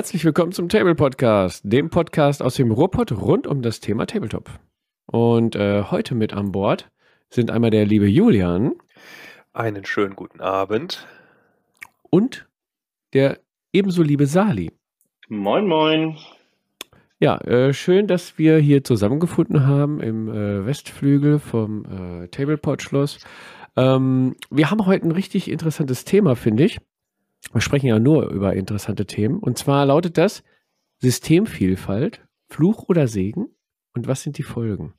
[0.00, 4.48] Herzlich willkommen zum Table Podcast, dem Podcast aus dem Ruhrpott rund um das Thema Tabletop.
[5.04, 6.90] Und äh, heute mit an Bord
[7.28, 8.72] sind einmal der liebe Julian.
[9.52, 11.06] Einen schönen guten Abend.
[12.08, 12.48] Und
[13.12, 13.40] der
[13.74, 14.72] ebenso liebe Sali.
[15.28, 16.16] Moin, moin.
[17.18, 21.84] Ja, äh, schön, dass wir hier zusammengefunden haben im äh, Westflügel vom
[22.22, 23.18] äh, Tablepod-Schloss.
[23.76, 26.80] Ähm, wir haben heute ein richtig interessantes Thema, finde ich.
[27.52, 29.38] Wir sprechen ja nur über interessante Themen.
[29.38, 30.42] Und zwar lautet das
[30.98, 33.48] Systemvielfalt, Fluch oder Segen
[33.94, 34.94] und was sind die Folgen?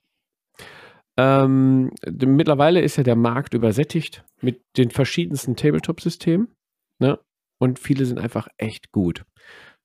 [1.18, 6.48] Ähm, mittlerweile ist ja der Markt übersättigt mit den verschiedensten Tabletop-Systemen.
[7.00, 7.20] Ne?
[7.60, 9.24] Und viele sind einfach echt gut.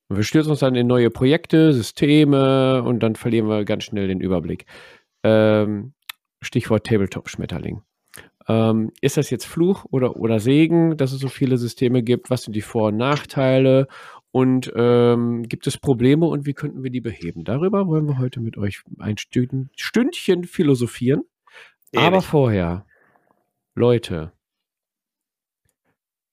[0.08, 4.08] Und wir stürzen uns dann in neue Projekte, Systeme und dann verlieren wir ganz schnell
[4.08, 4.66] den Überblick.
[5.24, 5.92] Ähm,
[6.40, 7.82] Stichwort Tabletop-Schmetterling.
[8.48, 12.30] Ähm, ist das jetzt Fluch oder, oder Segen, dass es so viele Systeme gibt?
[12.30, 13.88] Was sind die Vor- und Nachteile?
[14.30, 17.44] Und ähm, gibt es Probleme und wie könnten wir die beheben?
[17.44, 21.22] Darüber wollen wir heute mit euch ein Stündchen philosophieren.
[21.92, 22.06] Ehrlich?
[22.06, 22.84] Aber vorher,
[23.74, 24.32] Leute,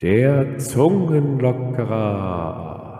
[0.02, 2.93] der Zungenlockerer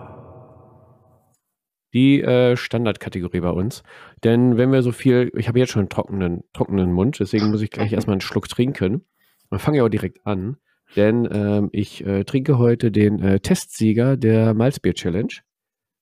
[1.94, 3.82] die äh, Standardkategorie bei uns.
[4.22, 7.62] Denn wenn wir so viel, ich habe jetzt schon einen trockenen, trockenen Mund, deswegen muss
[7.62, 9.06] ich gleich erstmal einen Schluck trinken.
[9.50, 10.56] Dann fange ich auch direkt an,
[10.96, 15.32] denn ähm, ich äh, trinke heute den äh, Testsieger der Malzbier Challenge.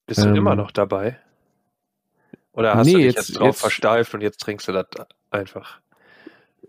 [0.06, 1.18] Bist du ähm, immer noch dabei?
[2.52, 4.86] Oder hast nee, du dich jetzt, jetzt drauf jetzt, versteift und jetzt trinkst du das
[5.30, 5.80] einfach?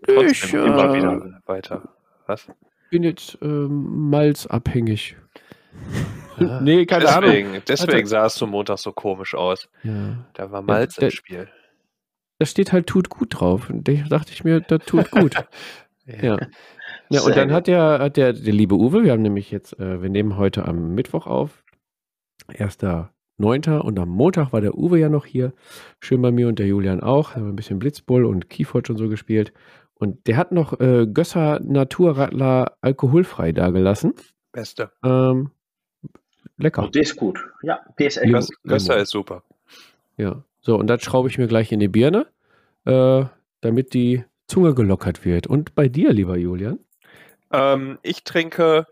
[0.06, 1.88] Trotzdem ich, immer äh, wieder weiter.
[2.26, 2.48] Was?
[2.94, 5.16] bin jetzt ähm, malzabhängig.
[6.60, 7.62] Nee, keine deswegen, Ahnung.
[7.68, 9.68] Deswegen also, sah es zum Montag so komisch aus.
[9.82, 10.26] Ja.
[10.34, 11.48] Da war Malz ja, im Spiel.
[12.38, 13.70] Da steht halt tut gut drauf.
[13.70, 15.34] Und da dachte ich mir, das tut gut.
[16.06, 16.22] ja.
[16.22, 16.38] ja.
[17.10, 20.02] ja und dann hat der, hat der, der liebe Uwe, wir haben nämlich jetzt, äh,
[20.02, 21.62] wir nehmen heute am Mittwoch auf,
[22.48, 23.78] 1.9.
[23.78, 25.52] und am Montag war der Uwe ja noch hier.
[26.00, 27.34] Schön bei mir und der Julian auch.
[27.34, 29.52] Haben ein bisschen Blitzbull und Keyforge und so gespielt.
[29.94, 34.14] Und der hat noch äh, Gösser Naturradler alkoholfrei dagelassen.
[34.52, 34.90] Beste.
[35.04, 35.50] Ähm,
[36.56, 36.88] lecker.
[36.88, 37.38] der ist gut.
[37.62, 39.42] Ja, der ist echt Gösser ist super.
[40.16, 42.26] Ja, so und das schraube ich mir gleich in die Birne,
[42.84, 43.24] äh,
[43.60, 45.46] damit die Zunge gelockert wird.
[45.46, 46.78] Und bei dir, lieber Julian?
[47.52, 48.86] Ähm, ich trinke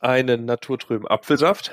[0.00, 1.72] einen naturtrüben Apfelsaft.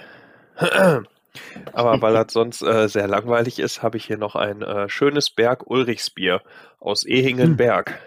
[1.73, 5.29] Aber weil das sonst äh, sehr langweilig ist, habe ich hier noch ein äh, schönes
[5.29, 6.41] Berg Ulrichsbier
[6.79, 7.90] aus Ehingenberg.
[7.90, 7.97] Hm.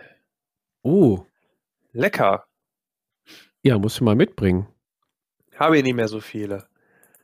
[0.82, 1.26] Oh.
[1.92, 2.46] Lecker.
[3.62, 4.66] Ja, musst du mal mitbringen.
[5.58, 6.66] Habe ich nicht mehr so viele.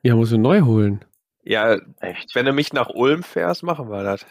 [0.02, 1.04] Ja, musst du neu holen.
[1.44, 2.34] Ja, echt.
[2.34, 4.26] Wenn du mich nach Ulm fährst, machen wir das.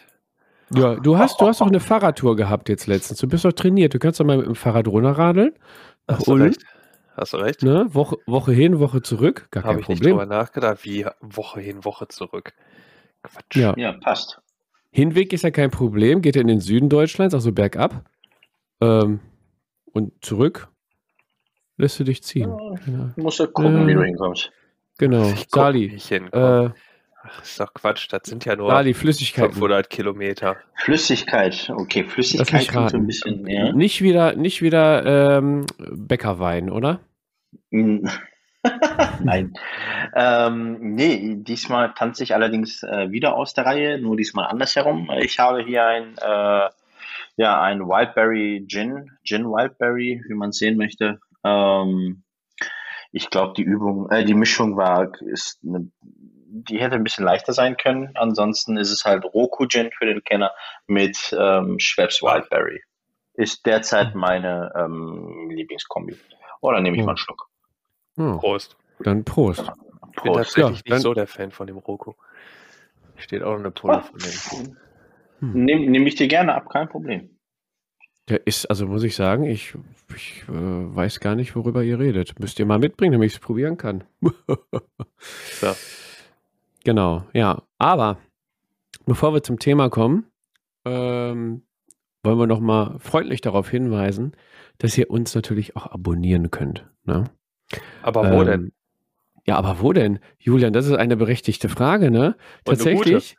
[0.73, 3.19] Ja, du hast, du hast doch eine Fahrradtour gehabt jetzt letztens.
[3.19, 3.93] Du bist doch trainiert.
[3.93, 5.53] Du kannst doch mal mit dem Fahrrad runterradeln.
[6.07, 6.39] Nach hast Ulm.
[6.39, 6.65] Du recht.
[7.15, 7.61] Hast du recht.
[7.61, 7.85] Ne?
[7.93, 9.47] Woche, Woche hin, Woche zurück.
[9.51, 9.83] Gar kein Hab Problem.
[9.83, 12.53] Habe ich nicht drüber nachgedacht, wie Woche hin, Woche zurück.
[13.21, 13.55] Quatsch.
[13.55, 13.73] Ja.
[13.77, 14.41] ja, passt.
[14.89, 16.21] Hinweg ist ja kein Problem.
[16.21, 18.03] Geht er in den Süden Deutschlands, also bergab.
[18.81, 19.19] Ähm,
[19.91, 20.72] und zurück
[21.77, 22.49] lässt du dich ziehen.
[22.49, 23.09] Ja, genau.
[23.15, 24.51] Musst du gucken, äh, wie du hinkommst.
[24.97, 25.29] Genau.
[25.31, 25.99] Ich Sali.
[26.11, 26.69] Äh,
[27.25, 29.53] Ach, ist doch Quatsch, das sind ja nur Sali, Flüssigkeit.
[29.53, 30.57] 500 Kilometer.
[30.75, 33.71] Flüssigkeit, okay, Flüssigkeit kommt so ein bisschen mehr.
[33.73, 36.99] Nicht wieder, nicht wieder ähm, Bäckerwein, oder?
[37.71, 39.53] Nein.
[40.15, 45.09] ähm, nee, diesmal tanze ich allerdings äh, wieder aus der Reihe, nur diesmal andersherum.
[45.21, 46.69] Ich habe hier ein äh,
[47.35, 51.19] ja, ein Wildberry Gin, Gin Wildberry, wie man sehen möchte.
[51.43, 52.23] Ähm,
[53.11, 57.53] ich glaube, die Übung, äh, die Mischung war, ist eine, die hätte ein bisschen leichter
[57.53, 58.11] sein können.
[58.15, 60.51] Ansonsten ist es halt Roku Gin für den Kenner
[60.87, 62.81] mit ähm, Schweppes Wildberry.
[63.35, 66.17] Ist derzeit meine ähm, Lieblingskombi.
[66.61, 67.05] Oh, dann nehme ich oh.
[67.05, 67.49] mal einen Schluck.
[68.17, 68.37] Oh.
[68.37, 68.77] Prost.
[68.99, 69.71] Dann Prost.
[70.15, 72.13] Ich bin tatsächlich ja, nicht so der Fan von dem Roku.
[73.17, 74.01] Steht auch eine Pulle oh.
[74.01, 74.77] von dem.
[75.39, 75.65] Hm.
[75.65, 77.32] Nehme nehm ich dir gerne ab, kein Problem.
[78.29, 79.73] Der ist, also muss ich sagen, ich,
[80.15, 82.39] ich äh, weiß gar nicht, worüber ihr redet.
[82.39, 84.05] Müsst ihr mal mitbringen, damit ich es probieren kann.
[85.61, 85.75] ja.
[86.85, 87.63] Genau, ja.
[87.77, 88.17] Aber
[89.05, 90.25] bevor wir zum Thema kommen,
[90.85, 91.63] ähm,
[92.23, 94.33] wollen wir noch mal freundlich darauf hinweisen,
[94.77, 96.89] dass ihr uns natürlich auch abonnieren könnt.
[97.03, 97.25] Ne?
[98.01, 98.71] Aber wo ähm, denn?
[99.45, 100.19] Ja, aber wo denn?
[100.39, 102.37] Julian, das ist eine berechtigte Frage, ne?
[102.63, 103.35] Tatsächlich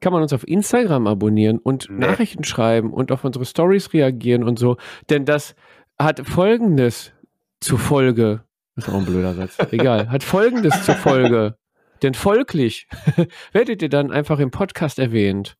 [0.00, 2.06] kann man uns auf Instagram abonnieren und nee.
[2.06, 4.76] Nachrichten schreiben und auf unsere Stories reagieren und so.
[5.10, 5.54] Denn das
[5.98, 7.12] hat Folgendes
[7.60, 8.44] zur Folge.
[8.76, 9.58] Das ist auch ein blöder Satz.
[9.72, 10.10] Egal.
[10.10, 11.56] Hat Folgendes zur Folge.
[12.02, 12.88] Denn folglich
[13.52, 15.56] werdet ihr dann einfach im Podcast erwähnt.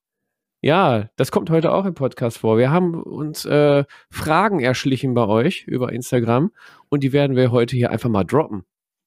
[0.60, 2.58] Ja, das kommt heute auch im Podcast vor.
[2.58, 6.52] Wir haben uns äh, Fragen erschlichen bei euch über Instagram
[6.88, 8.64] und die werden wir heute hier einfach mal droppen.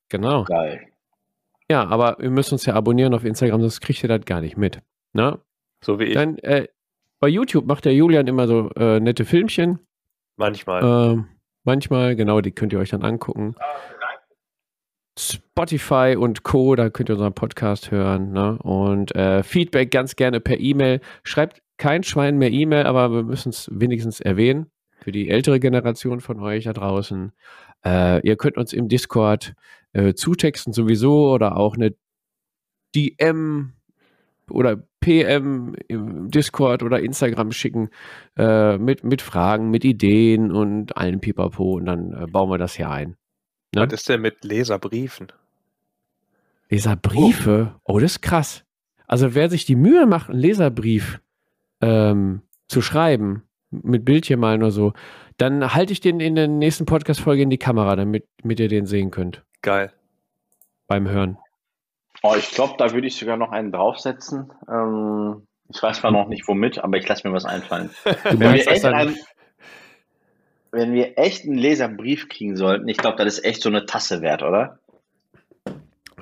[0.10, 0.44] Genau.
[0.44, 0.88] Geil.
[1.70, 4.56] Ja, aber ihr müsst uns ja abonnieren auf Instagram, sonst kriegt ihr das gar nicht
[4.56, 4.82] mit.
[5.14, 5.40] Ne?
[5.84, 6.14] So wie ich.
[6.14, 6.68] Dann, äh,
[7.20, 9.80] bei YouTube macht der Julian immer so äh, nette Filmchen.
[10.36, 10.84] Manchmal.
[10.84, 11.28] Ähm,
[11.64, 13.56] manchmal, genau, die könnt ihr euch dann angucken.
[15.18, 18.32] Spotify und Co., da könnt ihr unseren Podcast hören.
[18.32, 18.60] Ne?
[18.60, 21.02] Und äh, Feedback ganz gerne per E-Mail.
[21.24, 24.68] Schreibt kein Schwein mehr E-Mail, aber wir müssen es wenigstens erwähnen.
[25.00, 27.32] Für die ältere Generation von euch da draußen.
[27.84, 29.54] Äh, ihr könnt uns im Discord
[29.94, 31.96] äh, zutexten sowieso oder auch eine
[32.96, 33.74] DM
[34.50, 34.78] oder
[35.08, 37.92] PM im Discord oder Instagram schicken
[38.38, 42.76] äh, mit, mit Fragen, mit Ideen und allen Pipapo und dann äh, bauen wir das
[42.76, 43.16] hier ein.
[43.74, 43.84] Ne?
[43.86, 45.28] Was ist denn mit Leserbriefen?
[46.68, 47.76] Leserbriefe?
[47.86, 48.00] Oh.
[48.00, 48.66] das ist krass.
[49.08, 51.22] Also wer sich die Mühe macht, einen Leserbrief
[51.80, 54.92] ähm, zu schreiben, mit Bildchen malen oder so,
[55.38, 58.86] dann halte ich den in der nächsten Podcast-Folge in die Kamera, damit, damit ihr den
[58.86, 59.46] sehen könnt.
[59.62, 59.94] Geil.
[60.86, 61.38] Beim Hören.
[62.24, 64.52] Oh, ich glaube, da würde ich sogar noch einen draufsetzen.
[64.70, 67.90] Ähm, ich weiß zwar noch nicht womit, aber ich lasse mir was einfallen.
[68.24, 69.18] wenn, wir echt einen,
[70.72, 74.22] wenn wir echt einen Leserbrief kriegen sollten, ich glaube, das ist echt so eine Tasse
[74.22, 74.80] wert, oder?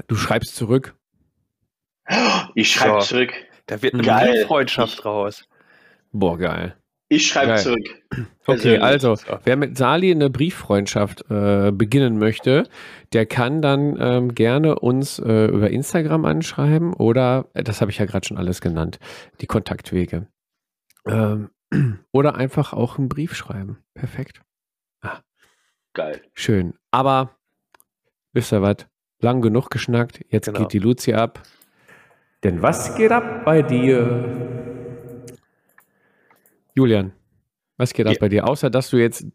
[0.08, 0.96] Du schreibst zurück.
[2.54, 3.08] Ich schreibe so.
[3.08, 3.34] zurück.
[3.66, 5.48] Da wird eine Freundschaft raus.
[6.12, 6.78] Boah, geil.
[7.07, 7.86] Ich schreibe zurück.
[8.48, 12.69] Okay, also, wer mit Sali eine Brieffreundschaft äh, beginnen möchte,
[13.12, 17.98] der kann dann ähm, gerne uns äh, über Instagram anschreiben oder, äh, das habe ich
[17.98, 19.00] ja gerade schon alles genannt,
[19.42, 20.28] die Kontaktwege.
[21.07, 21.50] Ähm,
[22.12, 23.80] oder einfach auch einen Brief schreiben.
[23.96, 24.42] Perfekt.
[25.01, 25.22] Ah.
[25.94, 26.22] Geil.
[26.36, 26.75] Schön.
[26.92, 27.31] Aber,
[28.31, 28.86] wisst ihr was?
[29.22, 30.24] Lang genug geschnackt.
[30.30, 30.60] Jetzt genau.
[30.60, 31.42] geht die Luzi ab.
[32.44, 34.65] Denn was geht ab bei dir?
[36.75, 37.13] Julian,
[37.77, 38.48] was geht ab bei dir?
[38.48, 39.25] Außer, dass du jetzt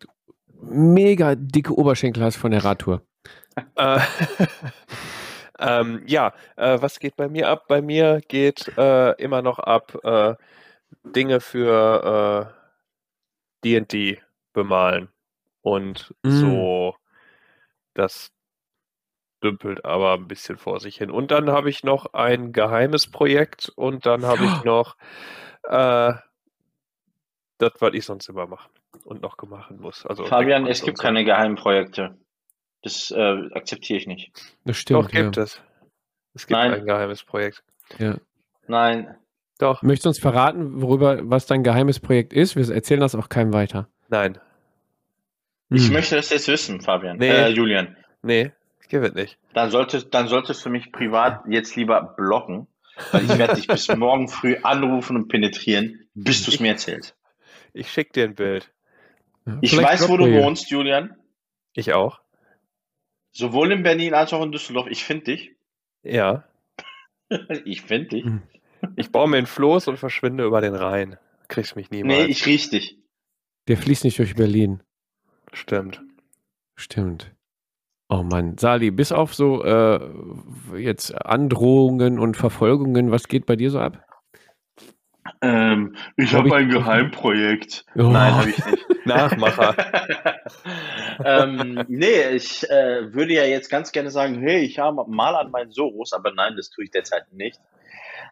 [0.63, 3.03] mega dicke Oberschenkel hast von der Radtour.
[3.77, 4.01] Äh,
[5.59, 7.65] ähm, ja, äh, was geht bei mir ab?
[7.67, 10.35] Bei mir geht äh, immer noch ab äh,
[11.05, 12.55] Dinge für
[13.65, 14.19] D&D äh,
[14.53, 15.09] bemalen
[15.63, 16.31] und mm.
[16.31, 16.95] so
[17.95, 18.33] das
[19.43, 21.11] dümpelt aber ein bisschen vor sich hin.
[21.11, 24.97] Und dann habe ich noch ein geheimes Projekt und dann habe ich noch
[27.61, 28.71] das, was ich sonst immer machen
[29.05, 30.07] und noch gemacht muss.
[30.07, 31.03] Also Fabian, es gibt so.
[31.03, 32.17] keine geheimen Projekte.
[32.83, 34.33] Das äh, akzeptiere ich nicht.
[34.65, 35.05] Das stimmt.
[35.05, 35.43] Doch, gibt ja.
[35.43, 35.61] es.
[36.35, 36.73] Es gibt Nein.
[36.73, 37.63] ein geheimes Projekt.
[37.99, 38.17] Ja.
[38.67, 39.15] Nein.
[39.59, 39.83] Doch.
[39.83, 42.57] Möchtest du uns verraten, worüber, was dein geheimes Projekt ist?
[42.57, 43.89] Wir erzählen das auch keinem weiter.
[44.09, 44.39] Nein.
[45.69, 45.93] Ich hm.
[45.93, 47.19] möchte das jetzt wissen, Fabian.
[47.19, 47.29] Nee.
[47.29, 47.97] Äh, Julian.
[48.23, 49.39] Nee, ich gebe es nicht.
[49.55, 52.67] Dann solltest, dann solltest du mich privat jetzt lieber blocken,
[53.13, 57.15] weil ich werde dich bis morgen früh anrufen und penetrieren, bis du es mir erzählst.
[57.73, 58.73] Ich schicke dir ein Bild.
[59.61, 60.43] Ich weiß, wo du hier.
[60.43, 61.17] wohnst, Julian.
[61.73, 62.21] Ich auch.
[63.33, 64.89] Sowohl in Berlin als auch in Düsseldorf.
[64.91, 65.53] Ich finde dich.
[66.03, 66.45] Ja.
[67.65, 68.25] ich finde dich.
[68.25, 68.43] Hm.
[68.97, 71.19] Ich baue mir ein Floß und verschwinde über den Rhein.
[71.49, 72.19] Kriegst mich niemals.
[72.19, 72.99] Nee, ich riech dich.
[73.69, 74.83] Der fließt nicht durch Berlin.
[75.53, 76.03] Stimmt.
[76.77, 77.33] Stimmt.
[78.09, 80.01] Oh Mann, Sali, bis auf so äh,
[80.77, 84.05] jetzt Androhungen und Verfolgungen, was geht bei dir so ab?
[85.43, 87.85] Ähm, ich habe hab ein Geheimprojekt.
[87.97, 88.03] Oh.
[88.03, 89.07] Nein, habe ich nicht.
[89.07, 89.75] Nachmacher.
[91.25, 95.51] ähm, nee, ich äh, würde ja jetzt ganz gerne sagen, hey, ich habe mal an
[95.51, 97.59] meinen Soros, aber nein, das tue ich derzeit nicht.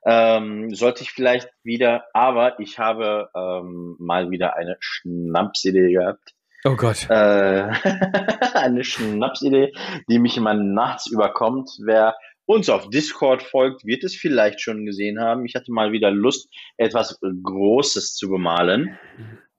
[0.05, 6.35] Ähm, sollte ich vielleicht wieder, aber ich habe ähm, mal wieder eine Schnapsidee gehabt.
[6.65, 7.09] Oh Gott.
[7.09, 7.71] Äh,
[8.55, 9.73] eine Schnapsidee,
[10.09, 11.71] die mich immer nachts überkommt.
[11.85, 12.15] Wer
[12.49, 15.45] uns auf Discord folgt, wird es vielleicht schon gesehen haben.
[15.45, 18.99] Ich hatte mal wieder Lust, etwas Großes zu bemalen.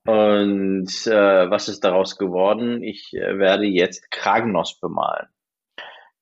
[0.04, 2.82] Und äh, was ist daraus geworden?
[2.82, 5.28] Ich äh, werde jetzt Kragnos bemalen.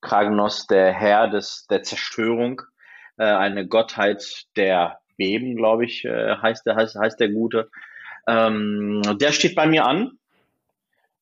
[0.01, 2.61] Kragnos, der Herr des, der Zerstörung,
[3.17, 7.71] äh, eine Gottheit der Beben, glaube ich, äh, heißt, der, heißt, heißt der Gute.
[8.27, 10.18] Ähm, der steht bei mir an.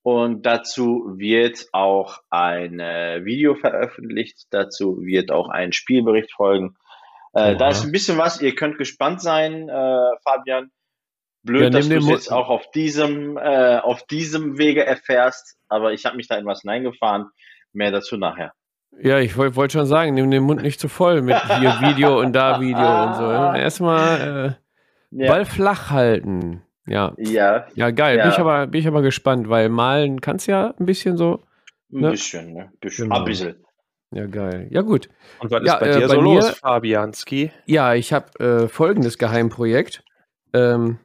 [0.07, 4.47] Und dazu wird auch ein äh, Video veröffentlicht.
[4.51, 6.77] Dazu wird auch ein Spielbericht folgen.
[7.33, 8.41] Äh, da ist ein bisschen was.
[8.41, 10.71] Ihr könnt gespannt sein, äh, Fabian.
[11.43, 15.57] Blöd, ja, dass du es jetzt auch auf diesem, äh, auf diesem Wege erfährst.
[15.67, 17.25] Aber ich habe mich da in was hineingefahren.
[17.73, 18.53] Mehr dazu nachher.
[19.01, 22.17] Ja, ich wollte wollt schon sagen, nimm den Mund nicht zu voll mit hier Video
[22.21, 23.23] und da Video und so.
[23.59, 24.57] Erstmal
[25.11, 25.33] äh, ja.
[25.33, 26.63] Ball flach halten.
[26.87, 27.13] Ja.
[27.17, 27.67] Ja.
[27.75, 28.17] Ja, geil.
[28.17, 28.23] Ja.
[28.23, 31.43] Bin, ich aber, bin ich aber gespannt, weil malen kannst ja ein bisschen so.
[31.89, 32.07] Ne?
[32.07, 32.71] Ein bisschen, ne?
[32.81, 33.05] Bisschen.
[33.05, 33.19] Genau.
[33.19, 33.55] Ein bisschen.
[34.11, 34.67] Ja, geil.
[34.71, 35.09] Ja, gut.
[35.39, 37.51] Und was ja, ist bei äh, dir bei so mir, los, Fabianski?
[37.65, 40.03] Ja, ich habe äh, folgendes Geheimprojekt.
[40.53, 40.99] Ähm,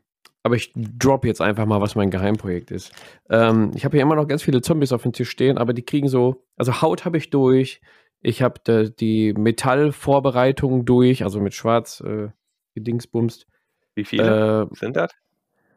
[0.45, 2.93] aber ich drop jetzt einfach mal, was mein Geheimprojekt ist.
[3.29, 5.85] Ähm, ich habe hier immer noch ganz viele Zombies auf dem Tisch stehen, aber die
[5.85, 7.81] kriegen so, also Haut habe ich durch,
[8.25, 12.29] Ich habe die Metallvorbereitung durch, also mit Schwarz äh,
[12.75, 13.49] gedingsbumst.
[13.97, 15.11] Wie viele äh, sind das?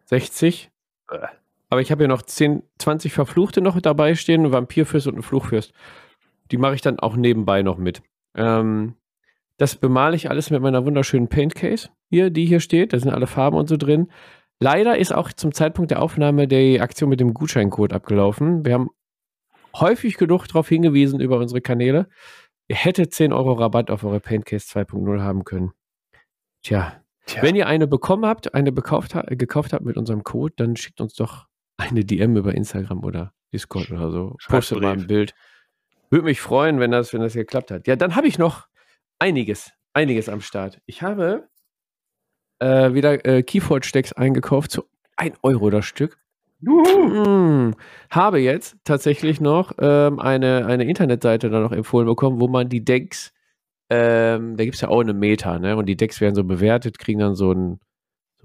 [0.06, 0.72] 60.
[1.12, 1.28] Äh.
[1.70, 5.24] Aber ich habe hier noch 10, 20 Verfluchte noch dabei stehen, ein Vampirfürst und ein
[5.24, 5.74] Fluchfürst.
[6.52, 8.02] Die mache ich dann auch nebenbei noch mit.
[8.36, 8.96] Ähm,
[9.58, 12.94] das bemale ich alles mit meiner wunderschönen Paintcase hier, die hier steht.
[12.94, 14.12] Da sind alle Farben und so drin.
[14.60, 18.66] Leider ist auch zum Zeitpunkt der Aufnahme die Aktion mit dem Gutscheincode abgelaufen.
[18.66, 18.90] Wir haben
[19.76, 22.08] häufig genug darauf hingewiesen über unsere Kanäle.
[22.68, 25.72] Ihr hättet 10 Euro Rabatt auf eure Paintcase 2.0 haben können.
[26.64, 27.42] Tja, Tja.
[27.42, 31.16] wenn ihr eine bekommen habt, eine gekauft, gekauft habt mit unserem Code, dann schickt uns
[31.16, 34.36] doch eine DM über Instagram oder Discord oder so.
[34.48, 35.34] Postet mal ein Bild.
[36.10, 37.88] Würde mich freuen, wenn das, wenn das geklappt hat.
[37.88, 38.68] Ja, dann habe ich noch
[39.20, 40.80] einiges, einiges am Start.
[40.86, 41.50] Ich habe
[42.60, 44.86] äh, wieder äh, Keyforge-Decks eingekauft zu
[45.18, 46.18] 1 Euro das Stück.
[46.64, 47.76] Hm,
[48.10, 52.84] habe jetzt tatsächlich noch ähm, eine, eine Internetseite da noch empfohlen bekommen, wo man die
[52.84, 53.34] Decks,
[53.90, 55.78] ähm, da gibt es ja auch eine Meta, ne?
[55.78, 57.80] Und die Decks werden so bewertet, kriegen dann so ein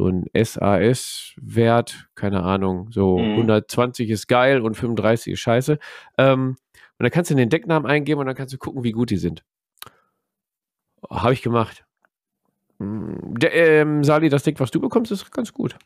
[0.01, 3.33] so ein SAS-Wert, keine Ahnung, so mhm.
[3.33, 5.79] 120 ist geil und 35 ist scheiße.
[6.17, 6.57] Ähm,
[7.01, 9.19] und dann kannst du den Decknamen eingeben und dann kannst du gucken, wie gut die
[9.19, 9.45] sind.
[11.09, 11.85] Habe ich gemacht.
[12.79, 15.77] Hm, der, ähm, Sali, das Deck, was du bekommst, ist ganz gut.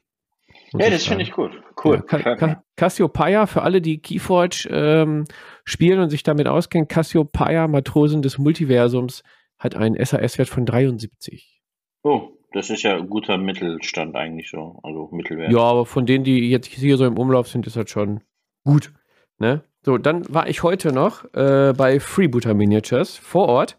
[0.73, 1.53] Ja, das finde ich gut.
[1.85, 2.05] Cool.
[2.11, 5.25] Ja, Cassiopeia, für alle, die Keyforge ähm,
[5.65, 9.23] spielen und sich damit auskennen, Cassiopeia, Matrosen des Multiversums,
[9.65, 11.63] hat einen SAS-Wert von 73.
[12.03, 15.51] Oh, das ist ja ein guter Mittelstand eigentlich so, also Mittelwert.
[15.51, 18.21] Ja, aber von denen, die jetzt hier so im Umlauf sind, ist das schon
[18.63, 18.93] gut.
[19.39, 19.65] Ne?
[19.83, 23.77] So, dann war ich heute noch äh, bei Freebooter Miniatures vor Ort,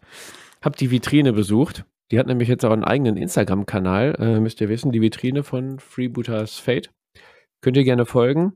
[0.62, 1.84] habe die Vitrine besucht.
[2.10, 5.78] Die hat nämlich jetzt auch einen eigenen Instagram-Kanal, äh, müsst ihr wissen, die Vitrine von
[5.78, 6.90] Freebooters Fate.
[7.60, 8.52] Könnt ihr gerne folgen.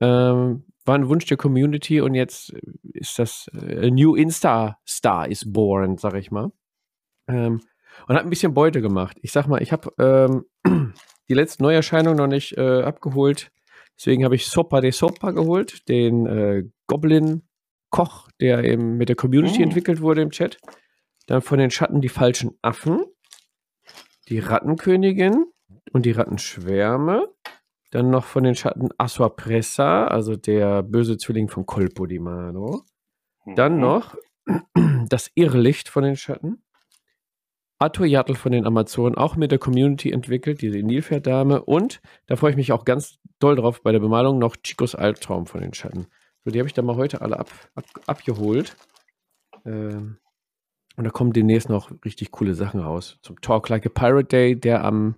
[0.00, 2.54] Ähm, war ein Wunsch der Community und jetzt
[2.92, 6.50] ist das äh, New Insta-Star is born, sag ich mal.
[7.28, 7.60] Ähm,
[8.06, 9.18] und hat ein bisschen Beute gemacht.
[9.22, 10.44] Ich sag mal, ich habe ähm,
[11.28, 13.50] die letzte Neuerscheinung noch nicht äh, abgeholt.
[13.98, 19.60] Deswegen habe ich Sopa de Sopa geholt, den äh, Goblin-Koch, der eben mit der Community
[19.60, 19.64] oh.
[19.64, 20.58] entwickelt wurde im Chat.
[21.26, 23.04] Dann von den Schatten die falschen Affen,
[24.28, 25.46] die Rattenkönigin
[25.92, 27.28] und die Rattenschwärme.
[27.90, 32.84] Dann noch von den Schatten Asua Pressa, also der böse Zwilling von Colpo di Mano.
[33.56, 33.80] Dann mhm.
[33.80, 34.14] noch
[35.08, 36.62] das Irrlicht von den Schatten.
[37.78, 41.62] Atoyatl von den Amazonen, auch mit der Community entwickelt, diese Nilpferddame.
[41.62, 45.46] Und da freue ich mich auch ganz doll drauf bei der Bemalung noch Chicos Albtraum
[45.46, 46.08] von den Schatten.
[46.44, 48.76] So, die habe ich dann mal heute alle ab, ab, abgeholt.
[49.64, 50.18] Ähm,
[50.96, 53.18] und da kommen demnächst noch richtig coole Sachen raus.
[53.22, 55.14] Zum Talk Like a Pirate Day, der am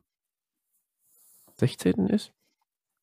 [1.56, 2.08] 16.
[2.08, 2.32] ist.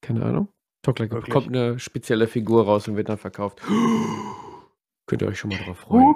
[0.01, 0.49] Keine Ahnung.
[0.83, 3.61] Talk Like a kommt eine spezielle Figur raus und wird dann verkauft.
[5.07, 6.13] Könnt ihr euch schon mal drauf freuen.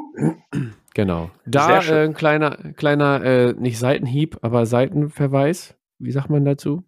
[0.94, 1.32] genau.
[1.46, 5.78] Da äh, ein kleiner, kleiner äh, nicht Seitenhieb, aber Seitenverweis.
[5.98, 6.84] Wie sagt man dazu?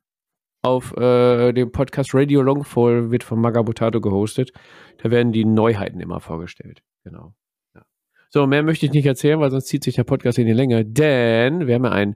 [0.62, 4.52] Auf äh, dem Podcast Radio Longfall wird von Magabotato gehostet.
[4.98, 6.84] Da werden die Neuheiten immer vorgestellt.
[7.06, 7.34] Genau.
[7.74, 7.84] Ja.
[8.30, 10.86] So, mehr möchte ich nicht erzählen, weil sonst zieht sich der Podcast in die Länge.
[10.86, 12.16] Denn wir haben ja ein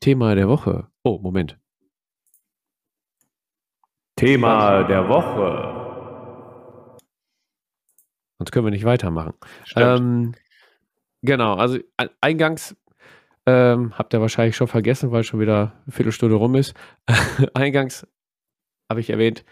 [0.00, 0.88] Thema der Woche.
[1.04, 1.58] Oh, Moment.
[4.16, 5.79] Thema der Woche.
[8.40, 9.34] Sonst können wir nicht weitermachen.
[9.76, 10.32] Ähm,
[11.20, 11.78] genau, also
[12.22, 12.74] eingangs
[13.44, 16.72] ähm, habt ihr wahrscheinlich schon vergessen, weil schon wieder eine Viertelstunde rum ist.
[17.54, 18.06] eingangs
[18.88, 19.44] habe ich erwähnt,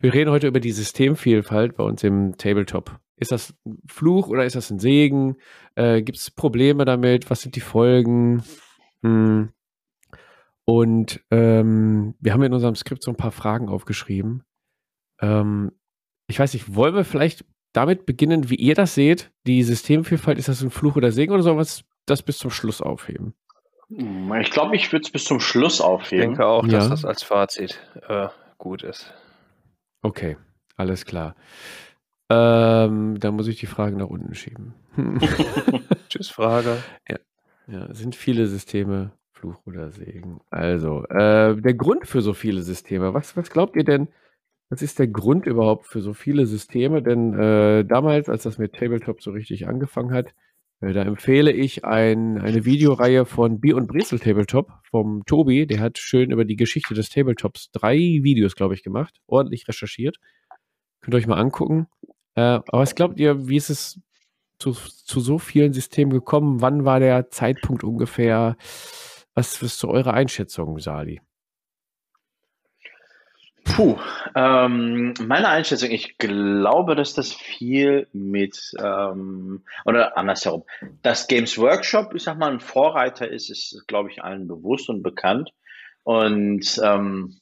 [0.00, 2.98] wir reden heute über die Systemvielfalt bei uns im Tabletop.
[3.14, 5.36] Ist das ein Fluch oder ist das ein Segen?
[5.76, 7.30] Äh, Gibt es Probleme damit?
[7.30, 8.42] Was sind die Folgen?
[9.04, 9.50] Hm.
[10.64, 14.42] Und ähm, wir haben in unserem Skript so ein paar Fragen aufgeschrieben.
[15.20, 15.70] Ähm,
[16.26, 19.30] ich weiß nicht, wollen wir vielleicht damit beginnen, wie ihr das seht?
[19.46, 21.66] Die Systemvielfalt, ist das ein Fluch oder Segen oder sollen wir
[22.06, 23.34] das bis zum Schluss aufheben?
[23.88, 26.22] Ich glaube, ich würde es bis zum Schluss aufheben.
[26.22, 26.90] Ich denke auch, dass ja.
[26.90, 29.12] das als Fazit äh, gut ist.
[30.02, 30.36] Okay,
[30.76, 31.36] alles klar.
[32.30, 34.74] Ähm, dann muss ich die Frage nach unten schieben.
[36.08, 36.82] Tschüss, Frage.
[37.08, 37.18] Ja.
[37.66, 40.40] ja, sind viele Systeme Fluch oder Segen?
[40.50, 44.08] Also, äh, der Grund für so viele Systeme, was, was glaubt ihr denn,
[44.72, 47.02] was ist der Grund überhaupt für so viele Systeme?
[47.02, 50.34] Denn äh, damals, als das mit Tabletop so richtig angefangen hat,
[50.80, 55.66] äh, da empfehle ich ein, eine Videoreihe von Bier und Brezel Tabletop vom Tobi.
[55.66, 59.20] Der hat schön über die Geschichte des Tabletops drei Videos, glaube ich, gemacht.
[59.26, 60.16] Ordentlich recherchiert.
[61.02, 61.86] Könnt ihr euch mal angucken.
[62.34, 64.00] Äh, aber was glaubt ihr, wie ist es
[64.58, 66.62] zu, zu so vielen Systemen gekommen?
[66.62, 68.56] Wann war der Zeitpunkt ungefähr?
[69.34, 71.20] Was ist so eure Einschätzung, Sali?
[73.74, 73.98] Puh,
[74.34, 80.64] ähm, meine Einschätzung, ich glaube, dass das viel mit, ähm, oder andersherum,
[81.00, 85.02] dass Games Workshop, ich sag mal, ein Vorreiter ist, ist, glaube ich, allen bewusst und
[85.02, 85.52] bekannt.
[86.02, 87.40] Und ähm,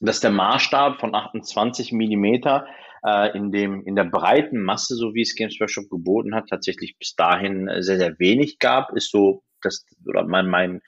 [0.00, 2.66] dass der Maßstab von 28 Millimeter
[3.04, 6.96] äh, in, dem, in der breiten Masse, so wie es Games Workshop geboten hat, tatsächlich
[6.98, 10.80] bis dahin sehr, sehr wenig gab, ist so das, oder mein, mein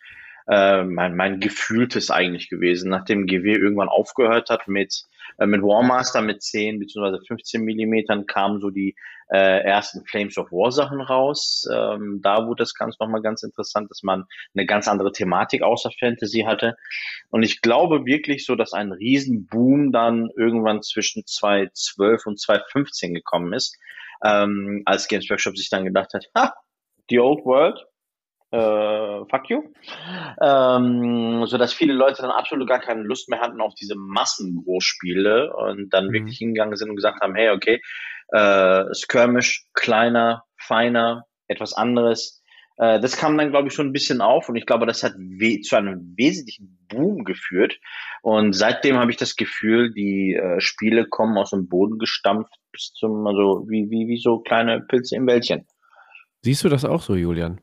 [0.46, 2.90] äh, mein, mein gefühltes eigentlich gewesen.
[2.90, 5.04] Nachdem GW irgendwann aufgehört hat mit,
[5.38, 7.24] äh, mit Warmaster mit 10 bzw.
[7.26, 8.94] 15 Millimetern kamen so die
[9.30, 11.66] äh, ersten Flames of War Sachen raus.
[11.72, 14.24] Ähm, da wurde das Ganze nochmal ganz interessant, dass man
[14.54, 16.76] eine ganz andere Thematik außer Fantasy hatte.
[17.30, 23.52] Und ich glaube wirklich so, dass ein Riesenboom dann irgendwann zwischen 2012 und 2015 gekommen
[23.54, 23.78] ist,
[24.22, 26.54] ähm, als Games Workshop sich dann gedacht hat, ha,
[27.10, 27.86] die Old World,
[28.54, 29.62] äh, fuck you.
[30.40, 35.54] Ähm, so dass viele Leute dann absolut gar keine Lust mehr hatten auf diese Massengroßspiele
[35.54, 36.12] und dann mhm.
[36.12, 37.80] wirklich hingegangen sind und gesagt haben, hey, okay,
[38.28, 42.42] äh, Skirmish, kleiner, feiner, etwas anderes.
[42.76, 45.14] Äh, das kam dann, glaube ich, schon ein bisschen auf und ich glaube, das hat
[45.62, 47.78] zu einem wesentlichen Boom geführt.
[48.22, 52.92] Und seitdem habe ich das Gefühl, die äh, Spiele kommen aus dem Boden gestampft bis
[52.94, 55.66] zum, also wie, wie, wie so kleine Pilze im Wäldchen.
[56.42, 57.60] Siehst du das auch so, Julian?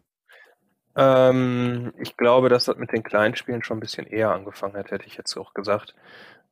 [0.95, 4.91] Ähm, ich glaube, dass das mit den kleinen Spielen schon ein bisschen eher angefangen hat,
[4.91, 5.95] hätte ich jetzt auch gesagt.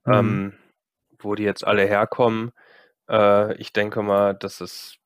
[0.05, 0.13] Mhm.
[0.13, 0.53] Ähm,
[1.19, 2.51] wo die jetzt alle herkommen.
[3.09, 4.99] Äh, ich denke mal, dass es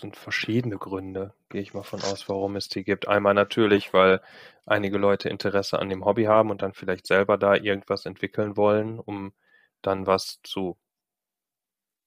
[0.00, 3.08] sind verschiedene Gründe, gehe ich mal von aus, warum es die gibt.
[3.08, 4.20] Einmal natürlich, weil
[4.66, 8.98] einige Leute Interesse an dem Hobby haben und dann vielleicht selber da irgendwas entwickeln wollen,
[8.98, 9.32] um
[9.80, 10.76] dann was zu,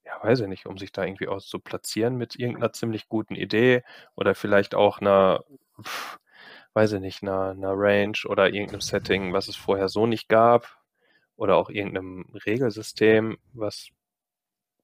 [0.05, 3.83] ja, weiß ich nicht, um sich da irgendwie auszuplatzieren mit irgendeiner ziemlich guten Idee
[4.15, 5.43] oder vielleicht auch einer,
[5.81, 6.19] pff,
[6.75, 10.77] weiß ich nicht, einer, einer Range oder irgendeinem Setting, was es vorher so nicht gab,
[11.37, 13.89] oder auch irgendeinem Regelsystem, was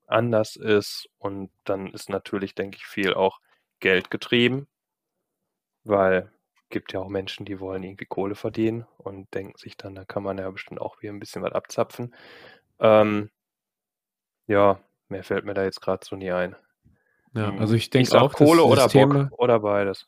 [0.08, 1.10] anders ist.
[1.18, 3.40] Und dann ist natürlich, denke ich, viel auch
[3.80, 4.68] Geld getrieben,
[5.84, 6.32] weil
[6.70, 10.24] gibt ja auch Menschen, die wollen irgendwie Kohle verdienen und denken sich dann, da kann
[10.24, 12.16] man ja bestimmt auch wieder ein bisschen was abzapfen.
[12.80, 13.30] Ähm,
[14.48, 16.56] ja, mehr fällt mir da jetzt gerade so nie ein.
[17.34, 20.08] Ja, hm, also ich denke auch Kohle oder Bock oder beides.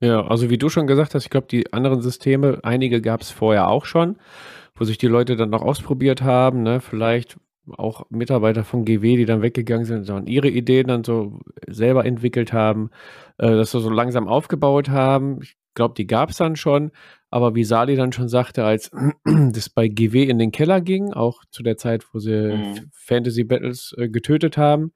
[0.00, 3.30] Ja, also wie du schon gesagt hast, ich glaube, die anderen Systeme, einige gab es
[3.30, 4.16] vorher auch schon,
[4.74, 6.80] wo sich die Leute dann noch ausprobiert haben, ne?
[6.80, 7.36] Vielleicht
[7.76, 12.52] auch Mitarbeiter von GW, die dann weggegangen sind und ihre Ideen dann so selber entwickelt
[12.52, 12.90] haben,
[13.38, 15.40] äh, das so langsam aufgebaut haben.
[15.42, 16.90] Ich glaube, die gab es dann schon,
[17.28, 18.90] aber wie Sali dann schon sagte, als
[19.24, 22.90] das bei GW in den Keller ging, auch zu der Zeit, wo sie mhm.
[22.92, 24.92] Fantasy Battles äh, getötet haben,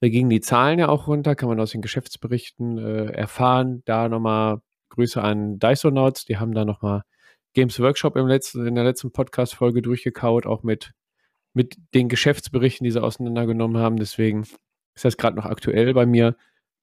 [0.00, 3.82] da gingen die Zahlen ja auch runter, kann man aus den Geschäftsberichten äh, erfahren.
[3.86, 7.02] Da nochmal Grüße an Dysonauts, die haben da nochmal
[7.54, 10.92] Games Workshop im letzten, in der letzten Podcast-Folge durchgekaut, auch mit,
[11.54, 13.96] mit den Geschäftsberichten, die sie auseinandergenommen haben.
[13.96, 14.42] Deswegen
[14.94, 16.36] ist das gerade noch aktuell bei mir.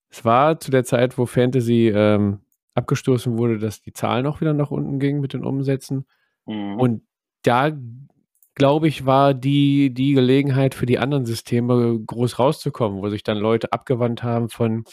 [0.10, 2.39] Es war zu der Zeit, wo Fantasy ähm,
[2.73, 6.06] abgestoßen wurde, dass die Zahlen auch wieder nach unten gingen mit den Umsätzen.
[6.45, 6.80] Mhm.
[6.80, 7.04] Und
[7.43, 7.71] da
[8.56, 13.38] glaube ich, war die, die Gelegenheit für die anderen Systeme groß rauszukommen, wo sich dann
[13.38, 14.86] Leute abgewandt haben von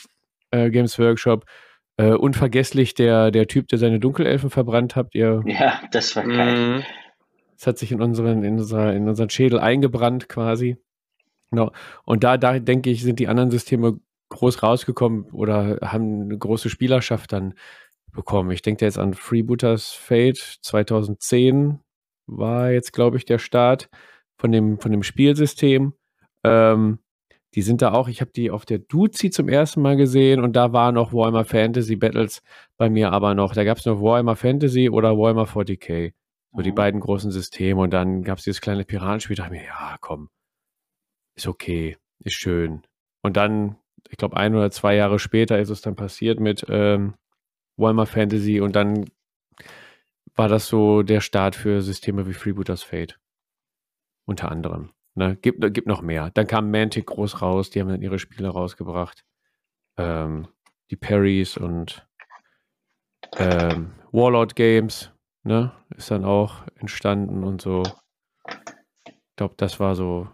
[0.51, 1.45] äh, Games Workshop.
[1.97, 5.15] Äh, unvergesslich der, der Typ, der seine Dunkelelfen verbrannt hat.
[5.15, 6.79] Ihr, ja, das war geil.
[6.79, 6.85] Mhm.
[7.57, 10.79] Das hat sich in unseren, in, unserer, in unseren Schädel eingebrannt quasi.
[11.51, 11.73] Genau.
[12.05, 16.71] Und da, da denke ich, sind die anderen Systeme groß rausgekommen oder haben eine große
[16.71, 17.55] Spielerschaft dann
[18.13, 18.51] bekommen.
[18.53, 21.81] Ich denke jetzt an Freebooters Fate 2010,
[22.31, 23.89] war jetzt, glaube ich, der Start
[24.39, 25.93] von dem, von dem Spielsystem.
[26.45, 26.99] Ähm,
[27.55, 30.55] die sind da auch, ich habe die auf der Duzi zum ersten Mal gesehen und
[30.55, 32.43] da war noch Warhammer Fantasy Battles
[32.77, 33.55] bei mir aber noch.
[33.55, 36.13] Da gab es noch Warhammer Fantasy oder Warhammer 40k.
[36.53, 36.63] So mhm.
[36.63, 39.37] die beiden großen Systeme und dann gab es dieses kleine Piratenspiel.
[39.37, 40.31] Da dachte ich mir, ja, komm,
[41.37, 42.83] ist okay, ist schön.
[43.23, 43.77] Und dann,
[44.09, 47.15] ich glaube, ein oder zwei Jahre später ist es dann passiert mit ähm,
[47.77, 49.07] Warhammer Fantasy und dann
[50.35, 53.19] war das so der Start für Systeme wie Freebooters Fate.
[54.27, 54.91] Unter anderem.
[55.15, 55.37] Ne?
[55.37, 56.31] Gibt, gibt noch mehr.
[56.35, 59.25] Dann kam Mantic groß raus, die haben dann ihre Spiele rausgebracht.
[59.97, 60.49] Ähm,
[60.91, 62.07] die Parries und
[63.37, 65.13] ähm, Warlord Games,
[65.45, 65.73] ne?
[65.97, 67.83] Ist dann auch entstanden und so.
[69.07, 70.29] Ich glaube, das war so.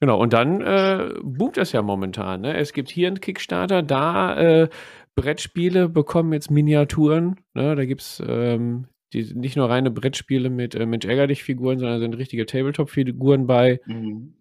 [0.00, 2.42] Genau, und dann äh, boomt es ja momentan.
[2.42, 2.56] Ne?
[2.56, 4.68] Es gibt hier einen Kickstarter, da äh,
[5.16, 7.40] Brettspiele bekommen jetzt Miniaturen.
[7.54, 7.74] Ne?
[7.74, 11.78] Da gibt es ähm, die nicht nur reine Brettspiele mit äh, Mensch ärger dich Figuren,
[11.78, 13.80] sondern sind richtige Tabletop-Figuren bei.
[13.86, 14.34] Mhm.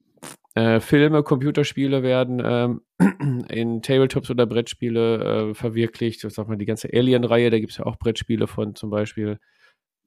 [0.56, 2.82] Äh, Filme, Computerspiele werden ähm,
[3.50, 6.24] in Tabletops oder Brettspiele äh, verwirklicht.
[6.24, 9.40] Ich sag mal, die ganze Alien-Reihe, da gibt es ja auch Brettspiele von zum Beispiel.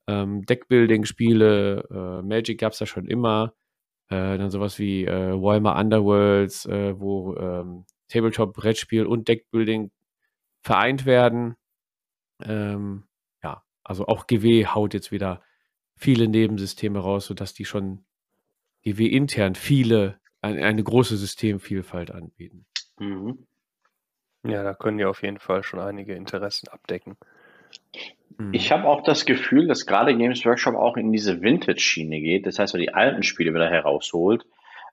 [0.09, 3.55] Ähm, Deckbuilding-Spiele, äh, Magic gab es da schon immer.
[4.09, 9.92] Äh, dann sowas wie äh, Warhammer Underworlds, äh, wo ähm, Tabletop, Brettspiel und Deckbuilding
[10.62, 11.55] vereint werden.
[12.42, 13.05] Ähm,
[13.90, 15.42] also auch GW haut jetzt wieder
[15.96, 18.05] viele Nebensysteme raus, sodass die schon
[18.85, 22.66] GW intern viele, eine, eine große Systemvielfalt anbieten.
[23.00, 23.48] Mhm.
[24.44, 27.16] Ja, da können die auf jeden Fall schon einige Interessen abdecken.
[28.38, 28.55] Mhm.
[28.55, 32.46] Ich habe auch das Gefühl, dass gerade Games Workshop auch in diese Vintage-Schiene geht.
[32.46, 34.46] Das heißt, die alten Spiele wieder herausholt.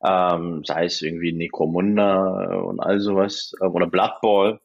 [0.04, 4.60] Ähm, sei es irgendwie Necromunda und all sowas äh, oder Blood Bowl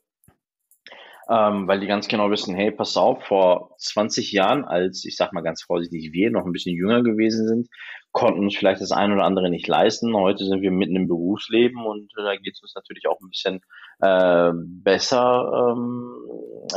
[1.33, 5.33] ähm, weil die ganz genau wissen, hey, pass auf, vor 20 Jahren, als ich sag
[5.33, 7.69] mal ganz vorsichtig, wir noch ein bisschen jünger gewesen sind,
[8.13, 10.15] konnten uns vielleicht das ein oder andere nicht leisten.
[10.15, 13.31] Heute sind wir mitten im Berufsleben und äh, da geht es uns natürlich auch ein
[13.31, 13.61] bisschen
[14.01, 16.13] äh, besser ähm,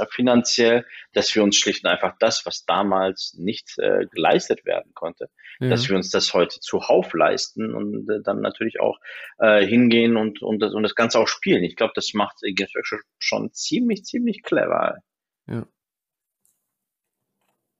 [0.09, 5.29] finanziell, dass wir uns schlicht und einfach das, was damals nicht äh, geleistet werden konnte,
[5.59, 5.69] ja.
[5.69, 8.97] dass wir uns das heute zuhauf leisten und äh, dann natürlich auch
[9.37, 11.63] äh, hingehen und, und, das, und das Ganze auch spielen.
[11.63, 14.99] Ich glaube, das macht Games Workshop schon ziemlich, ziemlich clever.
[15.47, 15.67] Ja.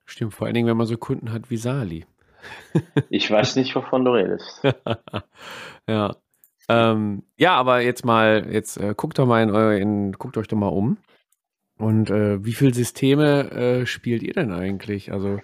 [0.05, 2.05] Stimmt, vor allen Dingen, wenn man so Kunden hat wie Sali.
[3.09, 4.61] Ich weiß nicht, wovon du redest.
[5.89, 6.15] ja.
[6.67, 10.47] Ähm, ja, aber jetzt mal, jetzt äh, guckt doch mal in eure, in, guckt euch
[10.47, 10.97] doch mal um.
[11.77, 15.11] Und äh, wie viele Systeme äh, spielt ihr denn eigentlich?
[15.11, 15.41] Also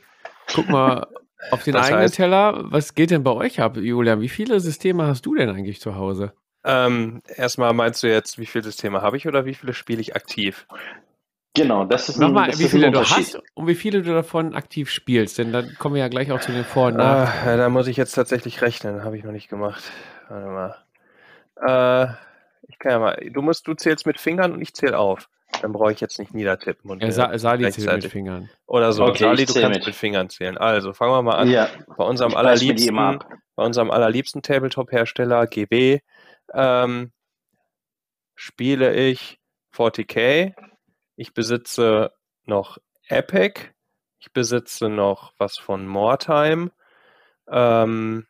[0.53, 1.07] guck mal
[1.51, 2.71] auf den das eigenen heißt, Teller.
[2.71, 4.21] Was geht denn bei euch ab, Julian?
[4.21, 6.33] Wie viele Systeme hast du denn eigentlich zu Hause?
[6.63, 10.15] Ähm, erstmal meinst du jetzt, wie viele Systeme habe ich oder wie viele spiele ich
[10.15, 10.67] aktiv?
[11.53, 14.89] Genau, das ist Nochmal, ein, wie viele du hast und wie viele du davon aktiv
[14.89, 17.45] spielst, denn dann kommen wir ja gleich auch zu den Vor- und Nach.
[17.45, 19.83] Ah, da muss ich jetzt tatsächlich rechnen, habe ich noch nicht gemacht.
[20.29, 22.07] Warte mal.
[22.07, 22.13] Äh,
[22.69, 25.27] ich kann ja mal, du musst, du zählst mit Fingern und ich zähle auf.
[25.61, 26.89] Dann brauche ich jetzt nicht niedertippen.
[26.89, 28.49] Und, ja, Sa Sali zählt mit Fingern.
[28.65, 29.03] Oder so.
[29.03, 29.85] Okay, Sali, du kannst mit.
[29.87, 29.95] mit.
[29.95, 30.57] Fingern zählen.
[30.57, 31.49] Also, fangen wir mal an.
[31.49, 31.67] Ja.
[31.97, 33.19] Bei unserem allerliebsten,
[33.55, 35.99] bei unserem allerliebsten Tabletop-Hersteller GB
[36.53, 37.11] ähm,
[38.35, 39.39] spiele ich
[39.75, 40.53] 40k
[41.15, 42.13] ich besitze
[42.45, 43.61] noch Epic.
[44.19, 46.71] Ich besitze noch was von Moretime.
[47.47, 48.27] Ähm,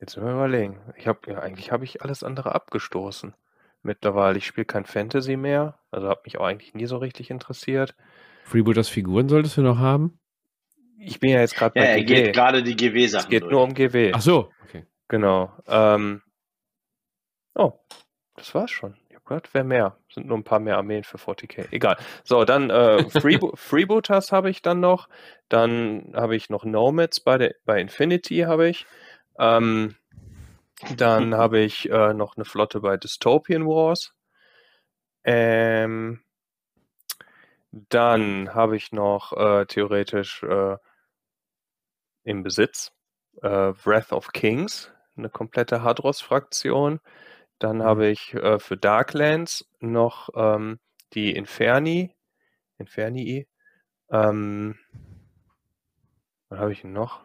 [0.00, 0.80] jetzt müssen wir überlegen.
[0.96, 3.34] Ich habe ja eigentlich habe ich alles andere abgestoßen.
[3.82, 7.96] Mittlerweile, ich spiele kein Fantasy mehr, also habe mich auch eigentlich nie so richtig interessiert.
[8.44, 10.20] Freebooters Figuren solltest du noch haben?
[10.98, 12.14] Ich bin ja jetzt gerade ja, bei er GW.
[12.14, 13.24] geht gerade die GW-Sachen.
[13.24, 13.50] Es geht durch.
[13.52, 14.12] nur um GW.
[14.14, 14.86] Ach so, okay.
[15.08, 15.52] Genau.
[15.66, 16.22] Ähm,
[17.54, 17.72] oh,
[18.36, 19.96] das war's schon gehört, wäre mehr.
[20.12, 21.68] Sind nur ein paar mehr Armeen für 40k.
[21.70, 21.96] Egal.
[22.24, 25.08] So, dann äh, Freebo Freebooters habe ich dann noch.
[25.48, 28.86] Dann habe ich noch Nomads bei, der, bei Infinity habe ich.
[29.38, 29.96] Ähm,
[30.96, 34.14] dann habe ich äh, noch eine Flotte bei Dystopian Wars.
[35.24, 36.20] Ähm,
[37.70, 40.76] dann habe ich noch äh, theoretisch äh,
[42.24, 42.92] im Besitz
[43.40, 47.00] äh, Wrath of Kings, eine komplette Hadros-Fraktion.
[47.62, 47.82] Dann mhm.
[47.84, 50.80] habe ich äh, für Darklands noch ähm,
[51.12, 52.12] die Inferni.
[52.78, 53.46] Infernii.
[54.10, 54.76] Ähm,
[56.48, 57.20] was habe ich noch?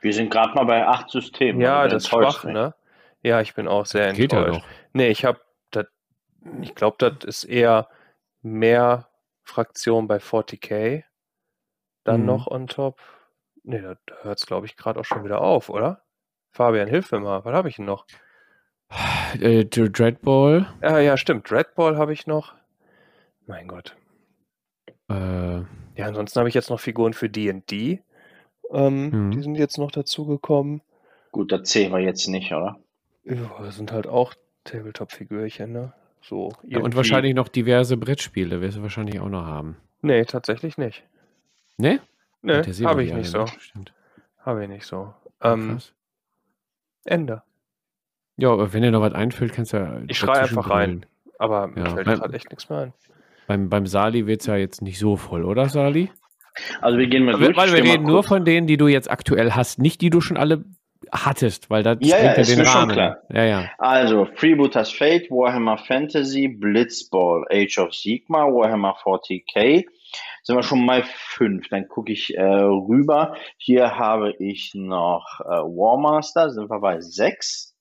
[0.00, 1.62] Wir sind gerade mal bei acht Systemen.
[1.62, 2.74] Ja, also das ist schwach, ne?
[3.22, 4.60] Ja, ich bin auch sehr Geht enttäuscht.
[4.60, 5.40] Ja nee, ich habe,
[6.60, 7.88] ich glaube, das ist eher
[8.42, 9.08] mehr
[9.44, 11.04] Fraktion bei 40k.
[12.04, 12.26] Dann mhm.
[12.26, 13.00] noch on top.
[13.62, 16.04] Nee, da hört es, glaube ich, gerade auch schon wieder auf, oder?
[16.50, 17.44] Fabian, hilf mir mal.
[17.44, 18.06] Was habe ich denn noch?
[19.40, 20.66] Äh, Dreadball.
[20.82, 21.50] Ja, ja, stimmt.
[21.50, 22.54] Dreadball habe ich noch.
[23.46, 23.96] Mein Gott.
[25.08, 28.02] Äh, ja, ansonsten habe ich jetzt noch Figuren für D&D.
[28.70, 29.30] Ähm, mhm.
[29.30, 30.82] Die sind jetzt noch dazugekommen.
[31.32, 32.78] Gut, das zählen wir jetzt nicht, oder?
[33.24, 34.34] Ja, das sind halt auch
[34.64, 35.92] Tabletop-Figürchen, ne?
[36.20, 36.52] So.
[36.64, 39.76] Ja, und wahrscheinlich noch diverse Brettspiele, wirst du wahrscheinlich auch noch haben.
[40.02, 41.04] Nee, tatsächlich nicht.
[41.76, 42.00] Nee?
[42.42, 43.46] Nee, habe ich nicht so.
[44.38, 45.14] Habe ich nicht so.
[45.42, 45.78] Ähm,
[47.08, 47.42] Ende.
[48.36, 50.00] Ja, aber wenn dir noch was einfällt, kannst du ja.
[50.06, 51.04] Ich schreie einfach rein.
[51.38, 51.90] Aber mir ja.
[51.90, 52.92] fällt gerade echt nichts mehr ein.
[53.46, 56.10] Beim, beim Sali wird es ja jetzt nicht so voll, oder Sali?
[56.80, 57.56] Also wir gehen mal durch.
[57.56, 60.36] Weil wir reden nur von denen, die du jetzt aktuell hast, nicht die du schon
[60.36, 60.64] alle
[61.12, 62.80] hattest, weil das ja, ja, ist den Rahmen.
[62.80, 63.18] Schon klar.
[63.30, 63.70] Ja, ja.
[63.78, 69.84] Also Freebooters Fate, Warhammer Fantasy, Blitzball, Age of Sigma, Warhammer 40k,
[70.48, 71.68] sind wir schon mal fünf.
[71.68, 73.36] Dann gucke ich äh, rüber.
[73.58, 77.76] Hier habe ich noch äh, Warmaster, sind wir bei sechs.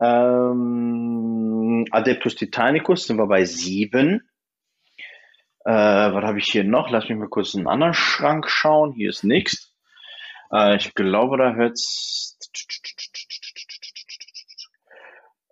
[0.00, 4.22] Ähm, Adeptus Titanicus sind wir bei sieben.
[5.64, 6.90] Äh, was habe ich hier noch?
[6.90, 8.92] Lass mich mal kurz in einen anderen Schrank schauen.
[8.92, 9.74] Hier ist nichts.
[10.52, 12.38] Äh, ich glaube, da hört's.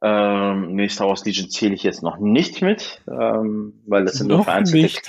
[0.00, 4.28] Ähm, nee, Star Wars Legion zähle ich jetzt noch nicht mit, ähm, weil das sind
[4.28, 5.00] noch nur vereinzelte,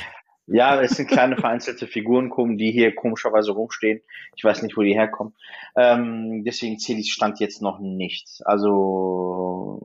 [0.45, 4.01] Ja, es sind kleine vereinzelte Figuren kommen, die hier komischerweise rumstehen.
[4.35, 5.33] Ich weiß nicht, wo die herkommen.
[5.75, 8.41] Ähm, deswegen zähle ich Stand jetzt noch nicht.
[8.45, 9.81] Also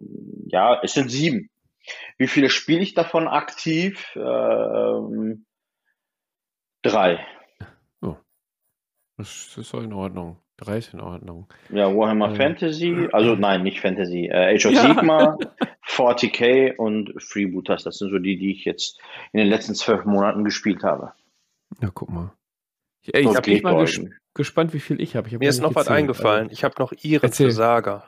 [0.47, 1.51] ja, es sind sieben.
[2.17, 4.17] Wie viele spiele ich davon aktiv?
[4.17, 5.47] Ähm,
[6.83, 7.25] drei.
[8.03, 8.17] Oh.
[9.17, 10.39] Das ist doch in Ordnung.
[10.57, 11.47] Drei ist in Ordnung.
[11.71, 12.37] Ja, Warhammer Ähm.
[12.37, 14.83] Fantasy, also nein, nicht Fantasy, äh, Age of Ja.
[14.89, 15.39] Sigma,
[15.99, 17.85] 40k und Freebooters.
[17.85, 18.99] Das sind so die, die ich jetzt
[19.33, 21.13] in den letzten zwölf Monaten gespielt habe.
[21.81, 22.33] Na, guck mal.
[23.03, 24.01] Ich, ey, ich hab mich mal ges
[24.35, 25.37] gespannt, wie viel ich habe.
[25.39, 26.49] Mir ist noch was eingefallen.
[26.51, 27.49] Ich habe noch Iren Erzähl.
[27.49, 28.05] für Saga.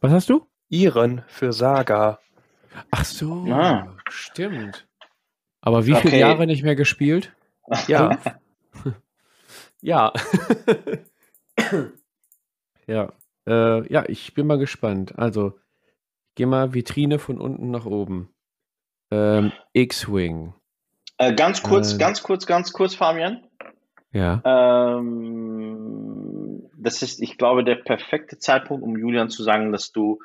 [0.00, 0.46] Was hast du?
[0.68, 2.18] Iren für Saga.
[2.90, 3.96] Ach so, Ah.
[4.10, 4.86] stimmt.
[5.60, 6.20] Aber wie viele Okay.
[6.20, 7.32] Jahre nicht mehr gespielt?
[7.86, 8.18] Ja,
[9.80, 10.12] Ja.
[12.86, 13.12] ja.
[13.46, 15.18] Äh, ja, ich bin mal gespannt.
[15.18, 15.58] Also,
[16.34, 18.28] gehe mal Vitrine von unten nach oben.
[19.10, 20.54] Ähm, X-Wing.
[21.18, 21.98] Äh, ganz kurz, Ähm.
[21.98, 23.44] ganz kurz, ganz kurz, Fabian.
[24.12, 24.42] Ja.
[24.44, 30.18] Ähm, das ist, ich glaube, der perfekte Zeitpunkt, um Julian zu sagen, dass du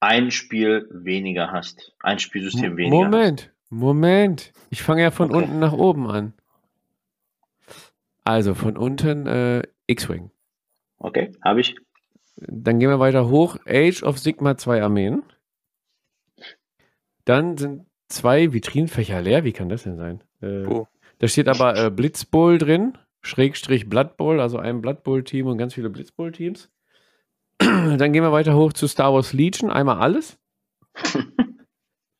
[0.00, 1.92] ein Spiel weniger hast.
[2.00, 2.96] Ein Spielsystem weniger.
[3.04, 4.52] Moment, Moment.
[4.70, 5.44] Ich fange ja von Okay.
[5.44, 6.32] unten nach oben an.
[8.24, 10.30] Also von unten äh, X-Wing.
[10.98, 11.76] Okay, habe ich.
[12.36, 13.56] Dann gehen wir weiter hoch.
[13.66, 15.22] Age of Sigma 2 Armeen.
[17.24, 19.44] Dann sind zwei Vitrinenfächer leer.
[19.44, 20.22] Wie kann das denn sein?
[20.40, 20.88] Äh, Wo?
[21.18, 22.98] da steht aber äh, Blitzbowl drin.
[23.24, 26.68] Schrägstrich Blood Bowl, also ein Blood Bowl Team und ganz viele Blitzbowl Teams.
[27.58, 29.70] Dann gehen wir weiter hoch zu Star Wars Legion.
[29.70, 30.38] Einmal alles.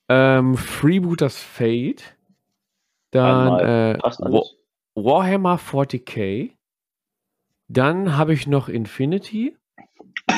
[0.09, 2.17] ähm, Freebooters Fate.
[3.11, 4.57] Dann äh, Passt Wa- alles.
[4.95, 6.53] Warhammer 40k.
[7.69, 9.57] Dann habe ich noch Infinity.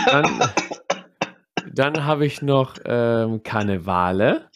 [0.07, 0.25] Dann,
[1.79, 4.49] dann habe ich noch ähm, Karnevale.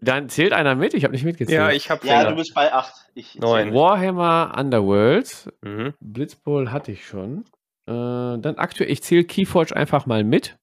[0.00, 0.94] Dann zählt einer mit.
[0.94, 1.58] Ich habe nicht mitgezählt.
[1.58, 2.94] ja, ich habe ja, du bist bei acht.
[3.14, 3.74] Ich, Neun.
[3.74, 5.50] Warhammer Underworlds.
[5.62, 5.94] Mhm.
[6.00, 7.44] Blitzbowl hatte ich schon.
[7.86, 10.58] Äh, dann aktuell, ich zähle Keyforge einfach mal mit.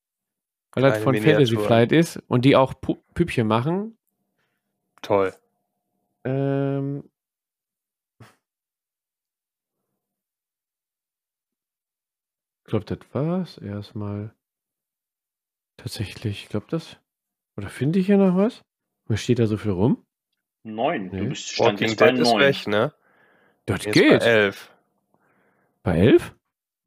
[0.73, 1.45] Weil das Kleine von Miniaturen.
[1.47, 3.97] Fantasy Flight ist und die auch Pu Püppchen machen.
[5.01, 5.33] Toll.
[6.23, 7.03] Ähm,
[12.65, 14.33] ich glaube, das war's erstmal.
[15.77, 16.97] Tatsächlich, ich glaube das.
[17.57, 18.61] Oder finde ich hier noch was?
[19.07, 20.05] Was steht da so viel rum?
[20.63, 21.07] Neun.
[21.11, 21.19] Nee.
[21.19, 22.39] Du bist stand Walking jetzt bei Dead ist neun.
[22.41, 22.93] weg, ne?
[23.65, 24.19] Das Jetzt geht.
[24.19, 24.71] bei elf.
[25.83, 26.35] Bei 11?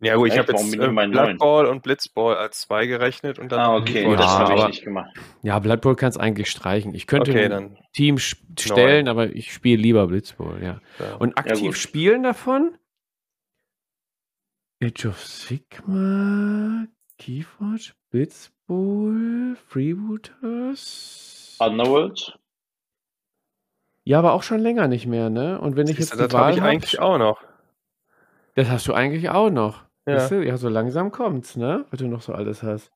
[0.01, 1.39] Ja gut, ich habe jetzt äh, Blood?
[1.39, 4.59] Ball und Blitzball als zwei gerechnet und dann Ah, okay, Keyforge das Ja, habe ich
[4.61, 5.17] aber- nicht gemacht.
[5.43, 6.95] Ja, Blood Bowl kannst eigentlich streichen.
[6.95, 7.79] Ich könnte Okay, ein dann.
[7.93, 10.81] Team stellen, aber ich spiele lieber Blitzball, ja.
[10.99, 11.15] Ja.
[11.17, 11.77] Und aktiv gut.
[11.79, 12.77] spielen davon?
[14.83, 16.87] Age of Sigma,
[17.19, 21.57] Keyforge, Blitzball, Freebooters.
[21.59, 22.39] Underworld?
[24.05, 25.59] Ja, aber auch schon länger nicht mehr, ne?
[25.59, 27.43] Und wenn ich Siehst jetzt du, das habe Wahl ich hab, eigentlich auch noch.
[28.55, 29.85] das hast du eigentlich auch noch.
[30.07, 30.21] Ja.
[30.21, 30.47] Siehst du?
[30.47, 31.87] ja, so langsam kommt's, ne?
[31.91, 32.93] Was du noch so alles hast.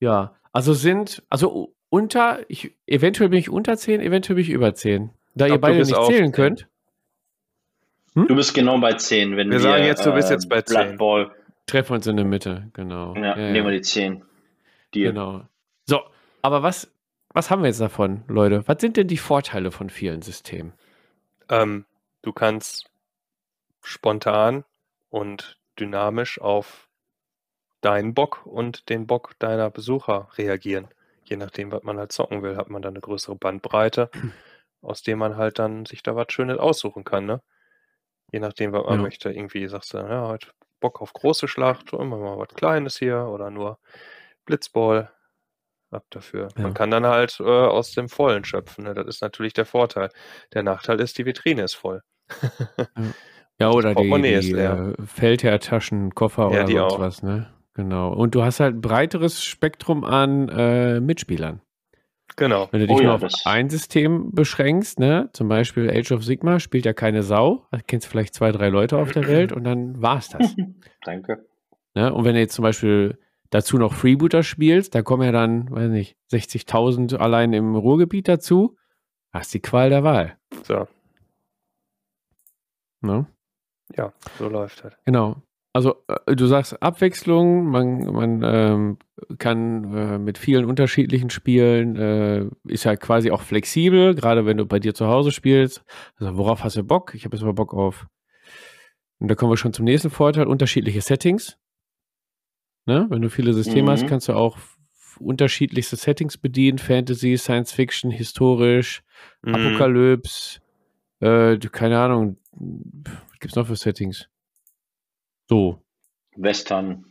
[0.00, 4.74] Ja, also sind, also unter, ich, eventuell bin ich unter 10, eventuell bin ich über
[4.74, 5.10] 10.
[5.34, 6.32] Da ihr glaub, du beide nicht zählen 10.
[6.32, 6.68] könnt,
[8.14, 9.36] Du bist genau bei zehn.
[9.36, 10.98] Wenn Wir wir, sagen jetzt, du bist jetzt bei Blood 10.
[10.98, 11.34] Ball.
[11.66, 13.14] treffen wir uns in der Mitte, genau.
[13.16, 14.24] Ja, Ja, nehmen wir die zehn.
[14.94, 15.12] Deal.
[15.12, 15.42] genau.
[15.86, 16.00] So,
[16.42, 16.90] aber was,
[17.30, 18.62] was haben wir jetzt davon, Leute?
[18.68, 20.72] Was sind denn die Vorteile von vielen Systemen?
[21.48, 21.84] Ähm,
[22.22, 22.88] du kannst
[23.82, 24.64] spontan
[25.10, 26.88] und dynamisch auf
[27.80, 30.86] deinen Bock und den Bock deiner Besucher reagieren.
[31.24, 34.10] Je nachdem, was man halt zocken will, hat man dann eine größere Bandbreite,
[34.82, 37.42] aus dem man halt dann sich da was Schönes aussuchen kann, ne?
[38.34, 39.02] Je nachdem, was man Ja.
[39.02, 39.30] möchte.
[39.30, 40.48] Irgendwie sagst du, ja, heute
[40.80, 43.78] Bock auf große Schlacht, immer mal was Kleines hier oder nur
[44.44, 45.10] Blitzball.
[45.92, 46.48] Ab dafür.
[46.56, 46.62] Ja.
[46.64, 48.82] Man kann dann halt äh, aus dem Vollen schöpfen.
[48.82, 48.94] Ne?
[48.94, 50.08] Das ist natürlich der Vorteil.
[50.52, 52.02] Der Nachteil ist, die Vitrine ist voll.
[53.60, 56.98] Ja, oder die, die äh, Feldherrtaschen, Koffer Ja, oder sonst auch.
[56.98, 57.48] was, ne?
[57.74, 58.12] Genau.
[58.12, 61.60] Und du hast halt ein breiteres Spektrum an äh, Mitspielern.
[62.36, 62.68] Genau.
[62.72, 66.24] Wenn du dich Oh nur ja, auf ein System beschränkst, ne, zum Beispiel Age of
[66.24, 69.52] Sigma, spielt ja keine Sau, da kennst du vielleicht zwei, drei Leute auf der Welt
[69.52, 70.56] und dann war's das.
[71.04, 71.46] Danke.
[71.94, 72.12] ne?
[72.12, 73.18] Und wenn du jetzt zum Beispiel
[73.50, 78.76] dazu noch Freebooter spielst, da kommen ja dann, weiß nicht, 60.000 allein im Ruhrgebiet dazu,
[79.32, 80.36] hast die Qual der Wahl.
[80.64, 80.88] So,
[83.00, 83.26] Ne?
[83.96, 84.94] ja, so läuft das.
[85.04, 85.36] Genau.
[85.74, 88.98] Also äh, du sagst Abwechslung, man, man ähm,
[89.38, 94.66] kann äh, mit vielen unterschiedlichen Spielen, äh, ist ja quasi auch flexibel, gerade wenn du
[94.66, 95.84] bei dir zu Hause spielst.
[96.16, 97.14] Also worauf hast du Bock?
[97.14, 98.06] Ich habe jetzt mal Bock auf.
[99.18, 101.58] Und da kommen wir schon zum nächsten Vorteil, unterschiedliche Settings.
[102.86, 103.06] Ne?
[103.10, 103.90] Wenn du viele Systeme Mhm.
[103.90, 104.58] hast, kannst du auch
[105.18, 109.02] unterschiedlichste Settings bedienen: Fantasy, Science Fiction, historisch,
[109.42, 109.54] Mhm.
[109.54, 110.60] Apokalypse,
[111.20, 112.36] äh, keine Ahnung.
[112.52, 114.28] Was gibt's noch für Settings?
[115.48, 115.82] So.
[116.36, 117.04] Western,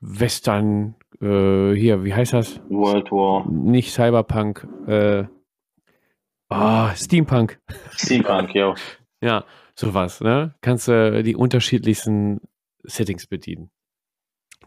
[0.00, 2.60] Western, äh, hier, wie heißt das?
[2.68, 5.24] World War, Nicht Cyberpunk, äh,
[6.48, 7.60] ah, Steampunk.
[7.92, 8.74] Steampunk, ja.
[9.22, 10.54] Ja, sowas, ne?
[10.60, 12.42] Kannst du die unterschiedlichsten
[12.82, 13.70] Settings bedienen.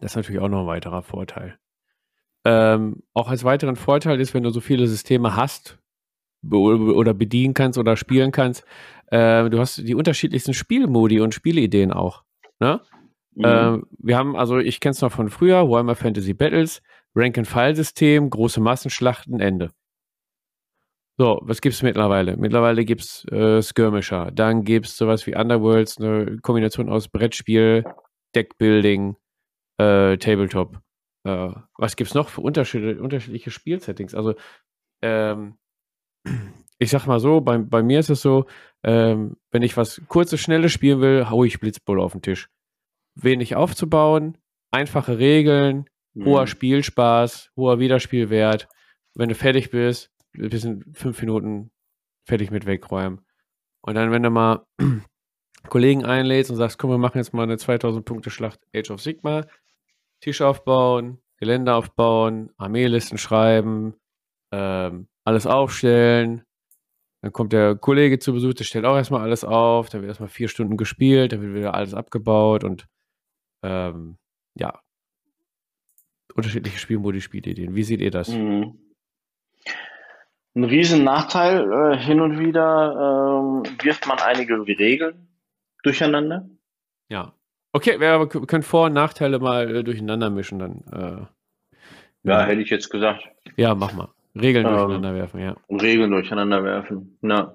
[0.02, 1.60] Das ist natürlich auch noch ein weiterer Vorteil.
[2.44, 5.78] Ähm, auch als weiteren Vorteil ist, wenn du so viele Systeme hast
[6.42, 8.66] be- oder bedienen kannst oder spielen kannst,
[9.08, 12.24] äh, du hast die unterschiedlichsten Spielmodi und Spielideen auch.
[12.60, 12.82] Ne?
[13.36, 13.44] Mhm.
[13.46, 16.82] Ähm, wir haben, also ich kenne es noch von früher, Warhammer Fantasy Battles,
[17.16, 19.72] Rank-and-File-System, große Massenschlachten, Ende.
[21.20, 22.38] So, was gibt's mittlerweile?
[22.38, 27.84] Mittlerweile gibt's äh, Skirmisher, dann gibt's sowas wie Underworlds, eine Kombination aus Brettspiel,
[28.36, 29.16] Deckbuilding,
[29.80, 30.80] äh, Tabletop.
[31.24, 34.14] Äh, was gibt's noch für unterschiedliche, unterschiedliche Spielsettings?
[34.14, 34.36] Also,
[35.02, 35.58] ähm,
[36.80, 38.46] ich sag mal so, bei, bei mir ist es so,
[38.84, 42.50] ähm, wenn ich was kurzes, schnelles spielen will, hau ich Blitzbull auf den Tisch.
[43.16, 44.38] Wenig aufzubauen,
[44.72, 45.90] einfache Regeln,
[46.24, 46.48] hoher Mhm.
[46.48, 48.68] Spielspaß, hoher Wiederspielwert.
[49.16, 51.72] Wenn du fertig bist, wir sind fünf Minuten
[52.26, 53.22] fertig mit wegräumen.
[53.82, 54.66] Und dann, wenn du mal
[55.70, 59.02] Kollegen einlädst und sagst, komm, wir machen jetzt mal eine 2000 Punkte Schlacht Age of
[59.02, 59.46] Sigma,
[60.22, 63.96] Tisch aufbauen, Gelände aufbauen, Armeelisten schreiben,
[64.52, 66.44] ähm, alles aufstellen.
[67.22, 70.30] Dann kommt der Kollege zu Besuch, der stellt auch erstmal alles auf, dann wird erstmal
[70.30, 72.88] vier Stunden gespielt, dann wird wieder alles abgebaut und
[73.64, 74.18] ähm,
[74.56, 74.80] ja,
[76.36, 77.76] unterschiedliche Spielmodi, Spielideen.
[77.76, 78.30] Wie seht ihr das?
[78.30, 78.80] Mhm.
[80.56, 85.28] Ein riesen Nachteil, äh, hin und wieder ähm, wirft man einige Regeln
[85.84, 86.50] durcheinander.
[87.10, 87.34] Ja.
[87.74, 90.84] Okay, wir können Vor- und Nachteile mal äh, durcheinander mischen dann.
[90.92, 91.26] Äh,
[92.24, 92.46] ja.
[92.46, 93.24] hätte ich jetzt gesagt,
[93.56, 94.10] ja, mach mal.
[94.40, 94.74] Regeln Ähm.
[94.74, 95.56] durcheinander werfen, ja.
[95.70, 97.18] Regeln durcheinander werfen.
[97.22, 97.54] Ja.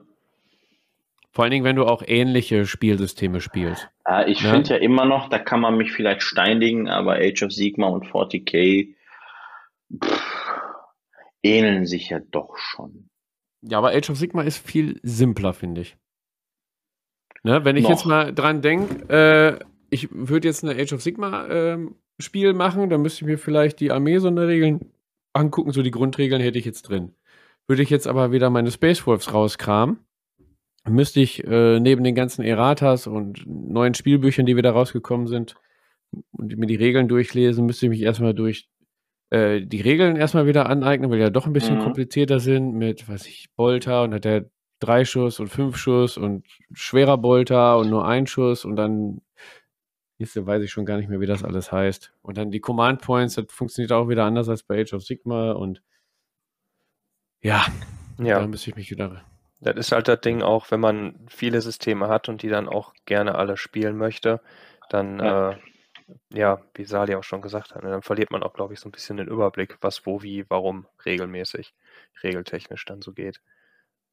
[1.35, 3.89] Vor allen Dingen, wenn du auch ähnliche Spielsysteme spielst.
[4.07, 4.51] Äh, ich Ja.
[4.53, 8.05] finde ja immer noch, da kann man mich vielleicht steinigen, aber Age of Sigma und
[8.07, 8.95] 40k
[10.03, 10.23] pff,
[11.43, 13.09] ähneln sich ja doch schon.
[13.63, 15.97] Ja, aber Age of Sigma ist viel simpler, finde ich.
[17.45, 17.91] Ne, wenn ich Noch.
[17.91, 22.89] jetzt mal dran denke, äh, ich würde jetzt eine Age of Sigma ähm, Spiel machen,
[22.91, 24.93] dann müsste ich mir vielleicht die Armee-Sonderregeln
[25.33, 27.15] angucken, so die Grundregeln hätte ich jetzt drin.
[27.67, 29.99] Würde ich jetzt aber wieder meine Space Wolves rauskramen,
[30.89, 35.55] müsste ich äh, neben den ganzen Erratas und neuen Spielbüchern, die wieder rausgekommen sind,
[36.33, 38.69] und mir die Regeln durchlesen, müsste ich mich erstmal durch
[39.31, 41.83] äh, die Regeln erstmal wieder aneignen, weil die ja doch ein bisschen Mhm.
[41.83, 46.45] komplizierter sind mit, was ich, Bolter und hat der drei Schuss und fünf Schuss und
[46.73, 49.23] schwerer Bolter und nur ein Schuss und dann
[50.23, 52.13] jetzt weiß ich schon gar nicht mehr, wie das alles heißt.
[52.23, 55.53] Und dann die Command Points, das funktioniert auch wieder anders als bei Age of Sigma
[55.53, 55.83] und
[57.41, 57.65] ja,
[58.19, 58.41] Ja.
[58.41, 59.25] da müsste ich mich wieder.
[59.61, 62.95] Das ist halt das Ding auch, wenn man viele Systeme hat und die dann auch
[63.05, 64.41] gerne alle spielen möchte,
[64.91, 65.53] dann, Ja.
[65.53, 65.57] äh,
[66.33, 68.89] ja, wie Sali auch schon gesagt hat, ne, dann verliert man auch, glaube ich, so
[68.89, 71.75] ein bisschen den Überblick, was, wo, wie, warum regelmäßig,
[72.23, 73.41] regeltechnisch dann so geht.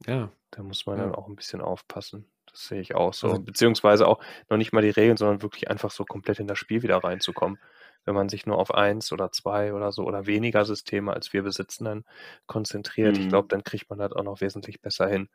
[0.05, 1.05] Ja, Da muss man Ja.
[1.05, 2.25] dann auch ein bisschen aufpassen.
[2.59, 3.27] Das sehe ich auch so.
[3.29, 4.19] Also- Beziehungsweise auch
[4.49, 7.57] noch nicht mal die Regeln, sondern wirklich einfach so komplett in das Spiel wieder reinzukommen.
[8.03, 11.41] Wenn man sich nur auf eins oder zwei oder so oder weniger Systeme als wir
[11.43, 12.05] besitzen dann
[12.47, 13.29] konzentriert, ich Mhm.
[13.29, 15.29] glaube, dann kriegt man das auch noch wesentlich besser hin,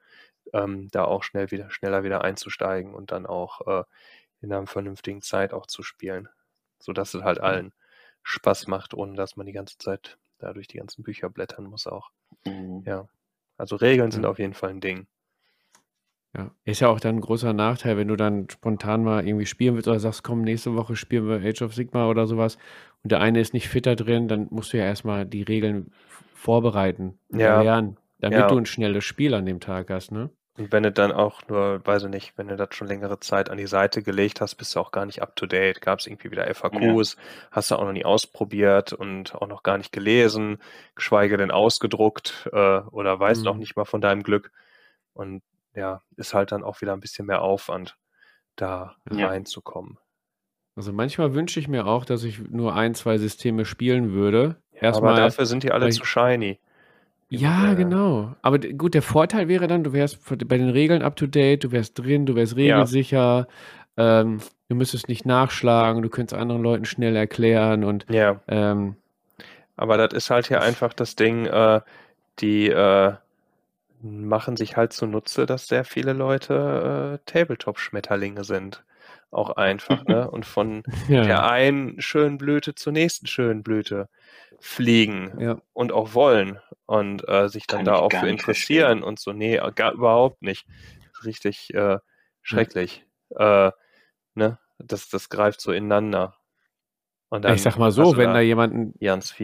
[0.52, 3.84] ähm, da auch schnell wieder, schneller wieder einzusteigen und dann auch äh,
[4.42, 6.28] in einer vernünftigen Zeit auch zu spielen.
[6.78, 7.72] Sodass es halt allen
[8.22, 11.87] Spaß macht, ohne dass man die ganze Zeit da durch die ganzen Bücher blättern muss
[11.87, 12.10] auch.
[12.44, 12.82] Mhm.
[12.84, 13.08] Ja.
[13.56, 14.28] Also Regeln sind Ja.
[14.30, 15.06] auf jeden Fall ein Ding.
[16.36, 16.50] Ja.
[16.64, 19.88] Ist ja auch dann ein großer Nachteil, wenn du dann spontan mal irgendwie spielen willst
[19.88, 22.58] oder sagst, komm, nächste Woche spielen wir Age of Sigma oder sowas
[23.02, 25.92] und der eine ist nicht fitter drin, dann musst du ja erstmal die Regeln
[26.34, 27.60] vorbereiten, Ja.
[27.62, 28.48] lernen, damit Ja.
[28.48, 30.30] du ein schnelles Spiel an dem Tag hast, ne?
[30.56, 33.50] Und wenn du dann auch nur, weiß ich nicht, wenn du das schon längere Zeit
[33.50, 35.80] an die Seite gelegt hast, bist du auch gar nicht up to date.
[35.80, 37.16] Gab es irgendwie wieder FAQs,
[37.50, 40.58] hast du auch noch nie ausprobiert und auch noch gar nicht gelesen,
[40.94, 43.44] geschweige denn ausgedruckt äh, oder weißt Mhm.
[43.44, 44.52] noch nicht mal von deinem Glück.
[45.12, 45.42] Und
[45.75, 47.96] ja, ist halt dann auch wieder ein bisschen mehr Aufwand,
[48.56, 49.27] da Ja.
[49.29, 49.98] reinzukommen.
[50.77, 54.56] Also manchmal wünsche ich mir auch, dass ich nur ein, zwei Systeme spielen würde.
[54.72, 55.14] Aber Erstmal.
[55.16, 56.58] dafür sind die alle zu shiny.
[57.29, 57.77] Ja, Modelle.
[57.77, 58.35] genau.
[58.42, 60.18] Aber gut, der Vorteil wäre dann, du wärst
[60.48, 63.46] bei den Regeln up to date, du wärst drin, du wärst regelsicher,
[63.96, 68.40] ähm, du müsstest nicht nachschlagen, du könntest anderen Leuten schnell erklären und Ja.
[68.48, 68.96] ähm,
[69.77, 71.81] Aber das ist halt hier einfach das Ding, äh,
[72.40, 73.14] die äh,
[74.05, 78.85] machen sich halt zunutze, dass sehr viele Leute äh, Tabletop-Schmetterlinge sind.
[79.31, 80.31] auch einfach, ne?
[80.31, 81.23] Und von Ja.
[81.25, 84.09] der einen schönen Blüte zur nächsten schönen Blüte
[84.61, 85.59] fliegen Ja.
[85.73, 89.61] und auch wollen und äh, sich dann Kann da auch für interessieren und so, nee,
[89.75, 90.67] gar überhaupt nicht.
[91.25, 91.98] Richtig äh,
[92.42, 93.05] schrecklich.
[93.31, 93.73] Äh,
[94.35, 94.59] ne?
[94.79, 96.37] Das, das greift so ineinander.
[97.29, 98.94] Und ich sag mal so, wenn da jemand ein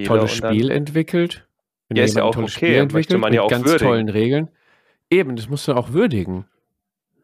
[0.07, 1.49] tolles dann- Spiel entwickelt,
[1.91, 3.91] wenn Ja, ist ja auch okay, Spiel möchte entwickelt man ja mit auch ganz würdigen.
[3.91, 4.49] tollen Regeln,
[5.11, 6.47] eben, das musst du auch würdigen.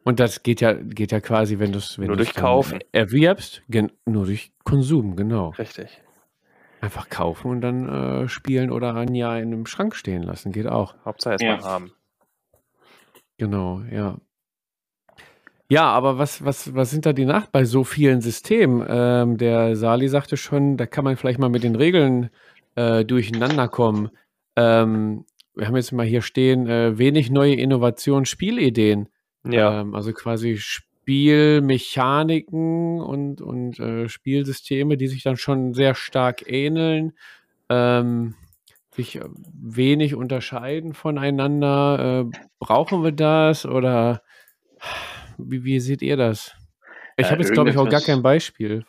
[0.03, 2.79] Und das geht ja, geht ja quasi, wenn du es wenn Nur durch Kaufen.
[2.91, 5.49] erwirbst, gen nur durch Konsum, genau.
[5.57, 6.01] Richtig.
[6.79, 10.67] Einfach kaufen und dann äh, spielen oder ein Jahr in einem Schrank stehen lassen, geht
[10.67, 10.95] auch.
[11.03, 11.63] Hauptsache erstmal Ja.
[11.63, 11.91] haben.
[13.37, 14.17] Genau, ja.
[15.69, 18.85] Ja, aber was, was, was sind da die Nach bei so vielen Systemen?
[18.87, 22.29] Ähm, der Sali sagte schon, da kann man vielleicht mal mit den Regeln
[22.75, 24.09] äh, durcheinander kommen.
[24.57, 25.23] Ähm,
[25.55, 29.07] wir haben jetzt mal hier stehen, äh, wenig neue Innovationen, Spielideen.
[29.47, 36.51] Ja, Ähm, also quasi Spielmechaniken und, und äh, Spielsysteme, die sich dann schon sehr stark
[36.51, 37.13] ähneln,
[37.69, 38.35] ähm,
[38.93, 42.29] sich äh, wenig unterscheiden voneinander.
[42.33, 44.21] Äh, brauchen wir das oder
[45.37, 46.53] wie, wie seht ihr das?
[47.15, 48.83] Ich Äh, habe jetzt, glaube ich, auch gar kein Beispiel.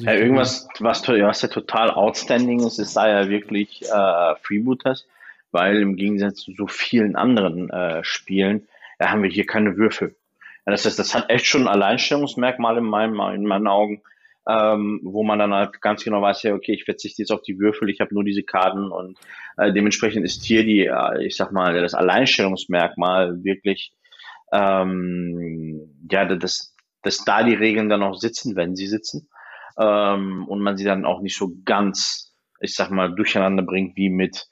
[0.00, 5.06] Ja, irgendwas, was, was ja total outstanding ist, ist da ja wirklich äh, Freebooters,
[5.50, 8.66] weil im Gegensatz zu so vielen anderen äh, Spielen,
[8.98, 10.16] da haben wir hier keine Würfel.
[10.66, 14.02] Ja, das heißt, das hat echt schon ein Alleinstellungsmerkmal in meinen, in meinen Augen,
[14.48, 17.58] ähm, wo man dann halt ganz genau weiß, ja, okay, ich verzichte jetzt auf die
[17.58, 19.18] Würfel, ich habe nur diese Karten und
[19.58, 23.92] äh, dementsprechend ist hier die, äh, ich sag mal, das Alleinstellungsmerkmal wirklich,
[24.50, 29.28] ähm, ja, dass, dass da die Regeln dann auch sitzen, wenn sie sitzen
[29.80, 34.10] ähm, und man sie dann auch nicht so ganz, ich sag mal, durcheinander bringt wie
[34.10, 34.46] mit,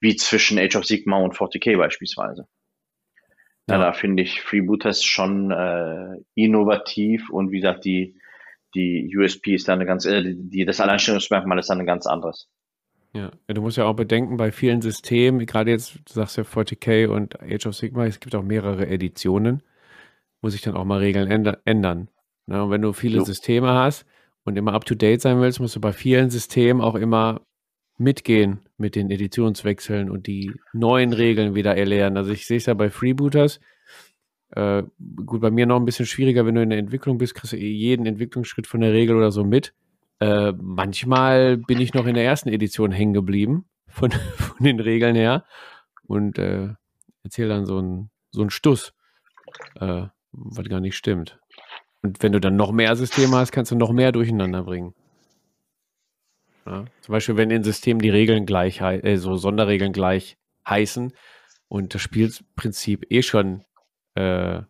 [0.00, 2.46] wie zwischen Age of Sigma und 40k beispielsweise.
[3.68, 8.18] Ja, da finde ich Freebooters schon äh, innovativ und wie gesagt, die,
[8.74, 12.48] die USP ist dann eine ganz, äh, die, das Alleinstellungsmerkmal ist dann ein ganz anderes.
[13.12, 16.42] Ja, Ja, du musst ja auch bedenken, bei vielen Systemen, gerade jetzt, du sagst ja
[16.42, 19.62] 40k und Age of Sigma, es gibt auch mehrere Editionen,
[20.40, 22.08] wo sich dann auch mal Regeln änder ändern.
[22.46, 22.64] Ne?
[22.64, 23.24] Und wenn du viele Jo.
[23.24, 24.04] Systeme hast
[24.44, 27.42] und immer up-to-date sein willst, musst du bei vielen Systemen auch immer
[27.98, 32.16] mitgehen mit den Editionswechseln und die neuen Regeln wieder erlernen.
[32.16, 33.60] Also ich sehe es ja bei Freebooters,
[34.52, 34.82] äh,
[35.26, 37.56] gut, bei mir noch ein bisschen schwieriger, wenn du in der Entwicklung bist, kriegst du
[37.56, 39.74] eh jeden Entwicklungsschritt von der Regel oder so mit.
[40.18, 45.14] Äh, manchmal bin ich noch in der ersten Edition hängen geblieben, von, von den Regeln
[45.14, 45.44] her,
[46.02, 46.70] und äh,
[47.22, 48.92] erzähle dann so einen so einen Stuss,
[49.76, 51.38] äh, was gar nicht stimmt.
[52.02, 54.94] Und wenn du dann noch mehr Systeme hast, kannst du noch mehr durcheinander bringen.
[56.66, 56.84] Ja?
[57.02, 60.38] Zum Beispiel, wenn in Systemen die Regeln gleich, äh, so Sonderregeln gleich
[60.68, 61.12] heißen
[61.68, 63.64] und das Spielprinzip eh schon
[64.14, 64.62] äh,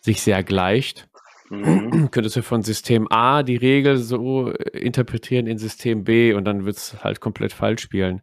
[0.00, 1.10] sich sehr gleicht,
[1.50, 1.50] Mhm.
[2.10, 6.64] könntest du von System A die Regel so äh, interpretieren in System B und dann
[6.64, 8.22] wird es halt komplett falsch spielen.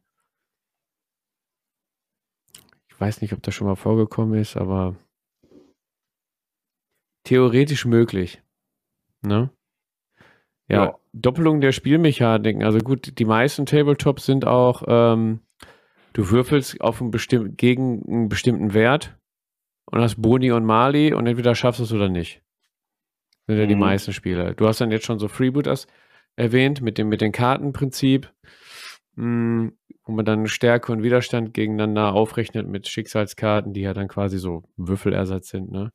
[2.90, 4.96] Ich weiß nicht, ob das schon mal vorgekommen ist, aber
[7.28, 8.42] theoretisch möglich.
[9.22, 9.50] Ne?
[10.70, 10.96] Ja, Ja.
[11.14, 12.64] Doppelung der Spielmechaniken.
[12.64, 15.40] Also gut, die meisten Tabletops sind auch, ähm,
[16.14, 19.18] du würfelst auf einen bestimm gegen einen bestimmten Wert
[19.86, 22.42] und hast Boni und Mali und entweder schaffst du es oder nicht.
[23.48, 23.82] Sind ja die Mhm.
[23.82, 24.54] meisten Spiele.
[24.56, 25.88] Du hast dann jetzt schon so Freebooters
[26.36, 28.32] erwähnt mit dem, mit dem Kartenprinzip,
[29.16, 29.72] mh,
[30.06, 34.64] wo man dann Stärke und Widerstand gegeneinander aufrechnet mit Schicksalskarten, die ja dann quasi so
[34.78, 35.92] Würfelersatz sind, ne?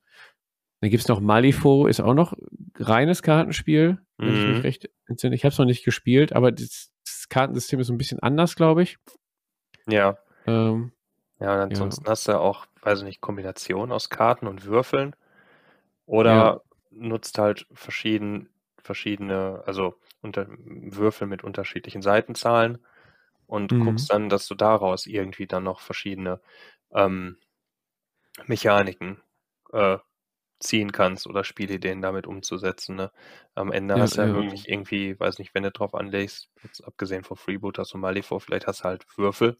[0.82, 2.34] Dann gibt es noch Malifaux, ist auch noch
[2.76, 4.48] reines Kartenspiel, wenn ich Mhm.
[4.48, 5.36] mich recht entsinne.
[5.36, 8.56] Ich habe es noch nicht gespielt, aber das, das Kartensystem ist so ein bisschen anders,
[8.56, 8.98] glaube ich.
[9.86, 10.16] Ja.
[10.46, 10.92] Ähm,
[11.40, 11.68] Ja, und Ja.
[11.70, 15.16] ansonsten hast du auch, weiß ich nicht, Kombinationen aus Karten und Würfeln.
[16.06, 16.62] Oder Ja.
[16.90, 22.84] nutzt halt verschieden, verschiedene, also unter, Würfel mit unterschiedlichen Seitenzahlen
[23.46, 23.78] und Mhm.
[23.78, 26.40] guckst dann, dass du daraus irgendwie dann noch verschiedene
[26.92, 27.38] ähm,
[28.46, 29.20] Mechaniken
[29.72, 29.98] äh,
[30.62, 32.96] ziehen kannst oder Spielideen damit umzusetzen.
[32.96, 33.12] Ne?
[33.54, 34.32] Am Ende Ja, hast du ja ja.
[34.32, 38.66] wirklich irgendwie, weiß nicht, wenn du drauf anlegst, jetzt abgesehen von Freebooters und Malifaux, vielleicht
[38.66, 39.58] hast du halt Würfel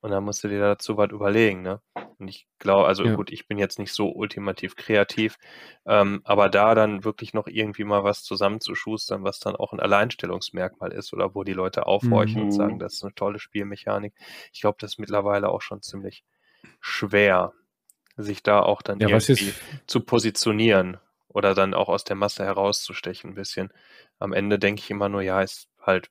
[0.00, 1.62] und dann musst du dir dazu was überlegen.
[1.62, 1.80] Ne?
[2.18, 3.10] Und ich glaube, also Ja.
[3.10, 5.36] gut, ich bin jetzt nicht so ultimativ kreativ,
[5.86, 10.92] ähm, aber da dann wirklich noch irgendwie mal was zusammenzuschustern, was dann auch ein Alleinstellungsmerkmal
[10.92, 12.52] ist oder wo die Leute aufhorchen und Mhm.
[12.52, 14.14] sagen, das ist eine tolle Spielmechanik.
[14.52, 16.24] Ich glaube, das ist mittlerweile auch schon ziemlich
[16.80, 17.52] schwer,
[18.16, 20.98] sich da auch dann ja, was irgendwie ist, zu positionieren
[21.28, 23.72] oder dann auch aus der Masse herauszustechen ein bisschen.
[24.18, 26.10] Am Ende denke ich immer nur, ja, ist halt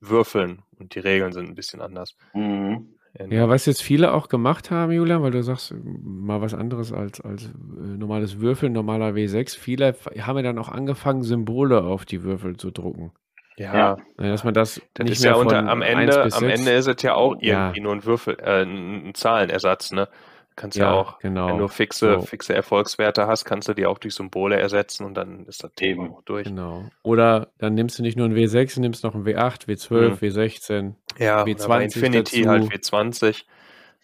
[0.00, 2.16] Würfeln und die Regeln sind ein bisschen anders.
[2.34, 2.94] Mhm.
[3.28, 7.20] Ja, was jetzt viele auch gemacht haben, Julian, weil du sagst, mal was anderes als,
[7.20, 9.58] als äh, normales Würfeln, normaler W6.
[9.58, 13.12] Viele haben ja dann auch angefangen, Symbole auf die Würfel zu drucken.
[13.58, 13.98] Ja, Ja.
[14.18, 16.34] Ja, Dass man das, das nicht ist ja mehr unter, von am 1 Ende, bis
[16.34, 16.60] am 6.
[16.60, 17.66] Ende ist es ja auch Ja.
[17.66, 20.08] irgendwie nur ein Würfel, äh, ein Zahlenersatz, ne?
[20.54, 21.48] Kannst ja, Ja, auch, genau.
[21.48, 22.26] wenn du fixe, So.
[22.26, 26.10] fixe Erfolgswerte hast, kannst du die auch durch Symbole ersetzen und dann ist das Thema
[26.10, 26.44] auch durch.
[26.46, 26.84] Genau.
[27.02, 30.14] Oder dann nimmst du nicht nur ein W6, du nimmst noch ein W8, W12, Mhm.
[30.16, 30.94] W16.
[31.18, 32.50] Ja, oder bei W20 Infinity dazu.
[32.50, 33.44] halt W20,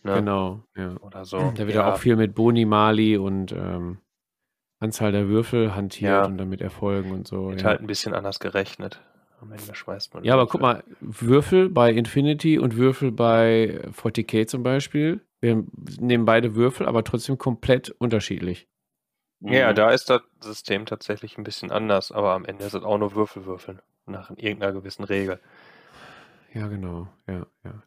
[0.05, 0.14] ne?
[0.14, 0.96] Genau, ja.
[1.01, 1.38] Oder so.
[1.38, 1.86] Da wird ja.
[1.86, 3.99] ja auch viel mit Boni, Mali und ähm,
[4.80, 6.24] Anzahl der Würfel hantiert Ja.
[6.24, 7.51] und damit Erfolgen und so.
[7.51, 7.68] Wird Ja.
[7.68, 9.01] halt ein bisschen anders gerechnet.
[9.40, 10.51] Am Ende schmeißt man ja, aber Würfel.
[10.53, 15.20] guck mal, Würfel bei Infinity und Würfel bei 40k zum Beispiel.
[15.41, 15.64] Wir
[16.01, 18.68] nehmen beide Würfel, aber trotzdem komplett unterschiedlich.
[19.41, 19.76] Ja, Mhm.
[19.76, 23.14] da ist das System tatsächlich ein bisschen anders, aber am Ende ist es auch nur
[23.14, 23.80] Würfelwürfeln.
[24.07, 25.39] Nach irgendeiner gewissen Regel.
[26.55, 27.09] Ja, genau.
[27.26, 27.82] Ja, ja.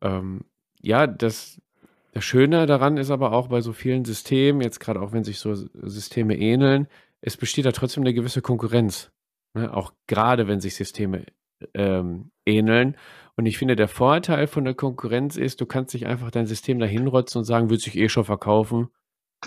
[0.00, 0.44] Ähm,
[0.80, 1.60] ja, das,
[2.12, 5.38] das Schöne daran ist aber auch bei so vielen Systemen, jetzt gerade auch wenn sich
[5.38, 6.88] so Systeme ähneln,
[7.20, 9.12] es besteht da trotzdem eine gewisse Konkurrenz.
[9.54, 9.72] Ne?
[9.72, 11.26] Auch gerade wenn sich Systeme
[11.74, 12.96] ähm, ähneln.
[13.36, 16.78] Und ich finde, der Vorteil von der Konkurrenz ist, du kannst nicht einfach dein System
[16.78, 18.88] dahin rotzen und sagen, wird sich eh schon verkaufen.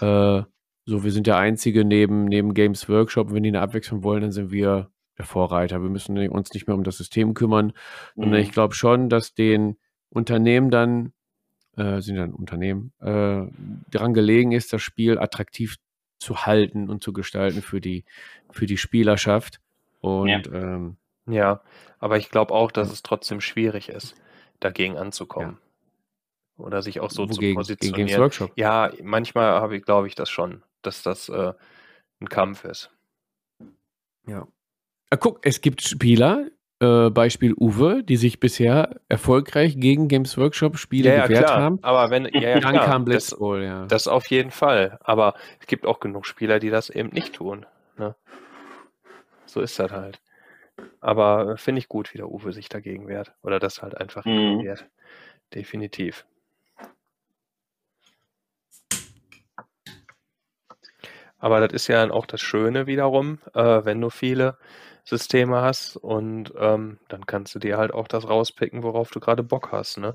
[0.02, 0.44] Äh,
[0.86, 3.32] so, wir sind der Einzige neben, neben Games Workshop.
[3.32, 5.82] Wenn die eine Abwechslung wollen, dann sind wir der Vorreiter.
[5.82, 7.74] Wir müssen uns nicht mehr um das System kümmern,
[8.16, 8.46] sondern Mhm.
[8.46, 9.78] ich glaube schon, dass den
[10.10, 11.14] Unternehmen dann,
[11.76, 13.48] äh, sind dann Unternehmen, äh,
[13.92, 15.78] daran gelegen ist, das Spiel attraktiv
[16.20, 18.06] zu halten und zu gestalten für die,
[18.52, 19.60] für die Spielerschaft.
[20.00, 20.98] Und ähm,
[21.28, 21.62] Ja,
[22.00, 24.16] aber ich glaube auch, dass es trotzdem schwierig ist,
[24.60, 25.58] dagegen anzukommen.
[26.58, 27.40] Oder sich auch so zu wogegen?
[27.40, 28.22] Gegen Games positionieren.
[28.22, 28.52] Workshop.
[28.56, 31.54] Ja, manchmal habe ich, glaube ich, das schon, dass das äh,
[32.20, 32.90] ein Kampf ist.
[34.26, 34.48] Ja.
[35.10, 36.48] Ah, guck, es gibt Spieler,
[36.80, 41.62] äh, Beispiel Uwe, die sich bisher erfolgreich gegen Games Workshop Spiele Ja, ja, gewehrt klar.
[41.62, 41.80] haben.
[41.84, 43.86] Aber wenn, ja, ja, Dann klar, kam das, Blitzball, ja.
[43.86, 44.98] das auf jeden Fall.
[45.02, 47.66] Aber es gibt auch genug Spieler, die das eben nicht tun.
[47.98, 48.16] Ne?
[49.46, 50.20] So ist das halt.
[51.00, 53.34] Aber äh, finde ich gut, wie der Uwe sich dagegen wehrt.
[53.44, 54.34] Oder das halt einfach Mhm.
[54.34, 54.90] ignoriert.
[55.54, 56.26] Definitiv.
[61.40, 64.58] Aber das ist ja dann auch das Schöne wiederum, äh, wenn du viele
[65.04, 69.44] Systeme hast und ähm, dann kannst du dir halt auch das rauspicken, worauf du gerade
[69.44, 69.98] Bock hast.
[70.00, 70.14] Ne?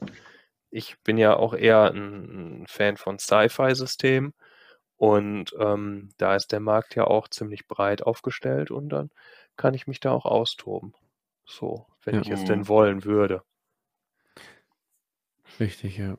[0.70, 4.34] Ich bin ja auch eher ein, ein Fan von Sci-Fi-Systemen
[4.96, 9.10] und ähm, da ist der Markt ja auch ziemlich breit aufgestellt und dann
[9.56, 10.94] kann ich mich da auch austoben.
[11.44, 12.20] So, wenn Ja.
[12.22, 13.42] ich es denn wollen würde.
[15.60, 16.16] Richtig, ja.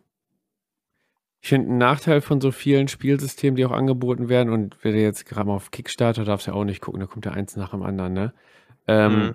[1.42, 5.02] Ich finde, ein Nachteil von so vielen Spielsystemen, die auch angeboten werden, und wenn du
[5.02, 7.72] jetzt gerade mal auf Kickstarter darfst ja auch nicht gucken, da kommt ja eins nach
[7.72, 8.34] dem anderen, ne?
[8.88, 9.34] Ähm, Mhm.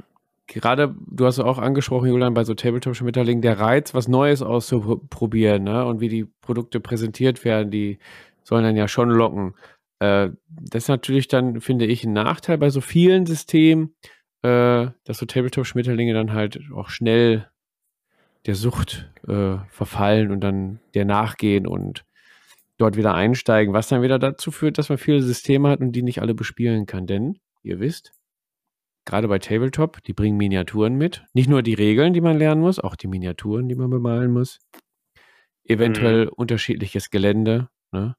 [0.51, 5.65] Gerade, du hast ja auch angesprochen, Julian, bei so Tabletop-Schmetterlingen, der Reiz, was Neues auszuprobieren,
[5.65, 5.85] ne?
[5.85, 7.99] Und wie die Produkte präsentiert werden, die
[8.45, 9.55] sollen dann ja schon locken.
[10.01, 13.95] Äh, das ist natürlich dann, finde ich, ein Nachteil bei so vielen Systemen,
[14.43, 17.49] äh, dass so Tabletop-Schmetterlinge dann halt auch schnell
[18.47, 22.05] der Sucht äh, verfallen und dann der nachgehen und
[22.79, 26.03] dort wieder einsteigen, was dann wieder dazu führt, dass man viele Systeme hat und die
[26.03, 27.07] nicht alle bespielen kann.
[27.07, 28.13] Denn, ihr wisst,
[29.05, 31.25] gerade bei Tabletop, die bringen Miniaturen mit.
[31.33, 34.61] Nicht nur die Regeln, die man lernen muss, auch die Miniaturen, die man bemalen muss.
[35.65, 37.69] Eventuell unterschiedliches Gelände.
[37.91, 38.15] Ne?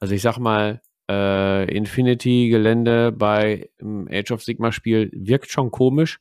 [0.00, 6.20] Also ich sag mal, äh, Infinity-Gelände bei einem Age of Sigma-Spiel wirkt schon komisch.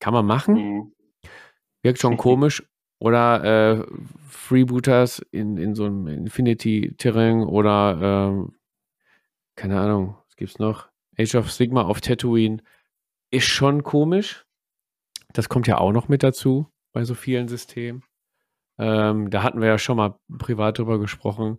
[0.00, 0.92] Kann man machen, Mhm.
[1.82, 2.62] wirkt schon komisch.
[2.98, 3.44] Oder
[3.80, 3.86] äh,
[4.28, 8.54] Freebooters in, in so einem Infinity-Terrain oder ähm,
[9.54, 10.88] keine Ahnung, was gibt's noch?
[11.18, 12.62] Age of Sigma auf Tatooine
[13.30, 14.44] ist schon komisch.
[15.32, 18.02] Das kommt ja auch noch mit dazu bei so vielen Systemen.
[18.78, 21.58] Ähm, da hatten wir ja schon mal privat drüber gesprochen,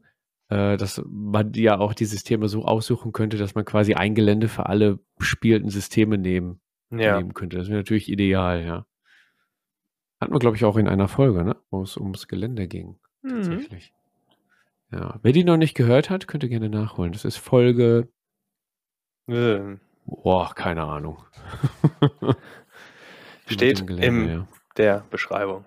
[0.49, 4.67] dass man ja auch die Systeme so aussuchen könnte, dass man quasi ein Gelände für
[4.67, 7.17] alle bespielten Systeme nehmen, Ja.
[7.17, 7.57] nehmen könnte.
[7.57, 8.85] Das wäre natürlich ideal, ja.
[10.21, 11.55] Hatten wir, glaube ich, auch in einer Folge, ne?
[11.69, 12.97] wo es ums Gelände ging.
[13.21, 13.29] Mhm.
[13.43, 13.93] Tatsächlich.
[14.91, 15.19] Ja.
[15.21, 17.11] Wer die noch nicht gehört hat, könnte gerne nachholen.
[17.11, 18.07] Das ist Folge,
[19.27, 21.21] Ähm, boah, keine Ahnung.
[23.47, 24.47] Steht Gelände, im ja.
[24.77, 25.65] der Beschreibung.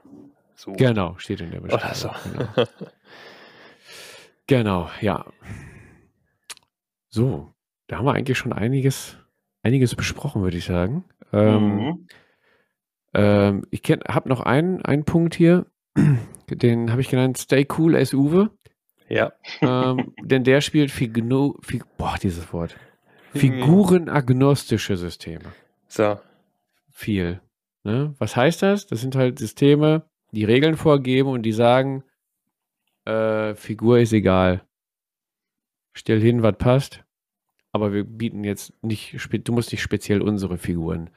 [0.55, 0.73] So.
[0.73, 1.95] Genau, steht in der Oder Beschreibung.
[1.95, 2.31] so.
[2.31, 2.69] Genau.
[4.51, 5.25] genau, ja.
[7.09, 7.53] So,
[7.87, 9.17] da haben wir eigentlich schon einiges,
[9.63, 11.05] einiges besprochen, würde ich sagen.
[11.33, 12.07] Ähm, Mhm.
[13.15, 15.67] ähm, ich habe noch einen, einen Punkt hier,
[16.51, 18.51] den habe ich genannt Stay Cool as Uwe.
[19.09, 19.33] Ja.
[19.61, 22.77] ähm, denn der spielt Figno, Fig, boah, dieses Wort.
[23.33, 25.53] Figurenagnostische Systeme.
[25.89, 26.19] So.
[26.91, 27.41] Viel.
[27.83, 28.15] Ne?
[28.19, 28.87] Was heißt das?
[28.87, 32.05] Das sind halt Systeme, die Regeln vorgeben und die sagen,
[33.11, 34.63] äh, Figur ist egal.
[35.97, 37.05] Stell hin, was passt.
[37.73, 41.11] Aber wir bieten jetzt nicht, du musst nicht speziell unsere Figuren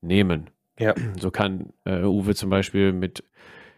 [0.00, 0.50] nehmen.
[0.78, 0.94] Ja.
[1.18, 3.24] So kann äh, Uwe zum Beispiel mit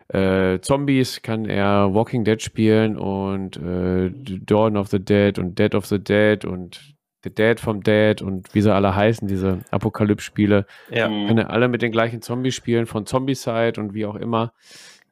[0.08, 4.10] äh, Zombies kann er Walking Dead spielen und äh,
[4.44, 8.54] Dawn of the Dead und Dead of the Dead und The Dead vom Dead und
[8.54, 10.66] wie sie alle heißen, diese Apokalypse-Spiele.
[10.90, 11.06] Ja.
[11.06, 14.52] Kann er alle mit den gleichen Zombies spielen, von Zombicide und wie auch immer.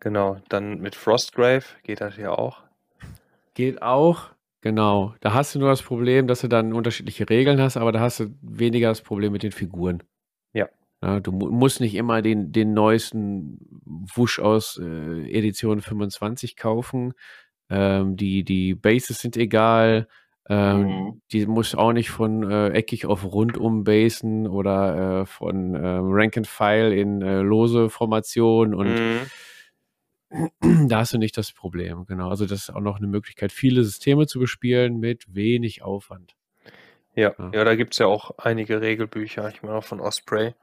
[0.00, 2.62] Genau, dann mit Frostgrave geht das ja auch.
[3.54, 4.30] Geht auch,
[4.60, 5.14] genau.
[5.20, 8.20] Da hast du nur das Problem, dass du dann unterschiedliche Regeln hast, aber da hast
[8.20, 10.02] du weniger das Problem mit den Figuren.
[10.52, 10.68] Ja.
[11.02, 17.14] Ja, du mu musst nicht immer den, den neuesten Wusch aus äh, Edition 25 kaufen.
[17.70, 20.08] Ähm, die, die Bases sind egal.
[20.48, 21.22] Ähm, Mhm.
[21.32, 26.36] Die musst auch nicht von äh, eckig auf rund umbasen oder äh, von äh, Rank
[26.38, 29.26] and File in äh, lose Formation und Mhm.
[30.88, 32.28] Da hast du nicht das Problem, genau.
[32.28, 36.36] Also das ist auch noch eine Möglichkeit, viele Systeme zu bespielen mit wenig Aufwand.
[37.14, 37.50] Ja, Ja.
[37.52, 40.54] ja, da gibt es ja auch einige Regelbücher, ich meine auch von Osprey,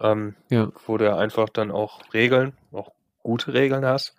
[0.00, 0.70] ähm, Ja.
[0.86, 2.92] wo du einfach dann auch Regeln, auch
[3.22, 4.14] gute Regeln hast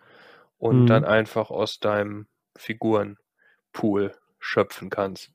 [0.58, 0.88] und Mhm.
[0.88, 2.28] dann einfach aus deinem
[2.58, 5.32] Figurenpool schöpfen kannst.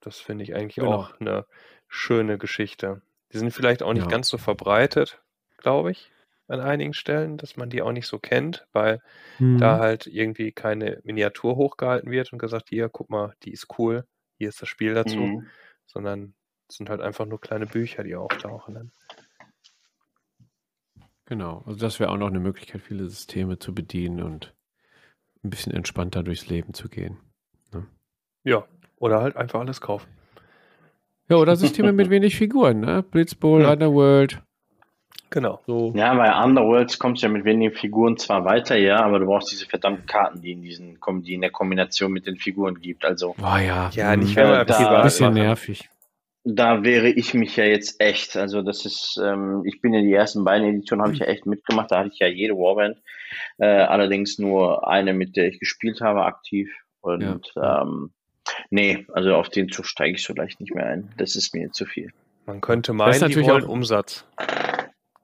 [0.00, 0.92] Das finde ich eigentlich Genau.
[0.92, 1.46] auch eine
[1.88, 3.02] schöne Geschichte.
[3.32, 4.08] Die sind vielleicht auch nicht Ja.
[4.08, 5.20] ganz so verbreitet,
[5.58, 6.11] glaube ich,
[6.48, 9.00] an einigen Stellen, dass man die auch nicht so kennt, weil
[9.38, 9.58] Mhm.
[9.58, 14.04] da halt irgendwie keine Miniatur hochgehalten wird und gesagt, hier, guck mal, die ist cool,
[14.38, 15.46] hier ist das Spiel dazu, Mhm.
[15.86, 16.34] sondern
[16.68, 18.74] es sind halt einfach nur kleine Bücher, die auftauchen.
[18.74, 18.92] Dann.
[21.26, 24.54] Genau, also das wäre auch noch eine Möglichkeit, viele Systeme zu bedienen und
[25.44, 27.18] ein bisschen entspannter durchs Leben zu gehen.
[28.44, 28.66] Ja,
[28.96, 30.08] oder halt einfach alles kaufen.
[31.28, 33.02] Ja, oder Systeme mit wenig Figuren, ne?
[33.02, 33.72] Blitzball, Ja.
[33.72, 34.42] Underworld,
[35.32, 35.60] Genau.
[35.66, 35.92] so.
[35.96, 39.50] Ja, bei Underworlds kommst du ja mit wenigen Figuren zwar weiter, ja, aber du brauchst
[39.50, 43.04] diese verdammten Karten, die in diesen, Kom- die in der Kombination mit den Figuren gibt.
[43.04, 43.90] Also Boah, ja.
[43.94, 45.88] Ja, nicht, wenn Äh, da- Ein privat bisschen nervig.
[46.44, 50.12] da wäre ich mich ja jetzt echt, also das ist, ähm, ich bin ja die
[50.12, 52.96] ersten beiden Editionen habe ich ja echt mitgemacht, da hatte ich ja jede Warband,
[53.58, 56.68] äh, allerdings nur eine, mit der ich gespielt habe, aktiv
[57.00, 57.82] und Ja.
[57.82, 58.10] ähm,
[58.70, 61.70] nee, also auf den Zug steige ich so leicht nicht mehr ein, das ist mir
[61.70, 62.10] zu viel.
[62.44, 64.24] Man könnte Das ist meinen, die natürlich wollen auch- Umsatz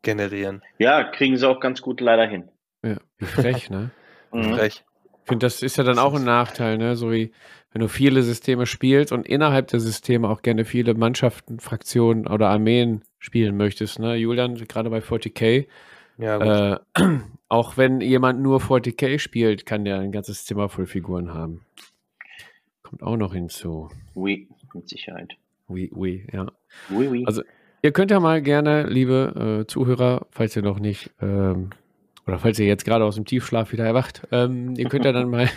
[0.08, 0.62] generieren.
[0.78, 2.48] Ja, kriegen sie auch ganz gut leider hin.
[2.82, 3.90] Ja, wie frech, ne?
[4.30, 4.54] Mhm.
[4.54, 4.84] Frech.
[5.04, 6.96] Ich finde, das ist ja dann auch ein Nachteil, ne?
[6.96, 7.32] So wie
[7.72, 12.48] wenn du viele Systeme spielst und innerhalb der Systeme auch gerne viele Mannschaften, Fraktionen oder
[12.48, 14.16] Armeen spielen möchtest, ne?
[14.16, 15.66] Julian, gerade bei 40k,
[16.18, 16.90] Ja, gut.
[16.96, 21.64] äh, auch wenn jemand nur 40k spielt, kann der ein ganzes Zimmer voll Figuren haben.
[22.82, 23.90] Kommt auch noch hinzu.
[24.14, 25.36] Oui, mit Sicherheit.
[25.68, 26.50] Oui, oui, ja.
[26.90, 27.24] Oui, oui.
[27.26, 27.42] Also,
[27.82, 31.70] Ihr könnt ja mal gerne, liebe äh, Zuhörer, falls ihr noch nicht, ähm,
[32.26, 35.30] oder falls ihr jetzt gerade aus dem Tiefschlaf wieder erwacht, ähm, ihr könnt ja dann
[35.30, 35.48] mal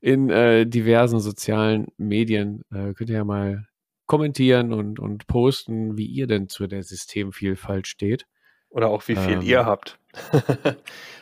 [0.00, 3.66] in äh, diversen sozialen Medien, äh, könnt ihr ja mal
[4.06, 8.26] kommentieren und, und posten, wie ihr denn zu der Systemvielfalt steht.
[8.68, 9.98] Oder auch wie viel ähm, ihr habt.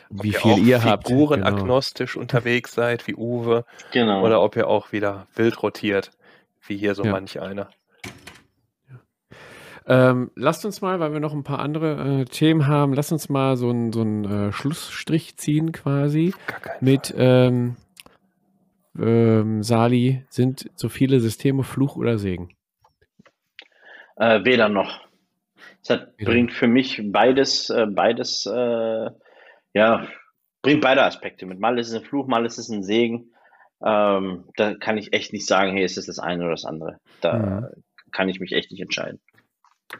[0.09, 1.05] Wie ihr viel auch ihr habt.
[1.05, 1.19] Genau.
[1.21, 3.63] Figurenagnostisch unterwegs seid, wie Uwe.
[3.93, 4.25] genau.
[4.25, 6.11] Oder ob ihr auch wieder wild rotiert,
[6.67, 7.11] wie hier so Ja.
[7.11, 7.69] manch einer.
[9.87, 13.29] Ähm, lasst uns mal, weil wir noch ein paar andere äh, Themen haben, lasst uns
[13.29, 16.33] mal so einen so äh, Schlussstrich ziehen quasi.
[16.81, 17.77] Mit ähm,
[18.99, 22.53] ähm, Sali sind so viele Systeme Fluch oder Segen.
[24.17, 25.01] Äh, weder noch.
[25.83, 29.09] Es hat, Weder bringt für mich beides, äh, beides, äh,
[29.73, 30.07] ja,
[30.61, 31.59] bringt beide Aspekte mit.
[31.59, 33.31] Mal ist es ein Fluch, mal ist es ein Segen.
[33.83, 36.97] Ähm, da kann ich echt nicht sagen, hey, ist es das eine oder das andere.
[37.21, 37.67] Da Mhm.
[38.11, 39.19] kann ich mich echt nicht entscheiden.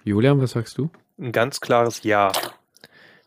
[0.03, 0.89] Julian, was sagst du?
[1.19, 2.31] Ein ganz klares Ja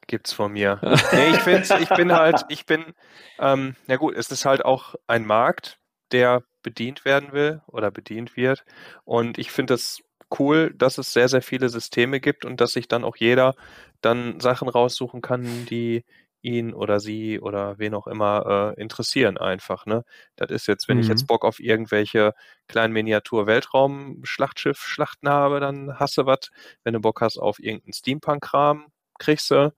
[0.07, 0.81] gibt's von mir.
[1.13, 2.95] nee, ich find's, ich bin halt, ich bin,
[3.39, 5.79] ähm, na gut, es ist halt auch ein Markt,
[6.13, 8.65] der bedient werden will oder bedient wird.
[9.05, 10.03] Und ich finde es
[10.39, 13.55] cool, dass es sehr, sehr viele Systeme gibt und dass sich dann auch jeder
[14.01, 16.05] dann Sachen raussuchen kann, die
[16.45, 19.87] ihn oder sie oder wen auch immer äh, interessieren einfach.
[19.87, 20.05] Ne?
[20.37, 21.09] Das ist jetzt, wenn ich Mhm.
[21.09, 22.33] jetzt Bock auf irgendwelche
[22.69, 26.51] kleinen Miniatur-Weltraum-Schlachtschiff-Schlachten habe, dann hasse was.
[26.85, 28.87] Wenn du Bock hast auf irgendeinen Steampunk-Kram,
[29.19, 29.73] kriegst du.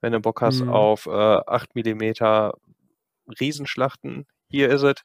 [0.00, 0.68] Wenn du Bock hast Mhm.
[0.68, 2.52] auf äh, 8 mm
[3.40, 4.96] Riesenschlachten, hier ist es.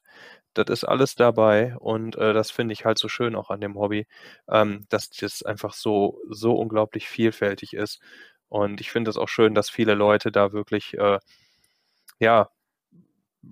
[0.54, 3.76] Das ist alles dabei und äh, das finde ich halt so schön auch an dem
[3.78, 4.08] Hobby,
[4.50, 8.02] ähm, dass das einfach so, so unglaublich vielfältig ist.
[8.50, 11.20] Und ich finde es auch schön, dass viele Leute da wirklich, äh,
[12.20, 12.50] ja,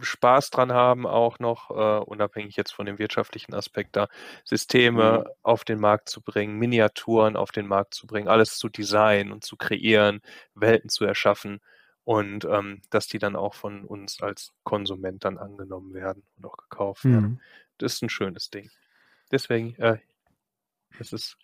[0.02, 4.08] Spaß dran haben, auch noch, äh, unabhängig jetzt von dem wirtschaftlichen Aspekt da,
[4.44, 5.30] Systeme Mhm.
[5.44, 9.46] auf den Markt zu bringen, Miniaturen auf den Markt zu bringen, alles zu designen und
[9.46, 10.22] zu kreieren,
[10.54, 11.62] Welten zu erschaffen.
[12.08, 16.56] und ähm, dass die dann auch von uns als Konsument dann angenommen werden und auch
[16.58, 17.32] gekauft werden.
[17.32, 17.42] Mhm.
[17.80, 18.70] Das ist ein schönes Ding.
[19.32, 20.00] Deswegen, äh,
[21.00, 21.38] es ist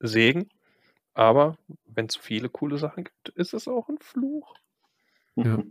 [0.00, 0.50] Segen,
[1.18, 1.56] aber
[1.86, 4.54] wenn es viele coole Sachen gibt, ist es auch ein Fluch.
[5.36, 5.58] Ja.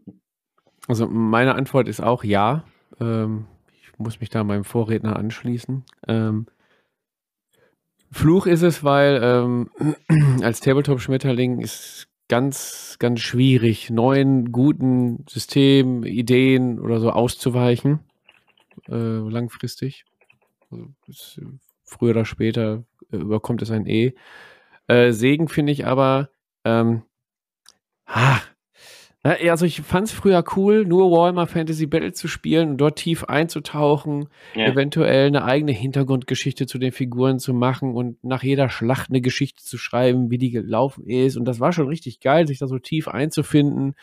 [0.89, 2.63] Also meine Antwort ist auch ja.
[3.01, 3.45] Ähm,
[3.81, 5.83] ich muss mich da meinem Vorredner anschließen.
[6.07, 6.45] Ähm,
[8.09, 9.69] Fluch ist es, weil ähm,
[10.41, 17.99] als Tabletop-Schmetterling ist ganz, ganz schwierig, neuen, guten Systemen, Ideen oder so auszuweichen.
[18.87, 20.05] Äh, langfristig.
[20.71, 21.41] Also, ist,
[21.83, 24.13] früher oder später äh, überkommt es ein E.
[24.87, 26.29] Äh, Segen finde ich aber,
[26.65, 27.03] ähm,
[28.05, 28.39] ah,
[29.23, 33.25] also ich fand es früher cool, nur Warhammer Fantasy Battle zu spielen und dort tief
[33.25, 34.67] einzutauchen, Ja.
[34.67, 39.61] eventuell eine eigene Hintergrundgeschichte zu den Figuren zu machen und nach jeder Schlacht eine Geschichte
[39.63, 41.35] zu schreiben, wie die gelaufen ist.
[41.35, 43.95] Und das war schon richtig geil, sich da so tief einzufinden.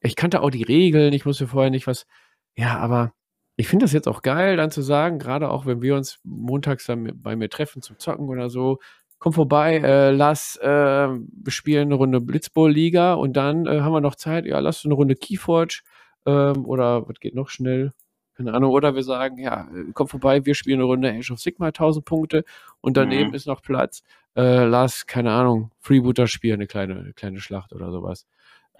[0.00, 2.06] Ich kannte auch die Regeln, ich wusste vorher nicht was.
[2.54, 3.14] Ja, aber
[3.56, 6.84] ich finde das jetzt auch geil, dann zu sagen, gerade auch wenn wir uns montags
[6.84, 8.80] dann bei mir treffen zum Zocken oder so,
[9.22, 14.00] komm vorbei, äh, lass, äh, wir spielen eine Runde Blitzball-Liga und dann äh, haben wir
[14.00, 15.82] noch Zeit, ja, lass eine Runde Keyforge
[16.26, 17.92] ähm, oder was geht noch schnell?
[18.34, 21.66] Keine Ahnung, oder wir sagen, ja, komm vorbei, wir spielen eine Runde Age of Sigma
[21.66, 22.44] 1000 Punkte
[22.80, 23.34] und daneben Mhm.
[23.36, 24.02] ist noch Platz,
[24.34, 28.26] äh, lass, keine Ahnung, Freebooter spielen, eine kleine, eine kleine Schlacht oder sowas.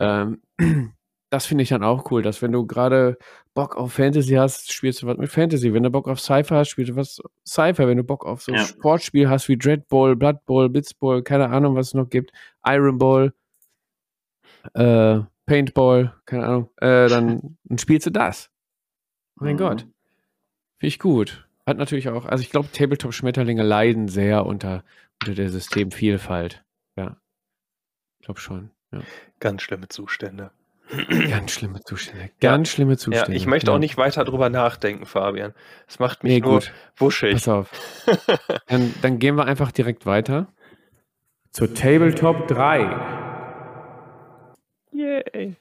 [0.00, 0.42] Ähm,
[1.32, 3.16] das finde ich dann auch cool, dass wenn du gerade
[3.54, 5.72] Bock auf Fantasy hast, spielst du was mit Fantasy.
[5.72, 7.88] Wenn du Bock auf Cypher hast, spielst du was Cypher.
[7.88, 8.64] Wenn du Bock auf so Ja.
[8.66, 12.32] Sportspiel hast wie Dread Ball, Blood Ball, Blitzball, keine Ahnung, was es noch gibt,
[12.66, 13.32] Iron Ball,
[14.74, 18.50] äh, Paintball, keine Ahnung, äh, dann, dann spielst du das.
[19.36, 19.58] Mein Mhm.
[19.58, 19.80] Gott.
[19.80, 21.48] Finde ich gut.
[21.66, 24.84] Hat natürlich auch, also ich glaube, Tabletop-Schmetterlinge leiden sehr unter,
[25.22, 26.62] unter der Systemvielfalt.
[26.96, 27.16] Ja.
[28.20, 28.70] Ich glaube schon.
[28.92, 29.00] Ja.
[29.40, 30.50] Ganz schlimme Zustände.
[31.30, 32.30] Ganz schlimme Zustände.
[32.40, 33.34] Ganz schlimme Ja, Zustände.
[33.36, 33.74] ich möchte Ja.
[33.74, 35.54] auch nicht weiter drüber nachdenken, Fabian.
[35.88, 36.72] Es macht mich Nee, nur gut.
[36.96, 37.32] wuschig.
[37.32, 37.70] Pass auf.
[38.68, 40.48] Dann, dann gehen wir einfach direkt weiter.
[41.50, 42.88] Zur Tabletop 3.
[44.92, 45.56] Yay.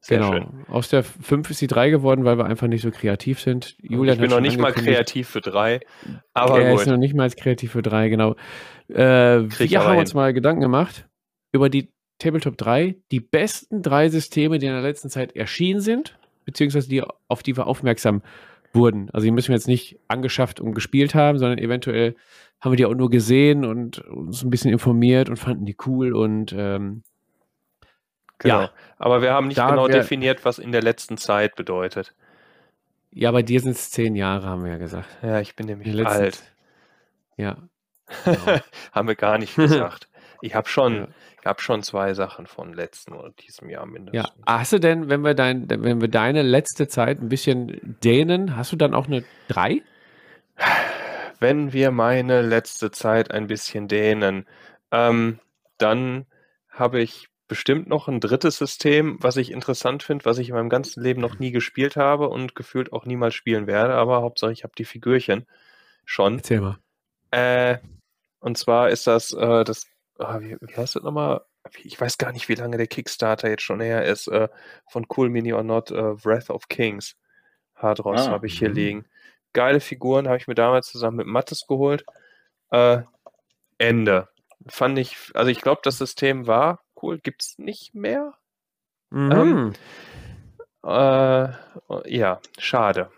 [0.00, 0.32] Sehr genau.
[0.32, 0.46] schön.
[0.68, 3.76] Aus der 5 ist die 3 geworden, weil wir einfach nicht so kreativ sind.
[3.80, 5.80] Julian ich bin hat noch nicht mal kreativ für drei,
[6.32, 6.92] aber er ist gut.
[6.92, 8.36] noch nicht mal kreativ für 3, genau.
[8.88, 9.98] Äh, wir haben hin.
[10.00, 11.08] uns mal Gedanken gemacht
[11.52, 16.18] über die Tabletop 3, die besten drei Systeme, die in der letzten Zeit erschienen sind,
[16.44, 18.22] beziehungsweise die, auf die wir aufmerksam
[18.72, 19.10] wurden.
[19.10, 22.14] Also die müssen wir jetzt nicht angeschafft und gespielt haben, sondern eventuell
[22.60, 26.14] haben wir die auch nur gesehen und uns ein bisschen informiert und fanden die cool
[26.14, 27.02] und ähm,
[28.38, 28.60] Genau.
[28.62, 28.70] ja.
[28.98, 32.14] Aber wir haben nicht Da genau wär- definiert, was in der letzten Zeit bedeutet.
[33.10, 35.08] ja, bei dir sind es zehn Jahre, haben wir ja gesagt.
[35.22, 36.42] Ja, ich bin nämlich letzten- alt.
[37.38, 37.56] Ja.
[38.24, 38.60] Genau.
[38.92, 40.08] haben wir gar nicht gesagt.
[40.42, 41.08] Ich habe schon, Ja.
[41.40, 44.34] ich hab schon zwei Sachen von letzten oder diesem Jahr Ja, mindestens.
[44.46, 48.72] hast du denn, wenn wir dein, wenn wir deine letzte Zeit ein bisschen dehnen, hast
[48.72, 49.82] du dann auch eine 3?
[51.38, 54.46] Wenn wir meine letzte Zeit ein bisschen dehnen,
[54.90, 55.38] ähm,
[55.78, 56.26] dann
[56.70, 60.68] habe ich bestimmt noch ein drittes System, was ich interessant finde, was ich in meinem
[60.70, 64.64] ganzen Leben noch nie gespielt habe und gefühlt auch niemals spielen werde, aber Hauptsache ich
[64.64, 65.46] habe die Figürchen
[66.04, 66.38] schon.
[66.38, 66.78] Erzähl mal.
[67.30, 67.78] Äh,
[68.40, 69.86] und zwar ist das, äh, das,
[70.18, 71.42] ah, wie, wie heißt das nochmal?
[71.82, 74.48] Ich weiß gar nicht, wie lange der Kickstarter jetzt schon her ist, äh,
[74.88, 77.16] von Cool Mini or Not, äh, Wrath of Kings.
[77.74, 78.74] Hardross Ah, habe ich hier mhm.
[78.74, 79.04] liegen.
[79.52, 82.04] Geile Figuren, habe ich mir damals zusammen mit Mattes geholt.
[82.70, 83.02] Äh,
[83.78, 84.28] Ende.
[84.66, 88.34] Fand ich, also ich glaube, das System war cool, gibt es nicht mehr.
[89.10, 89.74] Mhm.
[90.84, 91.48] Äh,
[92.06, 93.10] ja, schade.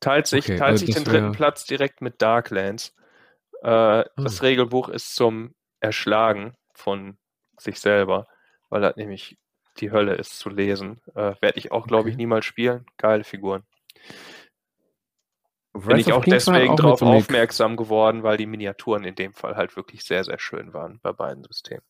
[0.00, 2.94] Teilt sich, Okay, teilt also sich den dritten Platz direkt mit Darklands.
[3.62, 4.44] Äh, Das Ah.
[4.44, 7.18] Regelbuch ist zum Erschlagen von
[7.58, 8.26] sich selber,
[8.68, 9.36] weil das nämlich
[9.78, 11.00] die Hölle ist zu lesen.
[11.14, 12.22] Äh, Werde ich auch, glaube ich, Okay.
[12.22, 12.84] niemals spielen.
[12.96, 13.62] Geile Figuren.
[15.72, 19.14] Bin Wrath ich auch Kings deswegen auch drauf einem- aufmerksam geworden, weil die Miniaturen in
[19.14, 21.84] dem Fall halt wirklich sehr, sehr schön waren bei beiden Systemen.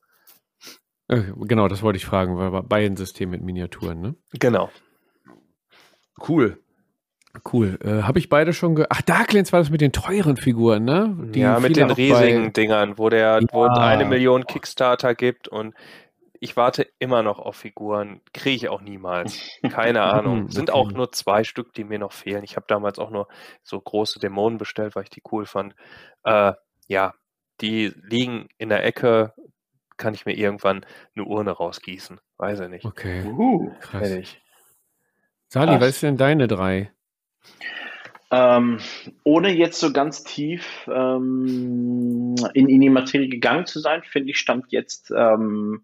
[1.09, 4.15] Äh, Genau, das wollte ich fragen, weil bei beiden Systemen mit Miniaturen, ne?
[4.33, 4.71] Genau.
[6.29, 6.63] Cool.
[7.53, 7.79] Cool.
[7.83, 11.15] Äh, Habe ich beide schon ge Ach, Darklands war das mit den teuren Figuren, ne?
[11.35, 13.85] Die ja, mit den riesigen bei- Dingern, wo der, wo es Ja.
[13.87, 15.75] eine Million Kickstarter gibt und
[16.41, 19.41] ich warte immer noch auf Figuren, kriege ich auch niemals.
[19.71, 20.43] Keine Ahnung.
[20.45, 22.45] Mhm, Sind auch nur zwei Stück, die mir noch fehlen.
[22.45, 23.27] Ich habe damals auch nur
[23.65, 25.75] so große Dämonen bestellt, weil ich die cool fand.
[26.23, 26.53] Äh,
[26.87, 27.15] ja,
[27.61, 29.33] die liegen in der Ecke,
[29.97, 30.87] kann ich mir irgendwann
[31.17, 32.21] eine Urne rausgießen.
[32.37, 32.85] Weiß ich nicht.
[32.85, 33.73] Okay, Uhu.
[33.81, 34.07] krass.
[34.09, 34.41] Fertig.
[35.49, 36.93] Sali, was ist denn deine drei?
[38.31, 38.79] Ähm,
[39.25, 44.39] ohne jetzt so ganz tief ähm, in, in die Materie gegangen zu sein, finde ich,
[44.39, 45.83] stand jetzt ähm,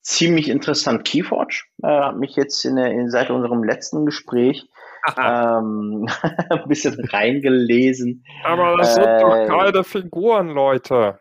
[0.00, 1.04] ziemlich interessant.
[1.04, 4.68] Keyforge äh, hat mich jetzt in, der, in, seit unserem letzten Gespräch
[5.16, 6.08] ähm,
[6.50, 8.24] ein bisschen reingelesen.
[8.44, 11.20] Aber das sind doch äh, keine Figuren, Leute.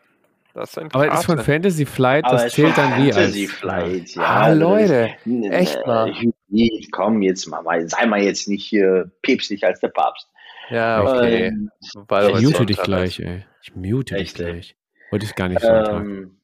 [0.54, 3.16] Das sind aber ist von Fantasy Flight, das zählt dann wie als.
[3.16, 4.22] Fantasy Flight, ja.
[4.22, 6.14] Ah, Leute, ist, echt mal.
[6.52, 10.30] Äh, komm jetzt mal, sei mal jetzt nicht hier päpstlich als der Papst.
[10.70, 11.48] Ja, okay.
[11.48, 13.46] Ähm, ich mute dich gleich, ey.
[13.64, 14.76] Ich mute dich gleich.
[15.10, 16.38] Wollte ich gar nicht ähm,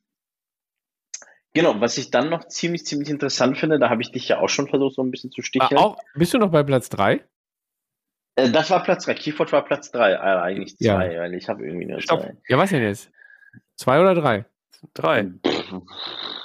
[1.54, 4.50] Genau, was ich dann noch ziemlich, ziemlich interessant finde, da habe ich dich ja auch
[4.50, 5.78] schon versucht, so ein bisschen zu sticheln.
[5.80, 7.24] Ah, auch, bist du noch bei Platz 3?
[8.36, 9.14] Äh, das war Platz 3.
[9.16, 10.12] Keyford war Platz 3.
[10.12, 11.22] Äh, eigentlich 2, ja.
[11.22, 12.36] weil ich habe irgendwie nur zwei.
[12.48, 13.12] Ja, was denn jetzt?
[13.76, 14.46] 2 oder 3?
[14.94, 15.32] 3.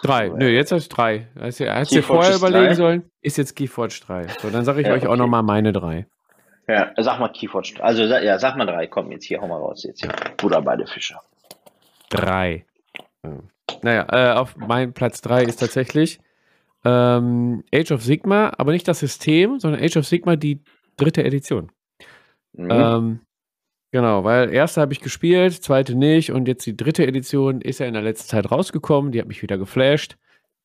[0.02, 0.28] 3.
[0.30, 1.28] Nö, jetzt hast du 3.
[1.40, 2.74] Hast du dir vorher überlegen drei.
[2.74, 3.10] sollen?
[3.22, 4.28] Ist jetzt Keyforge 3.
[4.40, 5.12] So, dann sage ich ja, euch okay.
[5.12, 6.06] auch nochmal meine 3.
[6.68, 7.74] Ja, sag mal Keyforge.
[7.80, 8.86] Also, ja, sag mal 3.
[8.88, 9.84] Komm, jetzt hier, hau mal raus.
[9.84, 10.12] Jetzt hier.
[10.36, 11.16] Buddha beide Fische.
[12.10, 12.64] 3.
[13.82, 16.20] Naja, äh, auf meinem Platz 3 ist tatsächlich
[16.84, 20.60] ähm, Age of Sigma, aber nicht das System, sondern Age of Sigma die
[20.96, 21.70] dritte Edition.
[22.52, 22.70] Mhm.
[22.70, 23.20] Ähm,
[23.94, 27.86] genau, weil erste habe ich gespielt, zweite nicht und jetzt die dritte Edition ist ja
[27.86, 30.16] in der letzten Zeit rausgekommen, die hat mich wieder geflasht.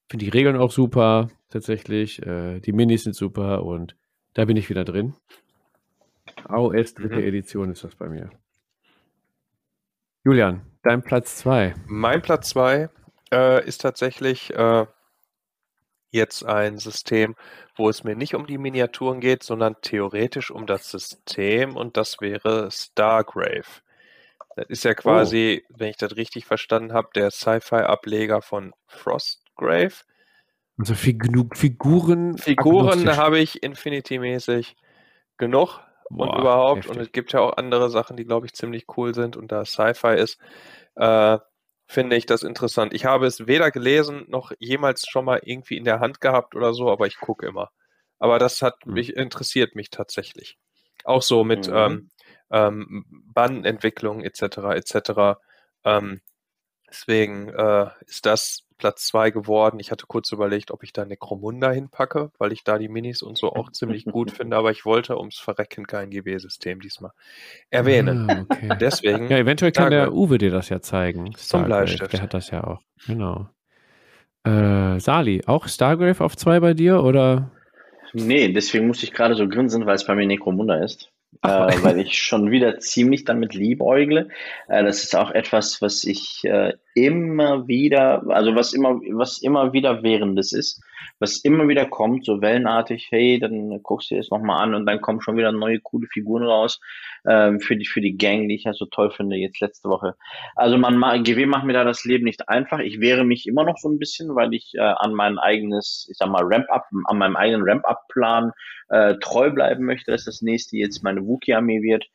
[0.10, 2.26] Finde die Regeln auch super, tatsächlich.
[2.26, 3.96] Äh, die Minis sind super und
[4.34, 5.14] da bin ich wieder drin.
[6.46, 7.28] AOS dritte mhm.
[7.28, 8.32] Edition ist das bei mir.
[10.26, 11.76] Julian, dein Platz 2.
[11.86, 12.90] Mein Platz 2
[13.32, 14.88] äh, ist tatsächlich äh,
[16.12, 17.36] jetzt ein System,
[17.76, 22.20] wo es mir nicht um die Miniaturen geht, sondern theoretisch um das System und das
[22.20, 23.82] wäre Stargrave.
[24.56, 25.76] Das ist ja quasi, oh.
[25.78, 29.94] wenn ich das richtig verstanden habe, der Sci-Fi-Ableger von Frostgrave.
[30.78, 32.38] Also Figur Figuren.
[32.38, 34.76] Figuren habe ich Infinity-mäßig
[35.38, 36.78] genug Boah, und überhaupt.
[36.80, 36.96] Heftig.
[36.96, 39.66] Und es gibt ja auch andere Sachen, die, glaube ich, ziemlich cool sind und da
[39.66, 40.40] Sci-Fi ist,
[40.96, 41.38] äh,
[41.90, 42.94] finde ich das interessant.
[42.94, 46.72] Ich habe es weder gelesen noch jemals schon mal irgendwie in der Hand gehabt oder
[46.72, 47.72] so, aber ich gucke immer.
[48.20, 48.94] Aber das hat mhm.
[48.94, 50.60] mich, interessiert mich tatsächlich.
[51.04, 51.76] Auch so mit mhm.
[51.76, 52.10] ähm,
[52.52, 54.42] ähm, Bannentwicklung etc.
[54.76, 55.40] etc.
[55.84, 56.22] Ähm,
[56.88, 59.80] deswegen äh, ist das Platz 2 geworden.
[59.80, 63.38] Ich hatte kurz überlegt, ob ich da Necromunda hinpacke, weil ich da die Minis und
[63.38, 67.12] so auch ziemlich gut finde, aber ich wollte ums Verrecken kein GW-System diesmal
[67.70, 68.30] erwähnen.
[68.30, 68.78] Ah, okay.
[68.82, 69.30] Deswegen.
[69.30, 71.36] Ja, eventuell kann der Uwe dir das ja zeigen.
[71.36, 72.14] Zum Bleistift.
[72.14, 72.82] Der hat das ja auch.
[73.06, 73.48] Genau.
[74.44, 77.52] Äh, Sali, auch Stargrave auf 2 bei dir oder?
[78.14, 81.12] Nee, deswegen muss ich gerade so grinsen, weil es bei mir Necromunda ist
[81.44, 81.48] äh,
[81.84, 84.30] weil ich schon wieder ziemlich damit liebäugle.
[84.68, 86.74] Äh, das ist auch etwas, was ich äh,
[87.06, 90.82] immer wieder, also was immer, was immer wieder währendes ist,
[91.20, 94.86] was immer wieder kommt, so wellenartig, hey, dann guckst du dir das nochmal an und
[94.86, 96.80] dann kommen schon wieder neue coole Figuren raus
[97.28, 100.16] ähm, für die für die Gang, die ich ja so toll finde, jetzt letzte Woche.
[100.56, 102.80] Also man GW macht mir da das Leben nicht einfach.
[102.80, 106.18] Ich wehre mich immer noch so ein bisschen, weil ich äh, an mein eigenes, ich
[106.18, 108.52] sag mal, Ramp-Up, an meinem eigenen Ramp-Up-Plan
[108.90, 112.06] äh, treu bleiben möchte, dass das nächste jetzt meine Wookie-Armee wird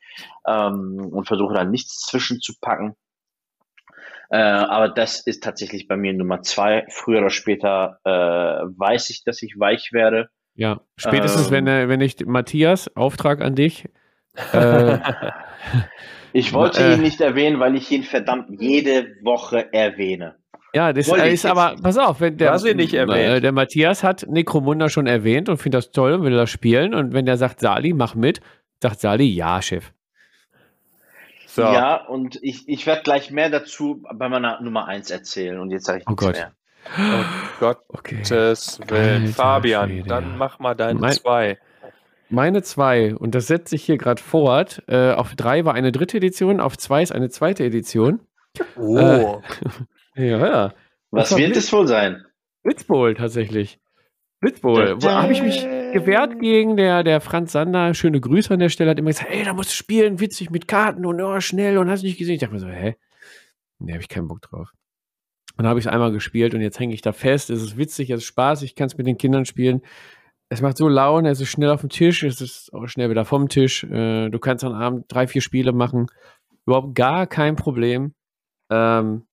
[0.46, 2.96] ähm, und versuche da nichts zwischenzupacken.
[4.34, 6.86] Äh, aber das ist tatsächlich bei mir Nummer zwei.
[6.88, 10.28] Früher oder später äh, weiß ich, dass ich weich werde.
[10.56, 13.88] Ja, spätestens ähm, wenn, wenn ich Matthias, Auftrag an dich.
[14.52, 14.98] Äh,
[16.32, 20.34] ich wollte äh, ihn nicht erwähnen, weil ich ihn verdammt jede Woche erwähne.
[20.74, 23.44] Ja, das Wollte ist aber, pass auf, wenn der, nicht erwähnt.
[23.44, 26.94] der Matthias hat Necromunda schon erwähnt und findet das toll und will das spielen.
[26.94, 28.40] Und wenn der sagt, Sali, mach mit,
[28.82, 29.92] sagt Sali, ja, Chef.
[31.54, 31.62] So.
[31.62, 35.60] Ja, und ich, ich werde gleich mehr dazu bei meiner Nummer 1 erzählen.
[35.60, 36.34] Und jetzt sage ich oh Gott.
[36.34, 36.52] mehr.
[36.98, 37.24] Oh
[37.60, 38.90] Gottes okay.
[38.90, 39.28] Willen.
[39.28, 40.36] Fabian, Friede, dann ja.
[40.36, 41.58] mach mal deine mein, zwei.
[42.28, 44.82] Meine zwei, und das setze ich hier gerade fort.
[44.88, 48.18] Äh, auf drei war eine dritte Edition, auf zwei ist eine zweite Edition.
[48.76, 49.40] Oh.
[50.16, 50.74] Äh, Ja, ja.
[51.12, 52.24] Was wird es wohl sein?
[52.64, 53.78] Blitzbowl tatsächlich.
[54.40, 55.00] Blitzbowl.
[55.00, 55.64] Wo habe ich mich
[55.94, 57.94] gewehrt gegen der, der Franz Sander.
[57.94, 58.90] Schöne Grüße an der Stelle.
[58.90, 61.88] Hat immer gesagt, ey, da musst du spielen, witzig mit Karten und oh, schnell und
[61.88, 62.34] hast nicht gesehen.
[62.34, 62.96] Ich dachte mir so, hä?
[63.78, 64.72] Nee, habe ich keinen Bock drauf.
[65.56, 67.48] Und dann habe ich es einmal gespielt und jetzt hänge ich da fest.
[67.48, 69.82] Es ist witzig, es ist Spaß, ich kann es mit den Kindern spielen.
[70.48, 73.24] Es macht so Laune, es ist schnell auf dem Tisch, es ist auch schnell wieder
[73.24, 73.84] vom Tisch.
[73.84, 76.06] Äh, du kannst am Abend drei, vier Spiele machen.
[76.66, 78.14] Überhaupt gar kein Problem.
[78.70, 79.26] Ähm,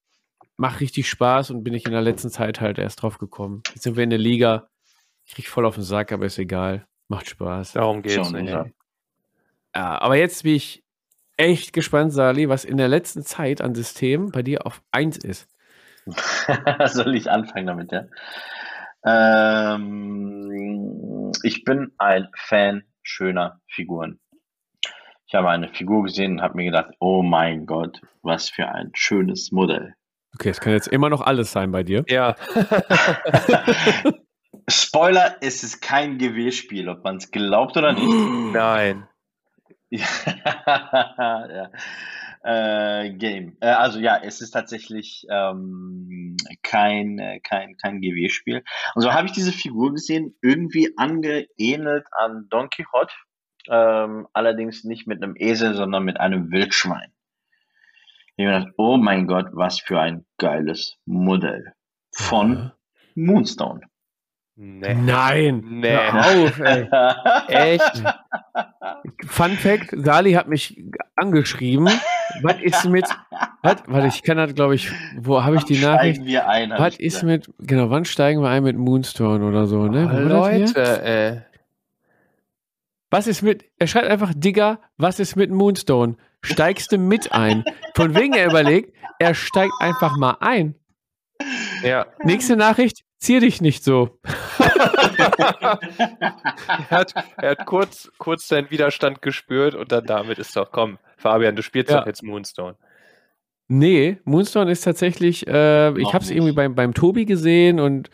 [0.58, 3.64] macht richtig Spaß und bin ich in der letzten Zeit halt erst drauf gekommen.
[3.74, 4.70] Jetzt sind wir in der Liga.
[5.32, 6.86] Ich krieg voll auf den Sack, aber ist egal.
[7.08, 7.72] Macht Spaß.
[7.72, 8.50] Darum geht's nicht.
[8.50, 8.66] Ja.
[9.74, 10.84] ja, aber jetzt bin ich
[11.38, 15.48] echt gespannt, Sali, was in der letzten Zeit an Systemen bei dir auf 1 ist.
[16.86, 18.08] Soll ich anfangen damit, ja?
[19.76, 24.20] Ähm, ich bin ein Fan schöner Figuren.
[25.28, 28.92] Ich habe eine Figur gesehen und habe mir gedacht, oh mein Gott, was für ein
[28.96, 29.94] schönes Modell.
[30.36, 32.04] Okay, es kann jetzt immer noch alles sein bei dir.
[32.10, 32.36] Ja.
[34.72, 38.08] Spoiler, es ist kein GW-Spiel, ob man es glaubt oder nicht.
[38.54, 39.08] Nein.
[39.92, 41.70] ja.
[42.44, 43.58] Äh, Game.
[43.60, 48.64] Äh, also ja, es ist tatsächlich ähm, kein, äh, kein, kein GW-Spiel.
[48.96, 53.14] Und so habe ich diese Figur gesehen, irgendwie angeähnelt an Don Quixote,
[53.68, 57.12] ähm, allerdings nicht mit einem Esel, sondern mit einem Wildschwein.
[58.38, 61.74] Ich habe gedacht, oh mein Gott, was für ein geiles Modell
[62.12, 62.72] von
[63.14, 63.82] Moonstone.
[64.56, 64.94] Nee.
[64.94, 65.64] Nein.
[65.70, 65.98] Nee.
[65.98, 66.88] Hör auf, ey.
[67.48, 68.04] Echt?
[69.26, 70.84] Fun Fact: Sali hat mich
[71.16, 71.90] angeschrieben.
[72.42, 73.06] Was ist mit.
[73.64, 73.78] Was?
[73.88, 74.92] Warte, ich kann das, glaube ich.
[75.18, 76.18] Wo habe ich die Nachricht?
[76.18, 76.72] Steigen wir ein.
[76.72, 77.24] Was ist gesagt.
[77.24, 77.50] mit.
[77.68, 80.10] Genau, wann steigen wir ein mit Moonstone oder so, ne?
[80.12, 80.20] Hier?
[80.22, 81.42] Leute, ey.
[83.10, 83.66] Was ist mit.
[83.78, 86.16] Er schreibt einfach, Digga, was ist mit Moonstone?
[86.42, 87.64] Steigst du mit ein?
[87.94, 90.76] Von wegen er überlegt, er steigt einfach mal ein.
[91.84, 92.06] Ja.
[92.24, 94.20] Nächste Nachricht, zieh dich nicht so.
[94.58, 95.80] er
[96.90, 101.56] hat, er hat kurz, kurz seinen Widerstand gespürt und dann damit ist doch, komm, Fabian,
[101.56, 102.00] du spielst Ja.
[102.00, 102.76] doch jetzt Moonstone.
[103.68, 108.10] Nee, Moonstone ist tatsächlich, äh, ich habe es irgendwie beim, beim Tobi gesehen und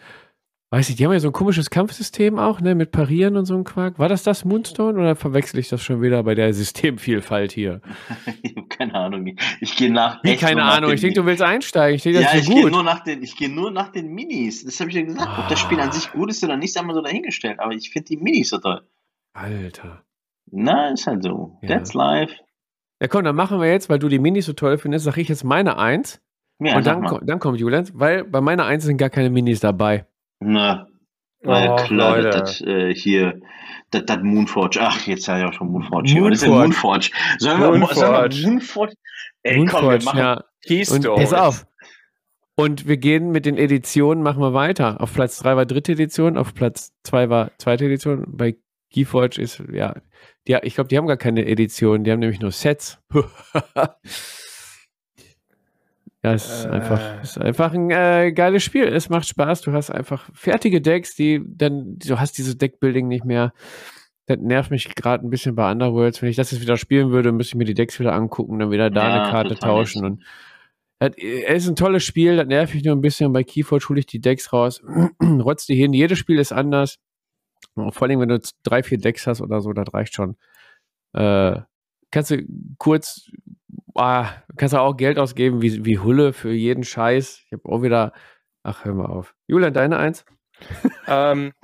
[0.70, 3.55] weiß ich, die haben ja so ein komisches Kampfsystem auch, ne, mit Parieren und so
[3.55, 3.99] ein Quark.
[3.99, 7.82] War das das Moonstone oder verwechsel ich das schon wieder bei der Systemvielfalt hier?
[8.43, 9.38] ich habe keine Ahnung.
[9.61, 10.22] Ich gehe nach.
[10.24, 11.95] Wie, keine nach Ahnung, ich denke, du willst einsteigen.
[11.95, 12.72] Ich denke, ja, das ich ist so gehe gut.
[12.72, 14.65] nur nach den, ich gehe nur nach den Minis.
[14.65, 15.39] Das habe ich ja gesagt.
[15.39, 17.59] Ob das Spiel an sich gut ist oder nicht, haben wir so dahingestellt.
[17.59, 18.82] Aber ich finde die Minis so toll.
[19.34, 20.03] Alter.
[20.51, 21.57] Na, ist halt so.
[21.61, 21.70] Ja.
[21.70, 22.34] That's life.
[23.01, 25.30] Ja, komm, dann machen wir jetzt, weil du die Minis so toll findest, sag ich
[25.30, 26.20] jetzt meine Eins.
[26.59, 30.07] Ja, und dann, dann kommt Julian, weil bei meiner Eins sind gar keine Minis dabei.
[30.40, 30.88] Na,
[31.44, 32.30] weil Oh, klar, Leute.
[32.30, 33.40] das, äh, hier,
[33.92, 34.80] das, das Moonforge.
[34.82, 36.10] Ach, jetzt habe ich auch schon Moonforge.
[36.12, 36.24] hier.
[36.24, 37.10] Was ist denn Moonforge.
[37.10, 37.40] Moonforge?
[37.40, 37.96] Sollen wir Moonforge.
[38.36, 38.94] Sollen wir Moonforge?
[39.44, 40.20] Ey, komm, wir Moonforge, machen.
[40.20, 40.34] ja.
[40.36, 41.10] Und Keystone.
[41.16, 41.66] pass auf.
[42.60, 45.00] Und wir gehen mit den Editionen, machen wir weiter.
[45.00, 48.26] Auf Platz 3 war dritte Edition, auf Platz 2 war zweite Edition.
[48.28, 48.56] Bei
[48.92, 49.96] Keyforge ist, ja,
[50.48, 53.00] die, ich glaube, die haben gar keine Edition, die haben nämlich nur Sets.
[56.28, 56.70] ja, es ist Äh.
[56.70, 58.84] einfach, es ist einfach ein äh, geiles Spiel.
[58.86, 59.62] Es macht Spaß.
[59.62, 63.54] Du hast einfach fertige Decks, die dann, du hast dieses Deckbuilding nicht mehr.
[64.26, 66.22] Das nervt mich gerade ein bisschen bei Underworlds.
[66.22, 68.72] Wenn ich das jetzt wieder spielen würde, müsste ich mir die Decks wieder angucken, dann
[68.72, 70.24] wieder da Ja, eine Karte tauschen und
[71.00, 73.32] das ist ein tolles Spiel, das nervt mich nur ein bisschen.
[73.32, 74.82] Bei Keyforge hole ich die Decks raus,
[75.22, 75.94] rotz die hin.
[75.94, 76.98] Jedes Spiel ist anders.
[77.76, 80.36] Und vor allem, wenn du drei, vier Decks hast oder so, das reicht schon.
[81.14, 81.62] Äh,
[82.12, 82.43] kannst du
[82.78, 83.30] kurz,
[83.95, 87.43] ah, kannst du auch Geld ausgeben wie, wie Hulle für jeden Scheiß.
[87.45, 88.14] Ich habe auch wieder,
[88.64, 89.36] ach, hör mal auf.
[89.47, 90.26] Julian, deine Eins?
[91.08, 91.53] Ähm.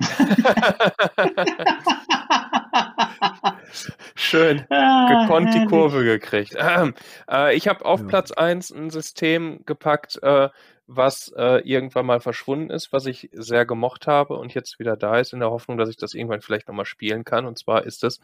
[4.14, 4.58] Schön.
[4.68, 6.54] gekonnt die Kurve gekriegt.
[6.56, 6.94] Ähm,
[7.30, 8.06] äh, ich habe auf Ja.
[8.06, 10.48] Platz 1 ein System gepackt, äh,
[10.86, 15.18] was äh, irgendwann mal verschwunden ist, was ich sehr gemocht habe und jetzt wieder da
[15.18, 17.46] ist, in der Hoffnung, dass ich das irgendwann vielleicht nochmal spielen kann.
[17.46, 18.20] Und zwar ist das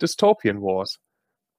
[0.00, 1.00] Dystopian Wars.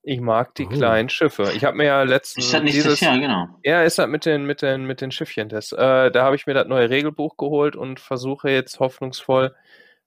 [0.08, 0.70] Ich mag die Oh.
[0.70, 1.52] kleinen Schiffe.
[1.56, 3.48] Ich habe mir ja letztens Ist das nicht das Jahr, genau.
[3.64, 5.50] ja, ist das mit den, mit den, mit den Schiffchen.
[5.50, 9.56] Das, äh, da habe ich mir das neue Regelbuch geholt und versuche jetzt hoffnungsvoll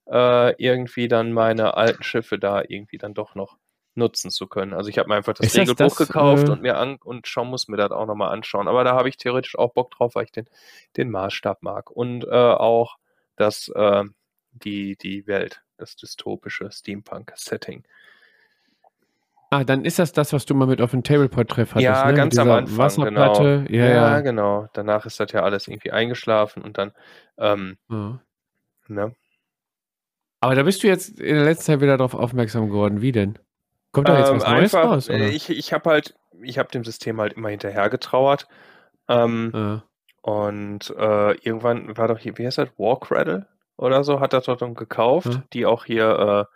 [0.09, 3.57] äh, irgendwie dann meine alten Schiffe da irgendwie dann doch noch
[3.96, 4.72] nutzen zu können.
[4.72, 7.26] Also ich habe mir einfach das Ist Regelbuch das, gekauft äh, und mir an und
[7.26, 8.68] schon muss mir das auch nochmal anschauen.
[8.68, 10.49] Aber da habe ich theoretisch auch Bock drauf, weil ich den,
[10.96, 11.90] den Maßstab mag.
[11.90, 12.99] Und äh, auch
[13.34, 14.05] das, äh,
[14.53, 17.82] die, die Welt, das dystopische Steampunk-Setting.
[19.51, 22.14] Ah, dann ist das das, was du mal mit auf dem Tableport-Treff hattest, Ja, ne?
[22.14, 23.64] ganz am Anfang, Wasserplatte.
[23.70, 24.20] Ja, ja.
[24.20, 24.68] genau.
[24.74, 26.92] Danach ist das ja alles irgendwie eingeschlafen und dann,
[27.38, 28.20] ähm, ja.
[28.88, 29.14] ne?
[30.40, 33.01] Aber da bist du jetzt in der letzten Zeit wieder darauf aufmerksam geworden.
[33.01, 33.38] Wie denn?
[33.92, 35.09] Kommt da jetzt Ähm, was Neues einfach, raus?
[35.09, 35.28] äh, Oder?
[35.28, 38.46] ich ich habe halt, ich habe dem System halt immer hinterher getrauert.
[39.09, 39.82] Ähm, Ja.
[40.20, 43.46] Und äh, irgendwann war doch hier, wie heißt das, Warcradle
[43.78, 45.42] oder so, hat er dort dann gekauft, Ja.
[45.55, 46.55] die auch hier, äh,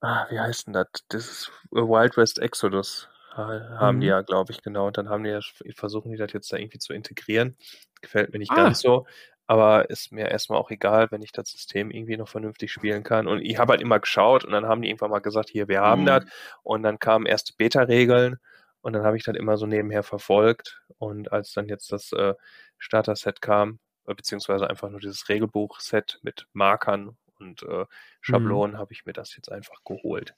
[0.00, 0.86] ah, wie heißt denn das?
[1.08, 4.08] Das ist äh, Wild West Exodus haben die Mhm.
[4.08, 4.86] ja, glaube ich, genau.
[4.86, 5.44] Und dann haben die das,
[5.74, 7.56] versuchen die das jetzt da irgendwie zu integrieren.
[8.00, 8.56] Gefällt mir nicht Ah.
[8.56, 9.06] ganz so,
[9.46, 13.26] aber ist mir erstmal auch egal, wenn ich das System irgendwie noch vernünftig spielen kann.
[13.28, 15.82] Und ich habe halt immer geschaut und dann haben die irgendwann mal gesagt, hier, wir
[15.82, 16.06] haben Mhm.
[16.06, 16.24] das.
[16.62, 18.38] Und dann kamen erste Beta-Regeln
[18.80, 20.80] und dann habe ich das immer so nebenher verfolgt.
[20.98, 22.34] Und als dann jetzt das äh,
[22.78, 27.84] Starter-Set kam, äh, beziehungsweise einfach nur dieses Regelbuch-Set mit Markern und äh,
[28.20, 30.34] Schablonen, habe ich mir das jetzt einfach geholt.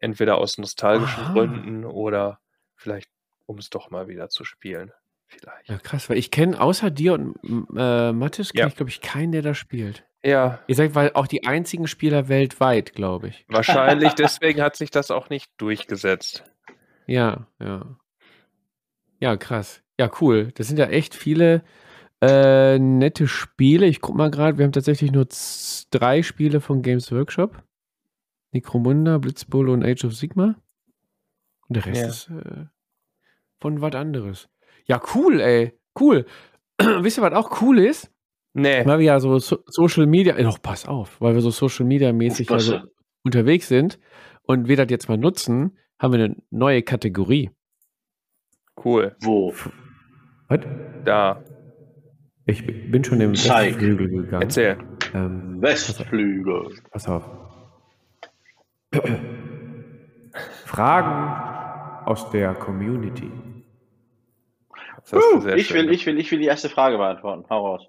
[0.00, 1.32] Entweder aus nostalgischen Aha.
[1.32, 2.40] Gründen oder
[2.76, 3.10] vielleicht,
[3.46, 4.92] um es doch mal wieder zu spielen.
[5.26, 5.68] Vielleicht.
[5.68, 7.36] ja, krass, weil ich kenne außer dir und
[7.76, 8.68] äh, Mathis, kenne Ja.
[8.68, 10.04] ich, glaube ich, keinen, der da spielt.
[10.22, 13.44] Ja, Ihr seid weil auch die einzigen Spieler weltweit, glaube ich.
[13.48, 16.44] wahrscheinlich deswegen hat sich das auch nicht durchgesetzt.
[17.06, 17.96] Ja, ja.
[19.20, 19.82] Ja, krass.
[19.98, 20.50] Ja, cool.
[20.54, 21.62] Das sind ja echt viele
[22.20, 23.86] äh, nette Spiele.
[23.86, 25.26] Ich guck mal gerade, wir haben tatsächlich nur
[25.90, 27.62] drei Spiele von Games Workshop.
[28.52, 30.56] Necromunda, Blitzbowl und Age of Sigma.
[31.68, 32.08] Und der Rest ja.
[32.08, 32.64] ist äh,
[33.60, 34.48] von was anderes.
[34.86, 35.78] Ja, cool, ey.
[35.98, 36.26] Cool.
[36.78, 38.10] Wisst ihr, was auch cool ist?
[38.54, 38.84] Nee.
[38.86, 42.12] Weil wir ja so, so Social Media, doch, pass auf, weil wir so Social Media
[42.12, 42.80] mäßig also
[43.22, 43.98] unterwegs sind
[44.42, 47.50] und wir das jetzt mal nutzen, haben wir eine neue Kategorie.
[48.82, 49.16] Cool.
[49.20, 49.52] Wo?
[50.48, 50.60] Was?
[51.04, 51.44] Da.
[52.48, 53.74] Ich bin schon im Zeig.
[53.74, 54.42] Westflügel gegangen.
[54.42, 54.78] Erzähl.
[55.12, 56.70] Ähm, Westflügel.
[56.90, 57.28] Pass auf.
[60.64, 63.30] Fragen aus der Community.
[65.12, 67.44] Uh, ich, will, ich, will, ich will die erste Frage beantworten.
[67.50, 67.86] Hau raus.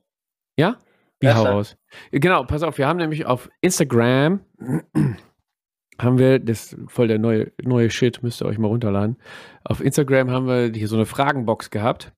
[0.58, 0.78] Ja?
[1.22, 1.78] Wie hau raus?
[2.12, 4.42] Genau, pass auf, wir haben nämlich auf Instagram
[6.02, 9.18] haben wir, das ist voll der neue, neue Shit, müsst ihr euch mal runterladen.
[9.64, 12.14] Auf Instagram haben wir hier so eine Fragenbox gehabt.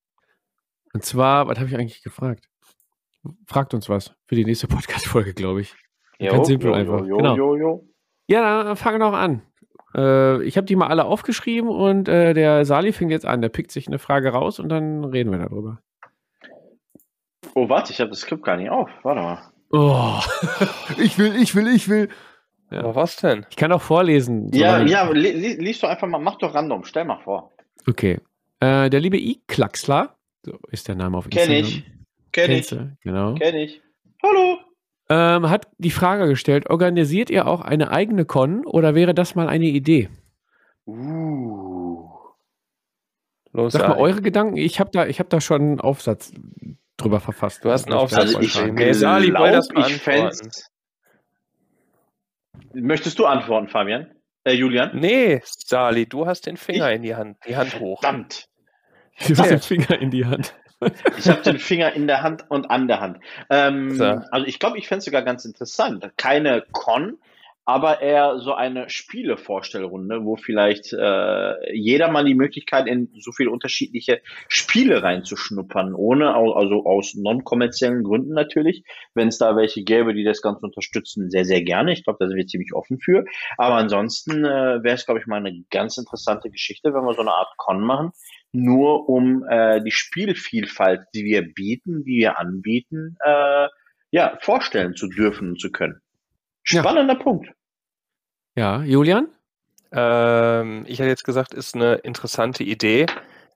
[0.93, 2.47] Und zwar, was habe ich eigentlich gefragt?
[3.45, 5.75] Fragt uns was für die nächste Podcast-Folge, glaube ich.
[6.19, 7.05] Jo, Ganz simpel jo, einfach.
[7.05, 7.85] Jo, genau.
[8.27, 9.41] Ja, dann fangen wir noch an.
[9.95, 13.41] Äh, ich habe die mal alle aufgeschrieben und äh, der Sali fängt jetzt an.
[13.41, 15.79] Der pickt sich eine Frage raus und dann reden wir darüber.
[17.55, 18.89] Oh, warte, ich habe das Skript gar nicht auf.
[19.03, 19.51] Warte mal.
[19.71, 20.19] Oh,
[20.97, 22.09] ich will, ich will, ich will.
[22.69, 22.79] Ja.
[22.79, 23.45] Aber was denn?
[23.49, 24.49] Ich kann auch vorlesen.
[24.53, 27.51] Ja, ja, li liest doch einfach mal, mach doch random, stell mal vor.
[27.87, 28.19] Okay.
[28.61, 30.15] Äh, der liebe I-Klaxler,
[30.45, 31.47] so ist der Name auf Instagram.
[31.49, 31.85] Kenn ich.
[32.31, 32.69] Kenn ich.
[33.01, 33.35] Genau.
[33.35, 33.81] Kenn ich.
[34.23, 34.59] Hallo.
[35.09, 39.49] Ähm, hat die Frage gestellt, organisiert ihr auch eine eigene Con oder wäre das mal
[39.49, 40.09] eine Idee?
[40.85, 42.07] Uh.
[43.51, 44.55] Los, Sag mal eure Gedanken.
[44.57, 46.31] Ich habe da, hab da schon einen Aufsatz
[46.95, 47.65] drüber verfasst.
[47.65, 48.35] Du hast einen Aufsatz.
[48.35, 50.31] Also ich glaube, das ich fände
[52.73, 54.11] Möchtest du antworten, Fabian?
[54.45, 54.97] Äh, Julian?
[54.97, 56.95] Nee, Sali, du hast den Finger ich?
[56.95, 58.01] in die Hand, die Hand hoch.
[58.01, 58.47] Verdammt.
[59.27, 60.53] Du hast den Finger in die Hand.
[61.19, 63.19] Ich habe den Finger in der Hand und an der Hand.
[63.51, 64.03] Ähm, so.
[64.03, 66.09] Also ich glaube, ich fände es sogar ganz interessant.
[66.17, 67.19] Keine Con,
[67.65, 73.51] aber eher so eine Spielevorstellrunde, wo vielleicht äh, jeder mal die Möglichkeit in so viele
[73.51, 78.83] unterschiedliche Spiele reinzuschnuppern, ohne also aus non-kommerziellen Gründen natürlich.
[79.13, 81.93] Wenn es da welche gäbe, die das Ganze unterstützen, sehr, sehr gerne.
[81.93, 83.25] Ich glaube, da sind wir ziemlich offen für.
[83.57, 87.21] Aber ansonsten äh, wäre es, glaube ich, mal eine ganz interessante Geschichte, wenn wir so
[87.21, 88.11] eine Art Con machen,
[88.51, 93.67] nur um äh, die Spielvielfalt, die wir bieten, die wir anbieten, äh,
[94.11, 96.01] ja, vorstellen zu dürfen und zu können.
[96.63, 97.19] Spannender ja.
[97.19, 97.49] Punkt.
[98.55, 99.29] Ja, Julian?
[99.91, 103.05] Ähm, ich hätte jetzt gesagt, ist eine interessante Idee,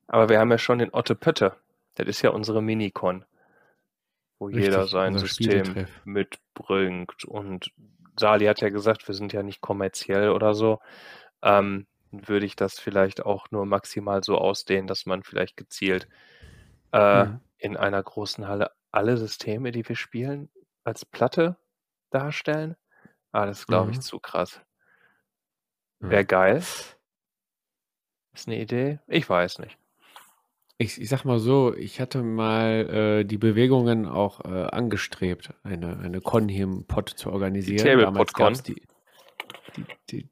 [0.07, 1.53] aber wir haben ja schon den Otte Pötte.
[1.95, 3.25] Das ist ja unsere Minicon,
[4.39, 7.25] wo Richtig, jeder sein System mitbringt.
[7.25, 7.71] Und
[8.17, 10.79] Sali hat ja gesagt, wir sind ja nicht kommerziell oder so.
[11.41, 16.08] Ähm, würde ich das vielleicht auch nur maximal so ausdehnen, dass man vielleicht gezielt
[16.93, 17.39] äh, mhm.
[17.58, 20.49] in einer großen Halle alle Systeme, die wir spielen,
[20.84, 21.58] als Platte
[22.12, 22.76] darstellen.
[23.32, 24.01] Ah, das ist, glaube ich, mhm.
[24.01, 24.62] zu krass.
[25.99, 26.58] Wäre geil.
[28.34, 28.99] Ist eine Idee?
[29.08, 29.78] Ich weiß nicht.
[30.78, 35.97] Ich, ich sag mal so, ich hatte mal äh, die Bewegungen auch äh, angestrebt, eine,
[35.99, 37.78] eine Con hier im Pod zu organisieren.
[37.78, 38.53] Die Tablepot Con.
[38.68, 38.86] Die,
[40.10, 40.30] die,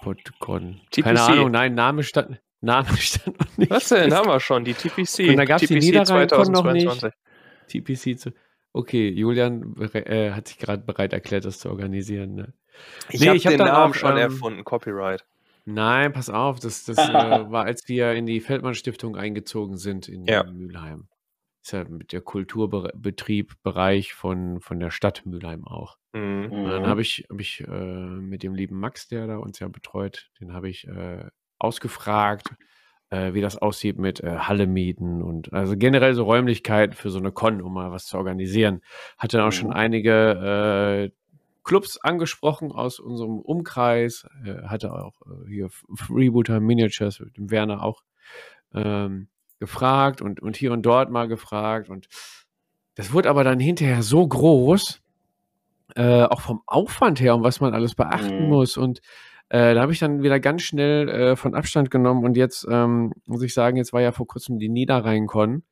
[0.00, 0.80] die Tablepot-Con.
[1.02, 3.70] Keine Ahnung, nein, Name stand, Name stand noch nicht.
[3.70, 4.12] Was denn?
[4.12, 5.30] Haben wir schon, die TPC.
[5.30, 7.08] Und da gab es die Niederrhein-Con noch nicht.
[7.68, 8.32] TPC zu.
[8.72, 12.34] Okay, Julian äh, hat sich gerade bereit erklärt, das zu organisieren.
[12.34, 12.54] Ne?
[13.10, 15.24] Ich nee, habe hab den Namen auch, schon ähm, erfunden, Copyright.
[15.64, 20.24] Nein, pass auf, das, das äh, war, als wir in die Feldmann-Stiftung eingezogen sind in
[20.26, 20.44] ja.
[20.44, 21.08] Mülheim.
[21.62, 25.98] Ist ja mit der Kulturbetrieb, Bereich von, von der Stadt Mülheim auch.
[26.18, 26.52] Mhm.
[26.52, 29.68] Und dann habe ich, hab ich äh, mit dem lieben Max, der da uns ja
[29.68, 31.24] betreut, den habe ich äh,
[31.58, 32.54] ausgefragt,
[33.10, 37.18] äh, wie das aussieht mit äh, Halle mieten und also generell so Räumlichkeiten für so
[37.18, 38.82] eine Con, um mal was zu organisieren.
[39.16, 39.74] Hatte dann auch schon mhm.
[39.74, 41.18] einige äh,
[41.64, 47.82] Clubs angesprochen aus unserem Umkreis, äh, hatte auch äh, hier Freebooter Miniatures mit dem Werner
[47.82, 48.02] auch
[48.74, 49.28] ähm,
[49.58, 52.08] gefragt und, und hier und dort mal gefragt und
[52.94, 55.00] das wurde aber dann hinterher so groß,
[55.94, 58.48] äh, auch vom Aufwand her, um was man alles beachten mhm.
[58.48, 59.00] muss und
[59.50, 63.12] äh, da habe ich dann wieder ganz schnell äh, von Abstand genommen und jetzt ähm,
[63.24, 65.62] muss ich sagen, jetzt war ja vor kurzem die Niederrhein-Con.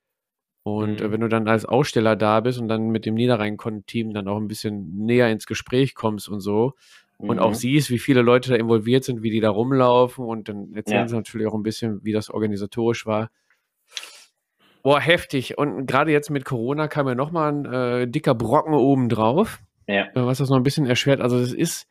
[0.62, 1.12] Und äh, mhm.
[1.12, 4.48] wenn du dann als Aussteller da bist und dann mit dem Niederrhein-Con-Team dann auch ein
[4.48, 6.72] bisschen näher ins Gespräch kommst und so
[7.18, 7.30] mhm.
[7.30, 7.54] und auch mhm.
[7.54, 11.08] siehst, wie viele Leute da involviert sind, wie die da rumlaufen und dann erzählen ja.
[11.08, 13.30] sie natürlich auch ein bisschen, wie das organisatorisch war.
[14.82, 15.58] Boah, heftig.
[15.58, 20.06] Und gerade jetzt mit Corona kam ja nochmal ein äh, dicker Brocken oben drauf, ja.
[20.06, 21.20] Äh, was das noch ein bisschen erschwert.
[21.20, 21.86] Also es ist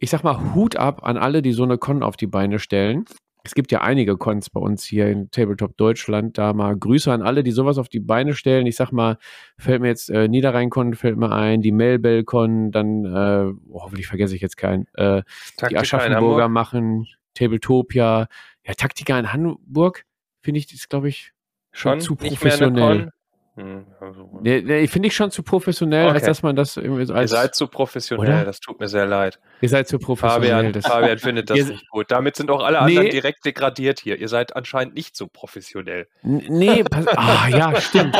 [0.00, 3.04] ich sag mal, Hut ab an alle, die so eine Con auf die Beine stellen.
[3.42, 6.36] es gibt ja einige Cons bei uns hier in Tabletop Deutschland.
[6.36, 8.66] Da mal Grüße an alle, die sowas auf die Beine stellen.
[8.66, 9.18] Ich sag mal,
[9.58, 14.34] fällt mir jetzt äh, Niederrhein-Con, fällt mir ein, die Melbell-Con, dann, äh, oh, hoffentlich vergesse
[14.34, 15.22] ich jetzt keinen, äh,
[15.70, 18.28] die Aschaffenburger machen, Tabletopia.
[18.66, 20.04] Ja, Taktika in Hamburg,
[20.42, 21.32] finde ich, ist, glaube ich,
[21.72, 23.10] schon zu professionell.
[23.56, 26.14] Hm, also, nee, nee, finde ich schon zu professionell, okay.
[26.14, 27.32] als dass man das irgendwie als.
[27.32, 28.44] Ihr seid zu professionell, oder?
[28.44, 29.40] das tut mir sehr leid.
[29.60, 30.72] Ihr seid zu professionell.
[30.72, 32.10] Fabian, Fabian findet das nicht gut.
[32.10, 32.96] Damit sind auch alle nee.
[32.96, 34.18] anderen direkt degradiert hier.
[34.18, 36.06] Ihr seid anscheinend nicht so professional.
[36.22, 36.84] nee,
[37.16, 38.16] ah, ja, stimmt.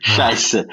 [0.00, 0.68] Scheiße.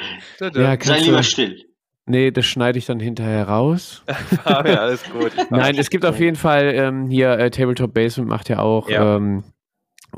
[0.53, 1.63] Ja, Sei lieber still.
[2.05, 4.03] Nee, das schneide ich dann hinterher raus.
[4.43, 5.31] Fabian, alles gut.
[5.51, 9.15] Nein, es gibt auf jeden Fall ähm, hier äh, Tabletop Basement macht ja auch ja.
[9.15, 9.43] Ähm,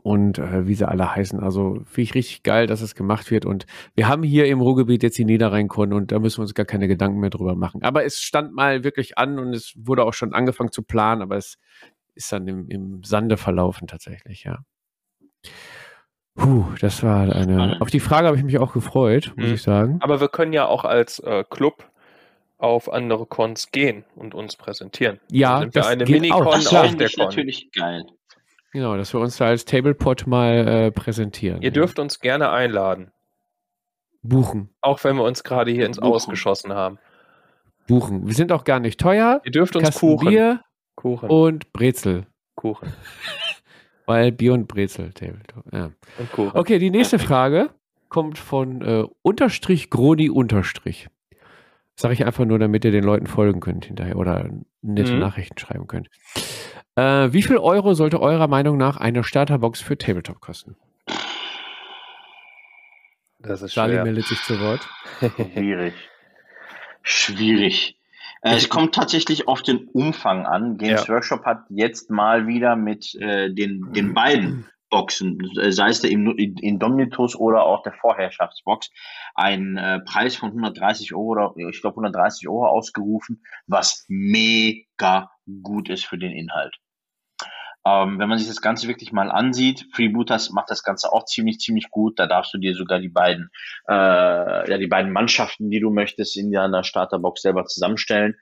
[0.02, 1.40] und äh, wie sie alle heißen.
[1.40, 3.46] Also finde ich richtig geil, dass es gemacht wird.
[3.46, 3.66] Und
[3.96, 6.88] wir haben hier im Ruhrgebiet jetzt die Niederrhein-Con und da müssen wir uns gar keine
[6.88, 7.84] Gedanken mehr drüber machen.
[7.84, 11.38] Aber es stand mal wirklich an und es wurde auch schon angefangen zu planen, aber
[11.38, 11.58] es
[12.16, 14.60] ist dann im, im Sande verlaufen tatsächlich, ja.
[16.36, 17.78] Puh, das war eine.
[17.82, 19.54] Auf die Frage habe ich mich auch gefreut, muss mhm.
[19.54, 19.98] ich sagen.
[20.02, 21.92] Aber wir können ja auch als äh, Club
[22.58, 25.20] auf andere Cons gehen und uns präsentieren.
[25.32, 26.54] Ja, sind wir das eine Minicon auch.
[26.54, 27.26] Das auf der Con.
[27.26, 28.06] natürlich geil.
[28.72, 31.62] Genau, dass wir uns da als Tablepot mal äh, präsentieren.
[31.62, 33.12] Ihr dürft uns gerne einladen.
[34.24, 34.70] Buchen.
[34.82, 36.14] Auch wenn wir uns gerade hier ins Buchen.
[36.14, 37.00] Aus geschossen haben.
[37.88, 38.28] Buchen.
[38.28, 39.42] Wir sind auch gar nicht teuer.
[39.44, 40.30] Ihr dürft uns Kasten Kuchen.
[40.30, 40.62] Bier
[40.96, 41.30] Kuchen.
[41.30, 42.28] und Brezel.
[42.56, 42.94] Kuchen.
[44.06, 45.12] Weil Bier und Brezel.
[45.14, 45.66] Tabletop.
[45.74, 45.92] Ja.
[46.18, 46.58] Und Kuchen.
[46.58, 47.72] Okay, die nächste Frage
[48.10, 51.10] kommt von äh, Unterstrich Groni Unterstrich.
[51.96, 54.50] Sage ich einfach nur, damit ihr den Leuten folgen könnt hinterher oder
[54.82, 55.20] nette mhm.
[55.20, 56.10] Nachrichten schreiben könnt.
[56.96, 60.76] Äh, wie viel Euro sollte eurer Meinung nach eine Starterbox für Tabletop kosten?
[63.40, 64.04] Das ist Charlie schwer.
[64.04, 64.88] meldet sich zu Wort.
[65.54, 65.94] Schwierig.
[67.02, 67.98] Schwierig.
[68.42, 70.78] Äh, es kommt tatsächlich auf den Umfang an.
[70.78, 71.14] Games ja.
[71.14, 75.40] Workshop hat jetzt mal wieder mit äh, den, den beiden Boxen,
[75.70, 78.92] sei es der Indomitus oder auch der Vorherrschaftsbox,
[79.36, 85.32] einen äh, Preis von 130 Euro oder ich glaube 130 Euro ausgerufen, was mega
[85.64, 86.76] gut ist für den Inhalt.
[87.86, 91.60] Ähm, wenn man sich das Ganze wirklich mal ansieht, Freebooters macht das Ganze auch ziemlich,
[91.60, 92.20] ziemlich gut.
[92.20, 93.50] Da darfst du dir sogar die beiden,
[93.88, 98.36] äh, ja, die beiden Mannschaften, die du möchtest, in deiner Starterbox selber zusammenstellen.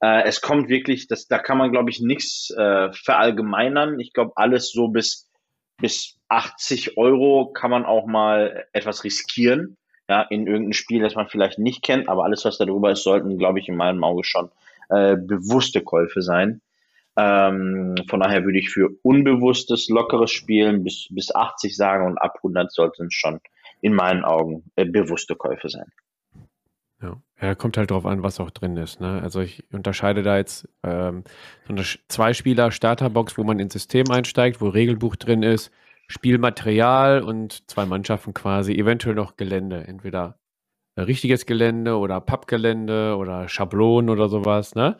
[0.00, 3.98] Äh, es kommt wirklich, das, da kann man, glaube ich, nichts äh, verallgemeinern.
[3.98, 5.28] Ich glaube, alles so bis,
[5.78, 9.76] bis 80 Euro kann man auch mal etwas riskieren.
[10.08, 13.38] Ja, in irgendein Spiel, das man vielleicht nicht kennt, aber alles, was darüber ist, sollten,
[13.38, 14.50] glaube ich, in meinem Auge schon
[14.90, 16.60] äh, bewusste Käufe sein.
[17.16, 22.36] Ähm, von daher würde ich für unbewusstes, lockeres Spielen bis, bis 80 sagen und ab
[22.38, 23.40] 100 sollten es schon
[23.80, 25.86] in meinen Augen äh, bewusste Käufe sein.
[27.02, 27.20] Ja.
[27.40, 29.00] ja, kommt halt drauf an, was auch drin ist.
[29.00, 29.20] Ne?
[29.22, 31.24] Also ich unterscheide da jetzt ähm,
[31.66, 35.70] so eine Zwei-Spieler-Starterbox, wo man ins System einsteigt, wo Regelbuch drin ist,
[36.08, 39.84] Spielmaterial und zwei Mannschaften quasi, eventuell noch Gelände.
[39.86, 40.38] Entweder
[40.96, 44.74] richtiges Gelände oder Pappgelände oder Schablonen oder sowas.
[44.74, 44.96] Ne?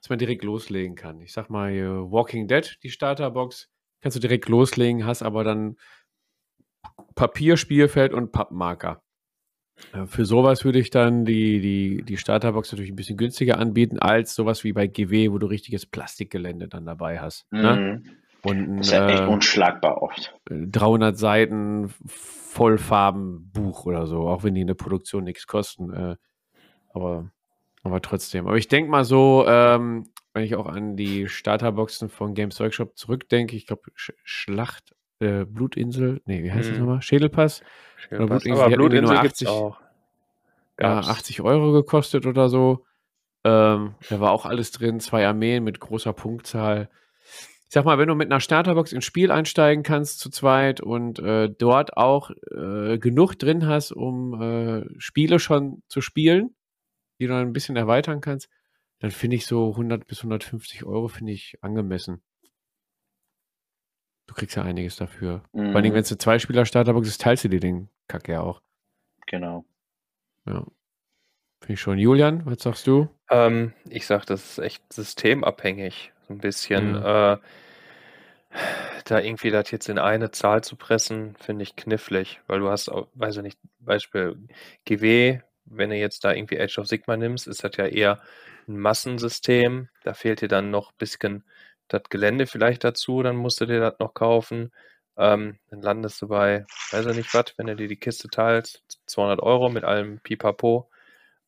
[0.00, 1.20] Dass man direkt loslegen kann.
[1.20, 1.72] Ich sag mal,
[2.10, 3.68] Walking Dead, die Starterbox,
[4.00, 5.76] kannst du direkt loslegen, hast aber dann
[7.14, 9.02] Papierspielfeld und Pappmarker.
[9.92, 13.98] Äh, für sowas würde ich dann die, die, die Starterbox natürlich ein bisschen günstiger anbieten,
[13.98, 17.50] als sowas wie bei GW, wo du richtiges Plastikgelände dann dabei hast.
[17.52, 17.60] Ne?
[17.60, 17.64] Mhm.
[17.64, 18.02] Ne?
[18.42, 20.34] Und das ist ja echt äh, unschlagbar oft.
[20.48, 25.92] 300 Seiten Vollfarbenbuch oder so, auch wenn die in der Produktion nichts kosten.
[25.92, 26.16] Äh,
[26.92, 27.30] aber
[27.88, 28.46] aber trotzdem.
[28.46, 32.96] Aber ich denke mal so, ähm, wenn ich auch an die Starterboxen von Games Workshop
[32.96, 36.74] zurückdenke, ich glaube, Sch Schlacht, äh, Blutinsel, nee, wie heißt hm.
[36.74, 37.02] das nochmal?
[37.02, 37.62] Schädelpass?
[37.96, 38.42] Schädelpass.
[38.42, 39.80] Blutinsel, Aber Blutinsel nur 80, auch.
[40.80, 42.84] Ja, 80 Euro gekostet oder so.
[43.44, 46.88] Ähm, da war auch alles drin, zwei Armeen mit großer Punktzahl.
[47.68, 51.18] Ich sag mal, wenn du mit einer Starterbox ins Spiel einsteigen kannst zu zweit und
[51.18, 56.54] äh, dort auch äh, genug drin hast, um äh, Spiele schon zu spielen,
[57.18, 58.48] die du dann ein bisschen erweitern kannst,
[59.00, 62.22] dann finde ich so 100 bis 150 Euro finde ich angemessen.
[64.26, 65.42] Du kriegst ja einiges dafür.
[65.52, 65.72] Mhm.
[65.72, 68.60] Vor allem, wenn es eine Zweispieler-Starterbox ist, teilst du dir den Kack ja auch.
[69.26, 69.64] Genau.
[70.46, 70.66] Ja.
[71.60, 71.98] Finde ich schon.
[71.98, 73.08] Julian, was sagst du?
[73.30, 76.12] Ähm, ich sag, das ist echt systemabhängig.
[76.26, 76.92] So ein bisschen.
[76.92, 77.02] Mhm.
[77.04, 77.36] Äh,
[79.04, 82.88] da irgendwie das jetzt in eine Zahl zu pressen, finde ich knifflig, weil du hast,
[82.88, 84.36] auch, weiß ich nicht, Beispiel
[84.84, 85.40] GW
[85.70, 88.20] wenn du jetzt da irgendwie Age of Sigma nimmst, ist das ja eher
[88.66, 89.88] ein Massensystem.
[90.04, 91.44] Da fehlt dir dann noch ein bisschen
[91.88, 94.72] das Gelände vielleicht dazu, dann musst du dir das noch kaufen.
[95.16, 98.82] Ähm, dann landest du bei, weiß ich nicht was, wenn du dir die Kiste teilst,
[99.06, 100.88] 200 Euro mit allem Pipapo.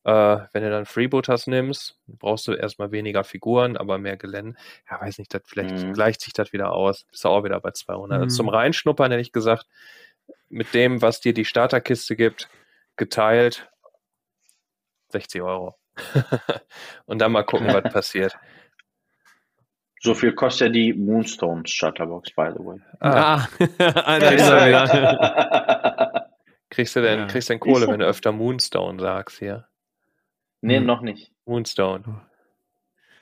[0.03, 0.11] Äh,
[0.51, 4.55] wenn du dann Freebooters nimmst, brauchst du erstmal weniger Figuren, aber mehr Gelände.
[4.89, 5.93] Ja, weiß nicht, das, vielleicht Mhm.
[5.93, 7.05] gleicht sich das wieder aus.
[7.11, 8.17] Bist du auch wieder bei 200.
[8.17, 8.23] Mhm.
[8.23, 9.67] Also zum Reinschnuppern hätte ich gesagt,
[10.49, 12.49] mit dem, was dir die Starterkiste gibt,
[12.97, 13.70] geteilt
[15.11, 15.75] 60 Euro.
[17.05, 18.33] Und dann mal gucken, was passiert.
[20.03, 22.79] So viel kostet ja die Moonstone Starterbox, by the way.
[23.01, 23.45] Ah,
[23.77, 26.29] Ah, da ist er wieder.
[26.69, 27.25] kriegst du denn, Ja.
[27.27, 29.67] kriegst denn Kohle, wenn du öfter Moonstone sagst hier?
[30.61, 30.85] nee, Hm.
[30.85, 31.31] noch nicht.
[31.45, 32.21] Moonstone.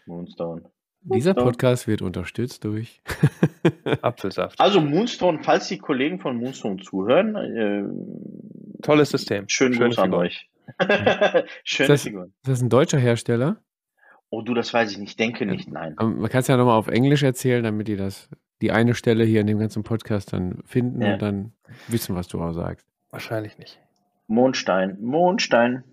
[0.06, 0.72] Moonstone.
[1.02, 3.02] Dieser Podcast wird unterstützt durch.
[4.02, 4.60] Apfelsaft.
[4.60, 9.48] Also Moonstone, falls die Kollegen von Moonstone zuhören, äh, Tolles System.
[9.48, 10.50] schönen Schöne Gruß an euch.
[11.64, 12.34] Schöne Das- Figuren.
[12.44, 13.58] Ist das ein deutscher Hersteller?
[14.32, 15.20] Oh, du, das weiß ich nicht.
[15.20, 15.96] Denke nicht, nein.
[15.98, 18.30] Aber Man kann es ja nochmal auf Englisch erzählen, damit die das,
[18.62, 21.14] die eine Stelle hier in dem ganzen Podcast dann finden Ja.
[21.14, 21.52] und dann
[21.88, 22.86] wissen, was du auch sagst.
[23.10, 23.80] Wahrscheinlich nicht.
[24.28, 25.84] Mondstein, Mondstein.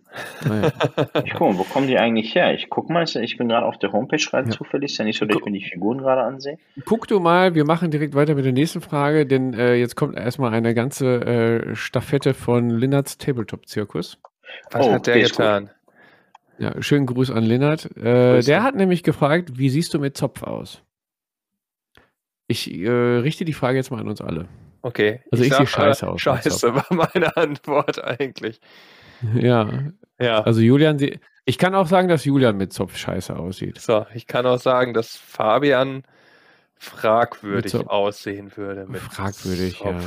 [0.47, 0.70] Naja.
[1.24, 2.53] Ich guck mal, wo kommen die eigentlich her?
[2.55, 4.51] Ich guck mal, ich bin gerade auf der Homepage rein Ja.
[4.51, 4.93] zufällig.
[4.93, 6.59] Ist ja nicht so, dass ich mir die Figuren gerade ansehe.
[6.85, 10.15] Guck du mal, wir machen direkt weiter mit der nächsten Frage, denn äh, jetzt kommt
[10.16, 11.23] erstmal eine ganze
[11.70, 14.19] äh, Staffette von Linnards Tabletop-Zirkus.
[14.70, 15.70] Was Oh, hat der getan?
[16.59, 17.97] Ja, schönen Gruß an Linnard.
[17.97, 20.82] Äh, der hat nämlich gefragt, wie siehst du mit Zopf aus?
[22.48, 24.48] Ich äh, richte die Frage jetzt mal an uns alle.
[24.82, 25.20] Okay.
[25.32, 28.60] Also ich sehe sag, scheiße äh, aus mit Scheiße war meine Antwort eigentlich.
[29.35, 29.68] Ja,
[30.20, 30.43] Ja.
[30.43, 30.98] also Julian,
[31.44, 33.81] ich kann auch sagen, dass Julian mit Zopf scheiße aussieht.
[33.81, 36.05] So, ich kann auch sagen, dass Fabian
[36.77, 38.86] fragwürdig aussehen würde.
[38.86, 39.98] Mit Fragwürdig, ja.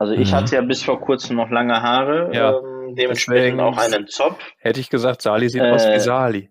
[0.00, 0.36] Also ich Mhm.
[0.36, 4.42] hatte ja bis vor kurzem noch lange Haare, Ja, ähm, dementsprechend deswegen- auch einen Zopf.
[4.58, 6.50] Hätte ich gesagt, Sali sieht aus wie Äh, Sali.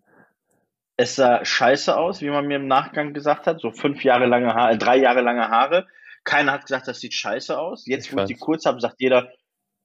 [0.98, 3.60] Es sah scheiße aus, wie man mir im Nachgang gesagt hat.
[3.60, 5.88] So fünf Jahre lange Haare, drei Jahre lange Haare.
[6.26, 7.88] Keiner hat gesagt, das sieht scheiße aus.
[7.88, 8.46] Jetzt, Ich wo ich die fand's.
[8.46, 9.30] kurz habe, sagt jeder,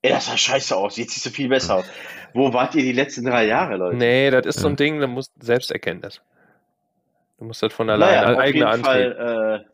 [0.02, 0.98] ey, das sah scheiße aus.
[0.98, 1.90] Jetzt siehst du viel besser aus.
[2.34, 3.96] Wo wart ihr die letzten drei Jahre, Leute?
[3.96, 6.20] Nee, das ist so ein Ding, da musst Selbsterkenntnis.
[7.38, 8.84] Du musst das von alleine, naja, eigener jeden Antrieb.
[9.16, 9.64] Fall,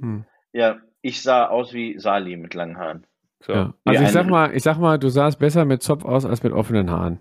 [0.00, 0.24] Hm.
[0.54, 3.06] äh, ja, ich sah aus wie Sali mit langen Haaren.
[3.42, 3.52] So.
[3.52, 3.74] Ja.
[3.84, 6.52] Also ich sag mal, ich sag mal, du sahst besser mit Zopf aus als mit
[6.52, 7.18] offenen Haaren.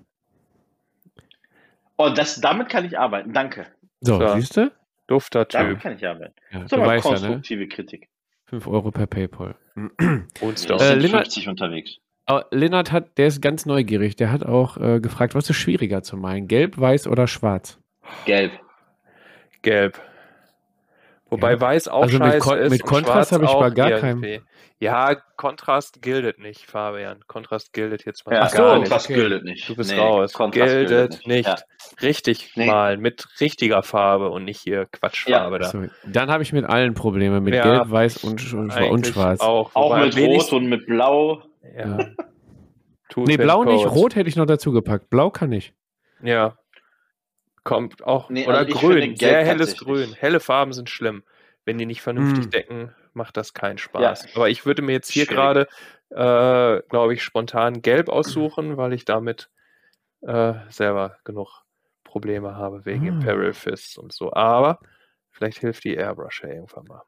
[1.97, 3.33] Oh, das, damit kann ich arbeiten.
[3.33, 3.67] Danke.
[4.01, 4.27] So, So.
[4.35, 4.71] siehst du?
[5.07, 5.81] Dufter Damit Typ.
[5.83, 6.33] kann ich arbeiten.
[6.51, 7.17] Ja, Das ist du aber weißt ja, ne?
[7.19, 8.07] konstruktive Kritik.
[8.45, 9.55] 5 Euro per Paypal.
[9.75, 11.97] Ich Äh, Lennart- 50 unterwegs.
[12.51, 14.15] Lennart hat, der ist ganz neugierig.
[14.15, 16.47] Der hat auch äh, gefragt, was ist schwieriger zu malen?
[16.47, 17.77] Gelb, weiß oder schwarz?
[18.25, 18.53] Gelb.
[19.63, 19.99] Gelb.
[21.29, 21.61] Wobei Gelb.
[21.61, 22.71] weiß auch Also mit scheiße Kon- ist.
[22.71, 24.41] mit und Kontrast habe ich bei gar keinem- irgendwie.
[24.81, 27.19] Ja, Kontrast gilt nicht, Fabian.
[27.27, 29.19] Kontrast gilt jetzt mal Ja, so so, gar Kontrast nicht.
[29.19, 29.29] okay.
[29.29, 29.69] gilt nicht.
[29.69, 30.33] Du bist Nee, raus.
[30.33, 31.47] Kontrast Gildet nicht.
[31.47, 31.55] Ja.
[32.01, 32.65] Richtig Nee.
[32.65, 35.67] malen mit richtiger Farbe und nicht hier Quatschfarbe da.
[35.69, 37.41] So, dann habe ich mit allen Probleme.
[37.41, 39.39] Mit Ja, Gelb, Weiß und, und, Eigentlich Schwarz.
[39.39, 41.43] Auch, Auch mit Rot und mit Blau.
[41.77, 41.99] Ja.
[41.99, 42.07] Ja.
[43.17, 43.85] Nee, Blau nicht.
[43.85, 45.09] Rot hätte ich noch dazu gepackt.
[45.09, 45.73] Blau kann ich.
[46.23, 46.57] Ja.
[47.65, 48.29] Kommt auch.
[48.29, 49.15] Nee, Oder also grün.
[49.17, 49.75] Sehr helles.
[49.77, 50.13] Grün.
[50.17, 51.23] Helle Farben sind schlimm.
[51.65, 52.49] Wenn die nicht vernünftig Mm.
[52.49, 54.35] decken, macht das keinen Spaß.
[54.35, 55.67] Aber ich würde mir jetzt hier gerade,
[56.09, 59.49] äh, glaube ich, spontan Gelb aussuchen, weil ich damit
[60.21, 61.63] äh, selber genug
[62.03, 63.09] Probleme habe wegen Ah.
[63.09, 64.33] Imperial Fists und so.
[64.33, 64.79] Aber
[65.31, 67.03] vielleicht hilft die Airbrush ja irgendwann mal.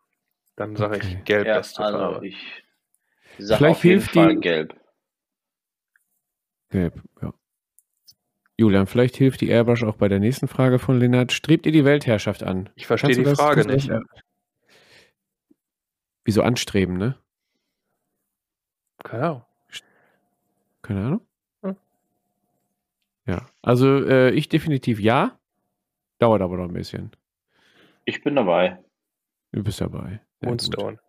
[0.56, 1.18] Dann sage Okay.
[1.20, 2.28] ich Gelb Ja, beste also Farbe.
[2.28, 2.64] ich
[3.38, 4.76] sag Vielleicht auf jeden hilft Fall die- Gelb.
[6.70, 7.34] Gelb, ja.
[8.58, 11.32] Julian, vielleicht hilft die Airbrush auch bei der nächsten Frage von Lennart.
[11.32, 12.70] Strebt ihr die Weltherrschaft an?
[12.76, 13.90] Ich verstehe die das- Frage nicht.
[16.26, 17.16] Wieso anstreben, ne?
[19.04, 19.42] Keine Ahnung.
[20.82, 21.22] Keine Ahnung.
[21.64, 21.76] Hm.
[23.26, 25.38] Ja, also äh, ich definitiv ja.
[26.20, 27.12] Dauert aber noch ein bisschen.
[28.06, 28.80] Ich bin dabei.
[29.52, 30.22] Du bist dabei.
[30.40, 30.48] Gut.
[30.50, 31.00] Moonstone.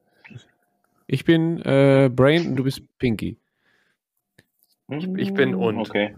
[1.07, 3.36] Ich bin äh, Brain und du bist Pinky.
[4.89, 5.78] Ich- ich bin und.
[5.78, 6.16] Okay.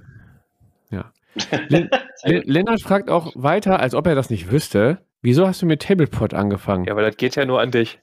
[1.68, 1.90] Len
[2.24, 2.46] gut.
[2.46, 5.04] Lennart fragt auch weiter, als ob er das nicht wüsste.
[5.20, 6.84] Wieso hast du mit Tablepot angefangen?
[6.86, 8.00] Ja, aber das geht ja nur an dich.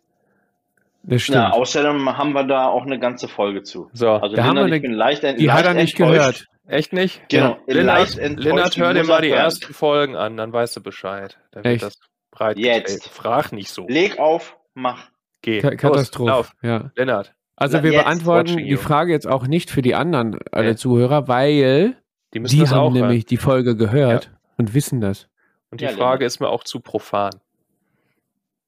[1.04, 1.36] Das stimmt.
[1.38, 3.90] Ja, außerdem haben wir da auch eine ganze Folge zu.
[3.94, 6.00] So, Also Da haben Lennart, wir ich eine- bin leicht, die hat leicht er nicht
[6.00, 6.20] enttäuscht.
[6.20, 6.48] gehört.
[6.68, 7.22] echt nicht?
[7.30, 10.76] Genau, Lennart, leicht enttäuscht, Lennart wie hör dir mal die ersten Folgen an, dann weißt
[10.78, 11.38] du Bescheid.
[11.52, 11.84] Dann wird Echt?
[11.84, 12.00] das
[12.32, 13.10] breit Jetzt.
[13.10, 13.86] Frag nicht so.
[13.88, 15.10] Leg auf, mach.
[15.42, 15.60] Geh.
[15.60, 16.30] Ka Los, Katastrophe.
[16.32, 16.52] lauf.
[16.62, 16.92] Ja.
[16.96, 18.78] Lennart, Also Na, wir jetzt beantworten die.
[18.78, 20.76] Frage jetzt auch nicht für die anderen alle Nee.
[20.76, 21.98] Zuhörer, weil
[22.34, 22.94] die müssen die haben hören.
[22.94, 25.28] nämlich die Folge gehört und wissen das.
[25.70, 26.22] Und die Ja, Frage Lennart.
[26.24, 27.32] ist mir auch zu profan.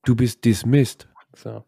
[0.04, 1.08] Du bist dismissed.
[1.34, 1.64] So.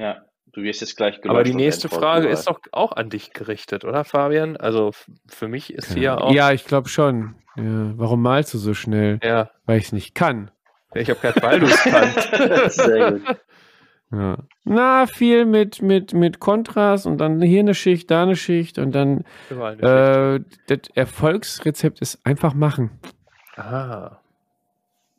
[0.00, 0.22] Ja,
[0.52, 3.84] du wirst jetzt gleich Aber die gelöscht nächste Frage ist doch auch an dich gerichtet,
[3.84, 4.56] oder Fabian?
[4.56, 4.92] Also
[5.28, 6.32] für mich ist hier Keine- auch.
[6.32, 7.34] Ja, ich glaube schon.
[7.56, 9.20] Ja, warum malst du so schnell?
[9.22, 10.50] Ja, Weil ich es nicht kann.
[10.94, 11.20] ich habe
[11.58, 12.34] du es kannst.
[12.76, 13.36] Sehr gut.
[14.12, 14.38] Ja.
[14.64, 18.92] Na, viel mit, mit, mit Kontrast und dann hier eine Schicht, da eine Schicht und
[18.92, 22.98] dann äh, das Erfolgsrezept ist einfach machen.
[23.56, 24.18] Ah.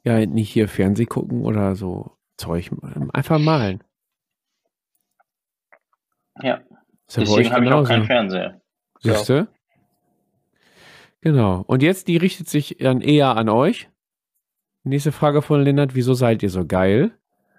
[0.03, 2.71] Ja, nicht hier Fernseh gucken oder so Zeug.
[3.13, 3.83] Einfach malen.
[6.43, 6.61] Ja, ja
[7.15, 8.61] deswegen habe ich auch keinen Fernseher.
[8.99, 9.47] Siehst du?
[11.21, 11.63] Genau.
[11.67, 13.89] Und jetzt, die richtet sich dann eher an euch.
[14.83, 15.93] Nächste Frage von Lennart.
[15.95, 17.11] Wieso seid ihr so geil?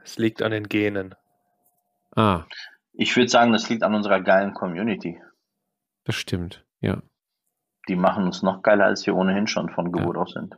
[0.04, 1.14] Es liegt an den Genen.
[2.16, 2.44] Ah,
[2.92, 5.18] Ich würde sagen, das liegt an unserer geilen Community.
[6.04, 6.64] das stimmt.
[6.80, 7.00] Ja.
[7.88, 10.54] Die machen uns noch geiler, als wir ohnehin schon von Geburt aus sind.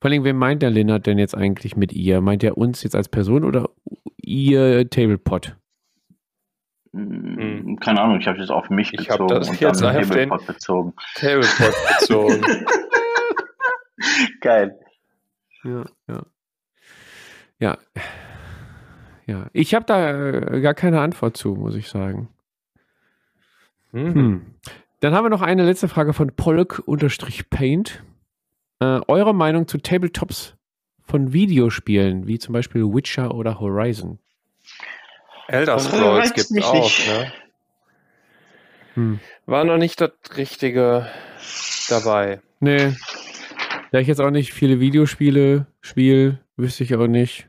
[0.00, 2.20] Vor allem, wen meint der Lennart denn jetzt eigentlich mit ihr?
[2.20, 3.68] Meint er uns jetzt als Person oder
[4.16, 5.56] ihr Tablepot?
[6.92, 10.10] Mm, Keine Ahnung, ich habe das auf mich Ich bezogen das und jetzt dann auf
[10.10, 10.94] den- bezogen.
[11.14, 12.66] Tablepot bezogen.
[14.40, 14.78] Geil.
[15.64, 16.22] Ja, ja.
[17.58, 17.78] Ja.
[19.26, 22.28] Ja, ich habe da äh, gar keine Antwort zu, muss ich sagen.
[23.92, 24.14] Hm.
[24.14, 24.42] Hm.
[25.00, 28.04] Dann haben wir noch eine letzte Frage von Pollock-Paint.
[28.80, 30.54] Äh, eure Meinung zu Tabletops
[31.02, 34.18] von Videospielen, wie zum Beispiel Witcher oder Horizon?
[35.48, 37.08] Elder Scrolls gibt's mich auch, nicht.
[37.08, 37.32] ne?
[38.94, 39.20] Hm.
[39.46, 41.08] War noch nicht das Richtige
[41.88, 42.40] dabei.
[42.60, 42.94] Nee.
[43.92, 47.48] Da ich jetzt auch nicht viele Videospiele spiele, wüsste ich auch nicht,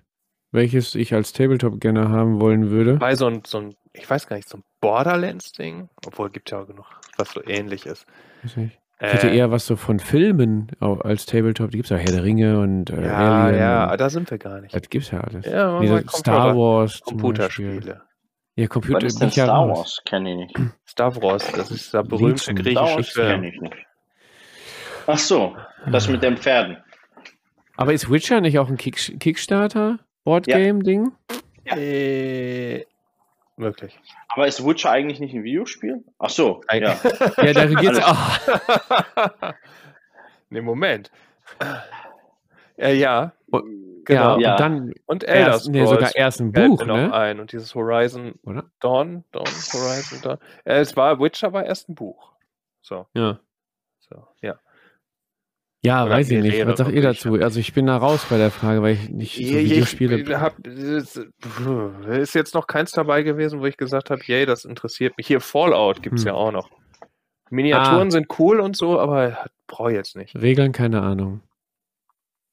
[0.52, 2.96] welches ich als Tabletop gerne haben wollen würde.
[2.96, 6.60] Bei so ein, so ein, ich weiß gar nicht, so ein Borderlands-Ding, obwohl gibt ja
[6.62, 6.86] auch genug,
[7.18, 8.06] was so ähnlich ist.
[8.44, 8.80] Weiß nicht.
[9.00, 11.70] Ich hätte Äh, eher was so von Filmen als Tabletop.
[11.72, 13.60] Die gibt es ja Herr der Ringe und äh, ja, Alien.
[13.62, 14.74] ja, und, da sind wir gar nicht.
[14.74, 15.46] das gibt's ja alles.
[15.46, 17.02] Ja, das- Star Wars.
[17.02, 18.02] Computerspiele.
[18.56, 18.98] Ja, Computer.
[19.06, 19.70] Was ist denn ja Star.
[19.70, 20.02] Wars?
[20.04, 20.60] Kenne ich nicht.
[20.88, 23.28] Star Wars, das ist der berühmte Star griechische Wars Film.
[23.30, 23.76] kenne ich nicht.
[25.06, 25.56] Ach so,
[25.92, 26.78] das mit den Pferden.
[27.76, 30.00] Aber ist Witcher nicht auch ein Kick Kickstarter?
[30.24, 31.12] Boardgame-Ding?
[31.66, 32.84] Äh,
[33.58, 33.98] möglich.
[34.38, 36.04] Aber ist Witcher eigentlich nicht ein Videospiel?
[36.20, 36.96] Ach so, Ein- ja.
[37.44, 39.54] Ja, da geht's Alles- auch.
[40.52, 41.10] ne, Moment.
[42.78, 43.62] Äh, ja, Ja,
[44.06, 44.36] genau.
[44.36, 44.56] und Ja.
[44.58, 47.12] dann Und Elder erst, nee, sogar erst ein Buch, ne?
[47.12, 47.40] ein.
[47.40, 48.66] Und dieses Horizon Oder?
[48.80, 50.38] Dawn, Dawn, Horizon Dawn.
[50.66, 52.32] Äh, es war Witcher war erst ein Buch.
[52.84, 53.40] So, Ja.
[53.98, 54.60] so, ja.
[55.88, 56.66] Ja, Oder weiß ich nicht.
[56.68, 57.34] Was sagt ihr dazu?
[57.36, 60.20] Also ich bin da raus bei der Frage, weil ich nicht so Videospiele.
[60.20, 64.66] Ich hab, es ist jetzt noch keins dabei gewesen, wo ich gesagt habe, yay, das
[64.66, 65.28] interessiert mich.
[65.28, 66.28] Hier Fallout gibt es Hm.
[66.28, 66.70] ja auch noch.
[67.50, 68.12] Miniaturen Ah.
[68.12, 69.38] sind cool und so, aber
[69.68, 70.36] brauche ich jetzt nicht.
[70.36, 71.42] Regeln, keine Ahnung.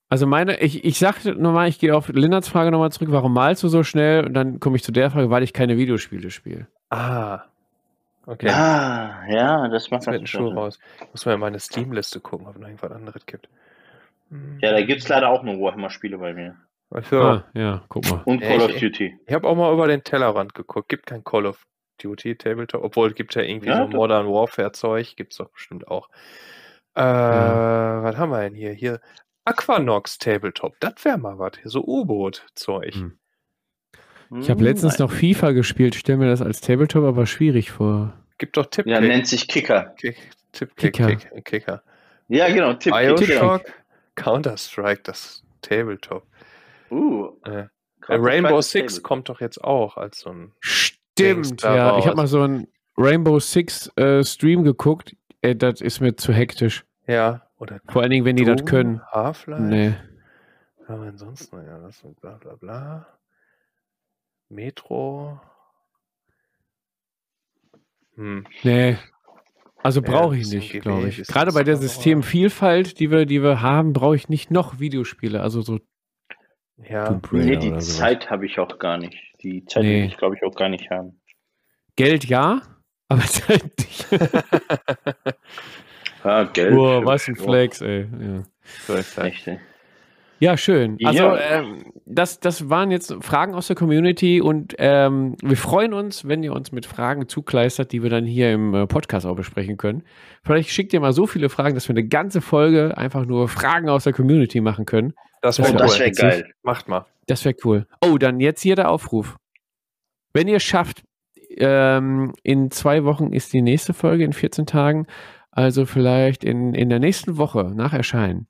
[0.09, 3.63] Also meine, ich, ich sagte nochmal, ich gehe auf Linnerts Frage nochmal zurück, warum malst
[3.65, 4.25] du so schnell?
[4.25, 6.69] Und dann komme ich zu der Frage, weil ich keine Videospiele spiele.
[6.91, 7.41] Ah.
[8.27, 8.49] Okay.
[8.49, 10.59] Ah, ja, das macht Jetzt mit Schuh Sinn.
[10.59, 10.79] raus.
[11.13, 13.49] Muss man in meine Steam-Liste gucken, ob noch irgendwas anderes gibt.
[14.31, 14.59] Hm.
[14.63, 16.57] Ja, da gibt es leider auch nur Warhammer-Spiele bei mir.
[16.91, 17.21] Ach so.
[17.21, 18.23] Ah, ja, guck mal.
[18.25, 19.19] Und Ja, Call ich- of Duty.
[19.27, 20.89] Ich habe auch mal über den Tellerrand geguckt.
[20.89, 21.67] Gibt kein Call of
[22.03, 23.97] Duty Tabletop, obwohl es gibt ja irgendwie Ja, so.
[23.97, 26.09] Modern Warfare Zeug, gibt es doch bestimmt auch.
[26.95, 28.73] Äh, was haben wir denn hier?
[28.73, 29.01] Hier
[29.45, 31.53] Aquanox Tabletop, das wäre mal was.
[31.61, 32.95] Hier so U-Boot-Zeug.
[32.95, 33.19] Hm.
[34.41, 35.09] Ich habe Hm, letztens nein.
[35.09, 38.13] noch FIFA gespielt, stelle mir das als Tabletop aber schwierig vor.
[38.39, 39.95] Gibt doch Tipp Ja, nennt sich Kicker.
[39.99, 40.17] Kick,
[40.53, 41.17] Tipp Kick, Kicker.
[41.17, 41.83] Kick, Kicker.
[42.29, 43.63] Ja, genau, Tipp Bioshock,
[44.17, 46.25] Counter-Strike, das Tabletop.
[46.91, 47.67] Uh, Äh,
[48.01, 49.03] Counter-Strike Rainbow Six Table.
[49.03, 50.53] kommt doch jetzt auch als so ein.
[50.61, 51.99] Stimmt, ja.
[51.99, 55.17] Ich habe mal so einen Rainbow Six äh, Stream geguckt.
[55.43, 56.85] Ey, das ist mir zu hektisch.
[57.07, 59.01] Ja, oder Vor allen Dingen, wenn die das können.
[59.11, 59.63] Half-Life.
[59.63, 59.95] Nee.
[60.87, 63.07] Aber ansonsten, ja, das und bla bla bla.
[64.49, 65.41] Metro.
[68.17, 68.47] Hm.
[68.63, 68.97] Nee.
[69.83, 71.23] Also Ja, brauche ich nicht, glaube ich.
[71.27, 71.77] Gerade bei der.
[71.77, 75.41] Systemvielfalt, die wir, die wir haben, brauche ich nicht noch Videospiele.
[75.43, 75.79] Also so
[76.79, 77.77] Ja, Nee, die.
[77.79, 79.19] Zeit habe ich auch gar nicht.
[79.43, 80.03] Die Zeit Nee.
[80.03, 81.21] will ich, glaube ich, auch gar nicht haben.
[81.97, 82.63] Geld ja,
[83.09, 84.07] aber Zeit nicht.
[86.25, 86.75] Ja, Geld.
[86.75, 88.09] Boah, was ein Ja, Flex, ey.
[88.19, 88.43] Ja.
[88.87, 89.25] so ist das.
[89.27, 89.61] Echt, ey.
[90.41, 90.99] Ja, schön.
[91.05, 91.39] Also, Ja.
[91.61, 96.43] ähm, das, das waren jetzt Fragen aus der Community und ähm, wir freuen uns, wenn
[96.43, 100.03] ihr uns mit Fragen zukleistert, die wir dann hier im äh, Podcast auch besprechen können.
[100.43, 103.89] Vielleicht schickt ihr mal so viele Fragen, dass wir eine ganze Folge einfach nur Fragen
[103.89, 105.15] aus der Community machen können.
[105.41, 106.19] Das Das wäre wär das witzig.
[106.23, 106.53] geil.
[106.63, 107.07] Macht mal.
[107.27, 107.87] Das wäre cool.
[108.05, 109.37] Oh, dann jetzt hier der Aufruf.
[110.35, 111.03] Wenn ihr schafft,
[111.57, 115.07] ähm, in zwei Wochen ist die nächste Folge, in 14 Tagen,
[115.53, 118.49] also vielleicht in, in der nächsten Woche nach Erscheinen.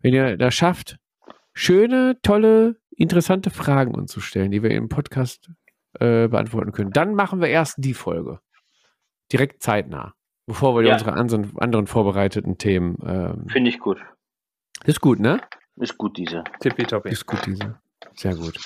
[0.00, 0.98] Wenn ihr das schafft,
[1.56, 5.50] schöne, tolle, interessante Fragen uns zu stellen, die wir im Podcast
[5.98, 8.40] äh, beantworten können, dann machen wir erst die Folge.
[9.32, 10.14] Direkt zeitnah,
[10.46, 10.92] bevor wir Ja.
[10.92, 12.96] unsere anderen, anderen vorbereiteten Themen.
[13.04, 13.98] Ähm, Finde ich gut.
[14.84, 15.40] ist gut, ne?
[15.76, 16.44] Ist gut, diese.
[16.60, 17.08] Tippitoppi.
[17.08, 17.80] Ist gut, diese.
[18.14, 18.58] Sehr gut.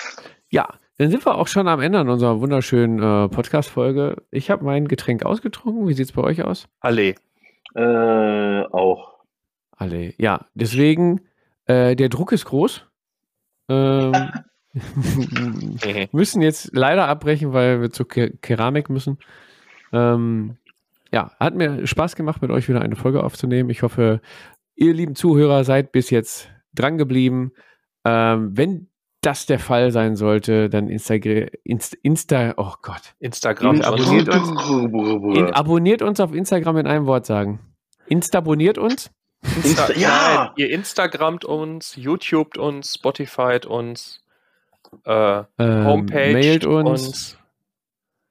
[0.49, 4.21] Ja, dann sind wir auch schon am Ende unserer wunderschönen äh, Podcast-Folge.
[4.31, 5.87] Ich habe mein Getränk ausgetrunken.
[5.87, 6.67] Wie sieht es bei euch aus?
[6.81, 7.15] Halle.
[7.73, 9.15] Äh, auch.
[9.71, 10.13] Alle.
[10.17, 11.21] Ja, deswegen,
[11.71, 12.85] äh, der Druck ist groß.
[13.69, 14.13] Ähm,
[16.11, 19.17] müssen jetzt leider abbrechen, weil wir zur Ke Keramik müssen.
[19.93, 20.57] Ähm,
[21.11, 23.69] ja, hat mir Spaß gemacht, mit euch wieder eine Folge aufzunehmen.
[23.69, 24.21] Ich hoffe,
[24.75, 27.51] ihr lieben Zuhörer seid bis jetzt dran geblieben.
[28.05, 28.87] Ähm, wenn
[29.21, 33.13] das der Fall sein sollte, dann Instagram, Insta, Insta, oh Gott.
[33.19, 33.81] Instagram.
[33.81, 34.49] Abonniert uns,
[35.37, 37.59] in, abonniert uns auf Instagram in einem Wort sagen.
[38.07, 39.11] Instabonniert uns.
[39.43, 40.43] Insta Insta ja!
[40.45, 44.23] Nein, ihr Instagramt uns, YouTubet uns, Spotifyt uns,
[45.05, 47.37] äh, ähm, Homepage mailt uns, uns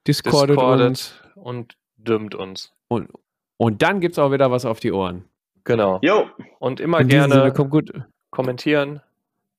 [0.06, 2.72] Discordet, Discordet uns und dümmt uns.
[2.88, 3.08] Und,
[3.56, 5.24] und dann gibt es auch wieder was auf die Ohren.
[5.64, 5.98] Genau.
[6.02, 6.28] Jo.
[6.58, 7.92] Und immer gerne Sinne, kommt gut.
[8.30, 9.02] kommentieren,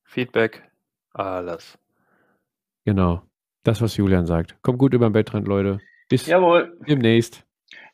[0.03, 0.63] Feedback,
[1.13, 1.77] alles.
[2.85, 3.21] Genau.
[3.63, 4.55] Das, was Julian sagt.
[4.63, 5.79] Kommt gut über den Bettrand, Leute.
[6.09, 6.75] Bis Jawohl.
[6.87, 7.45] demnächst.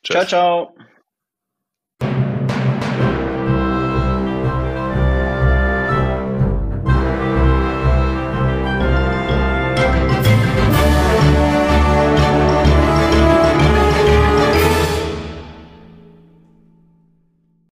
[0.02, 0.74] Ciao, ciao.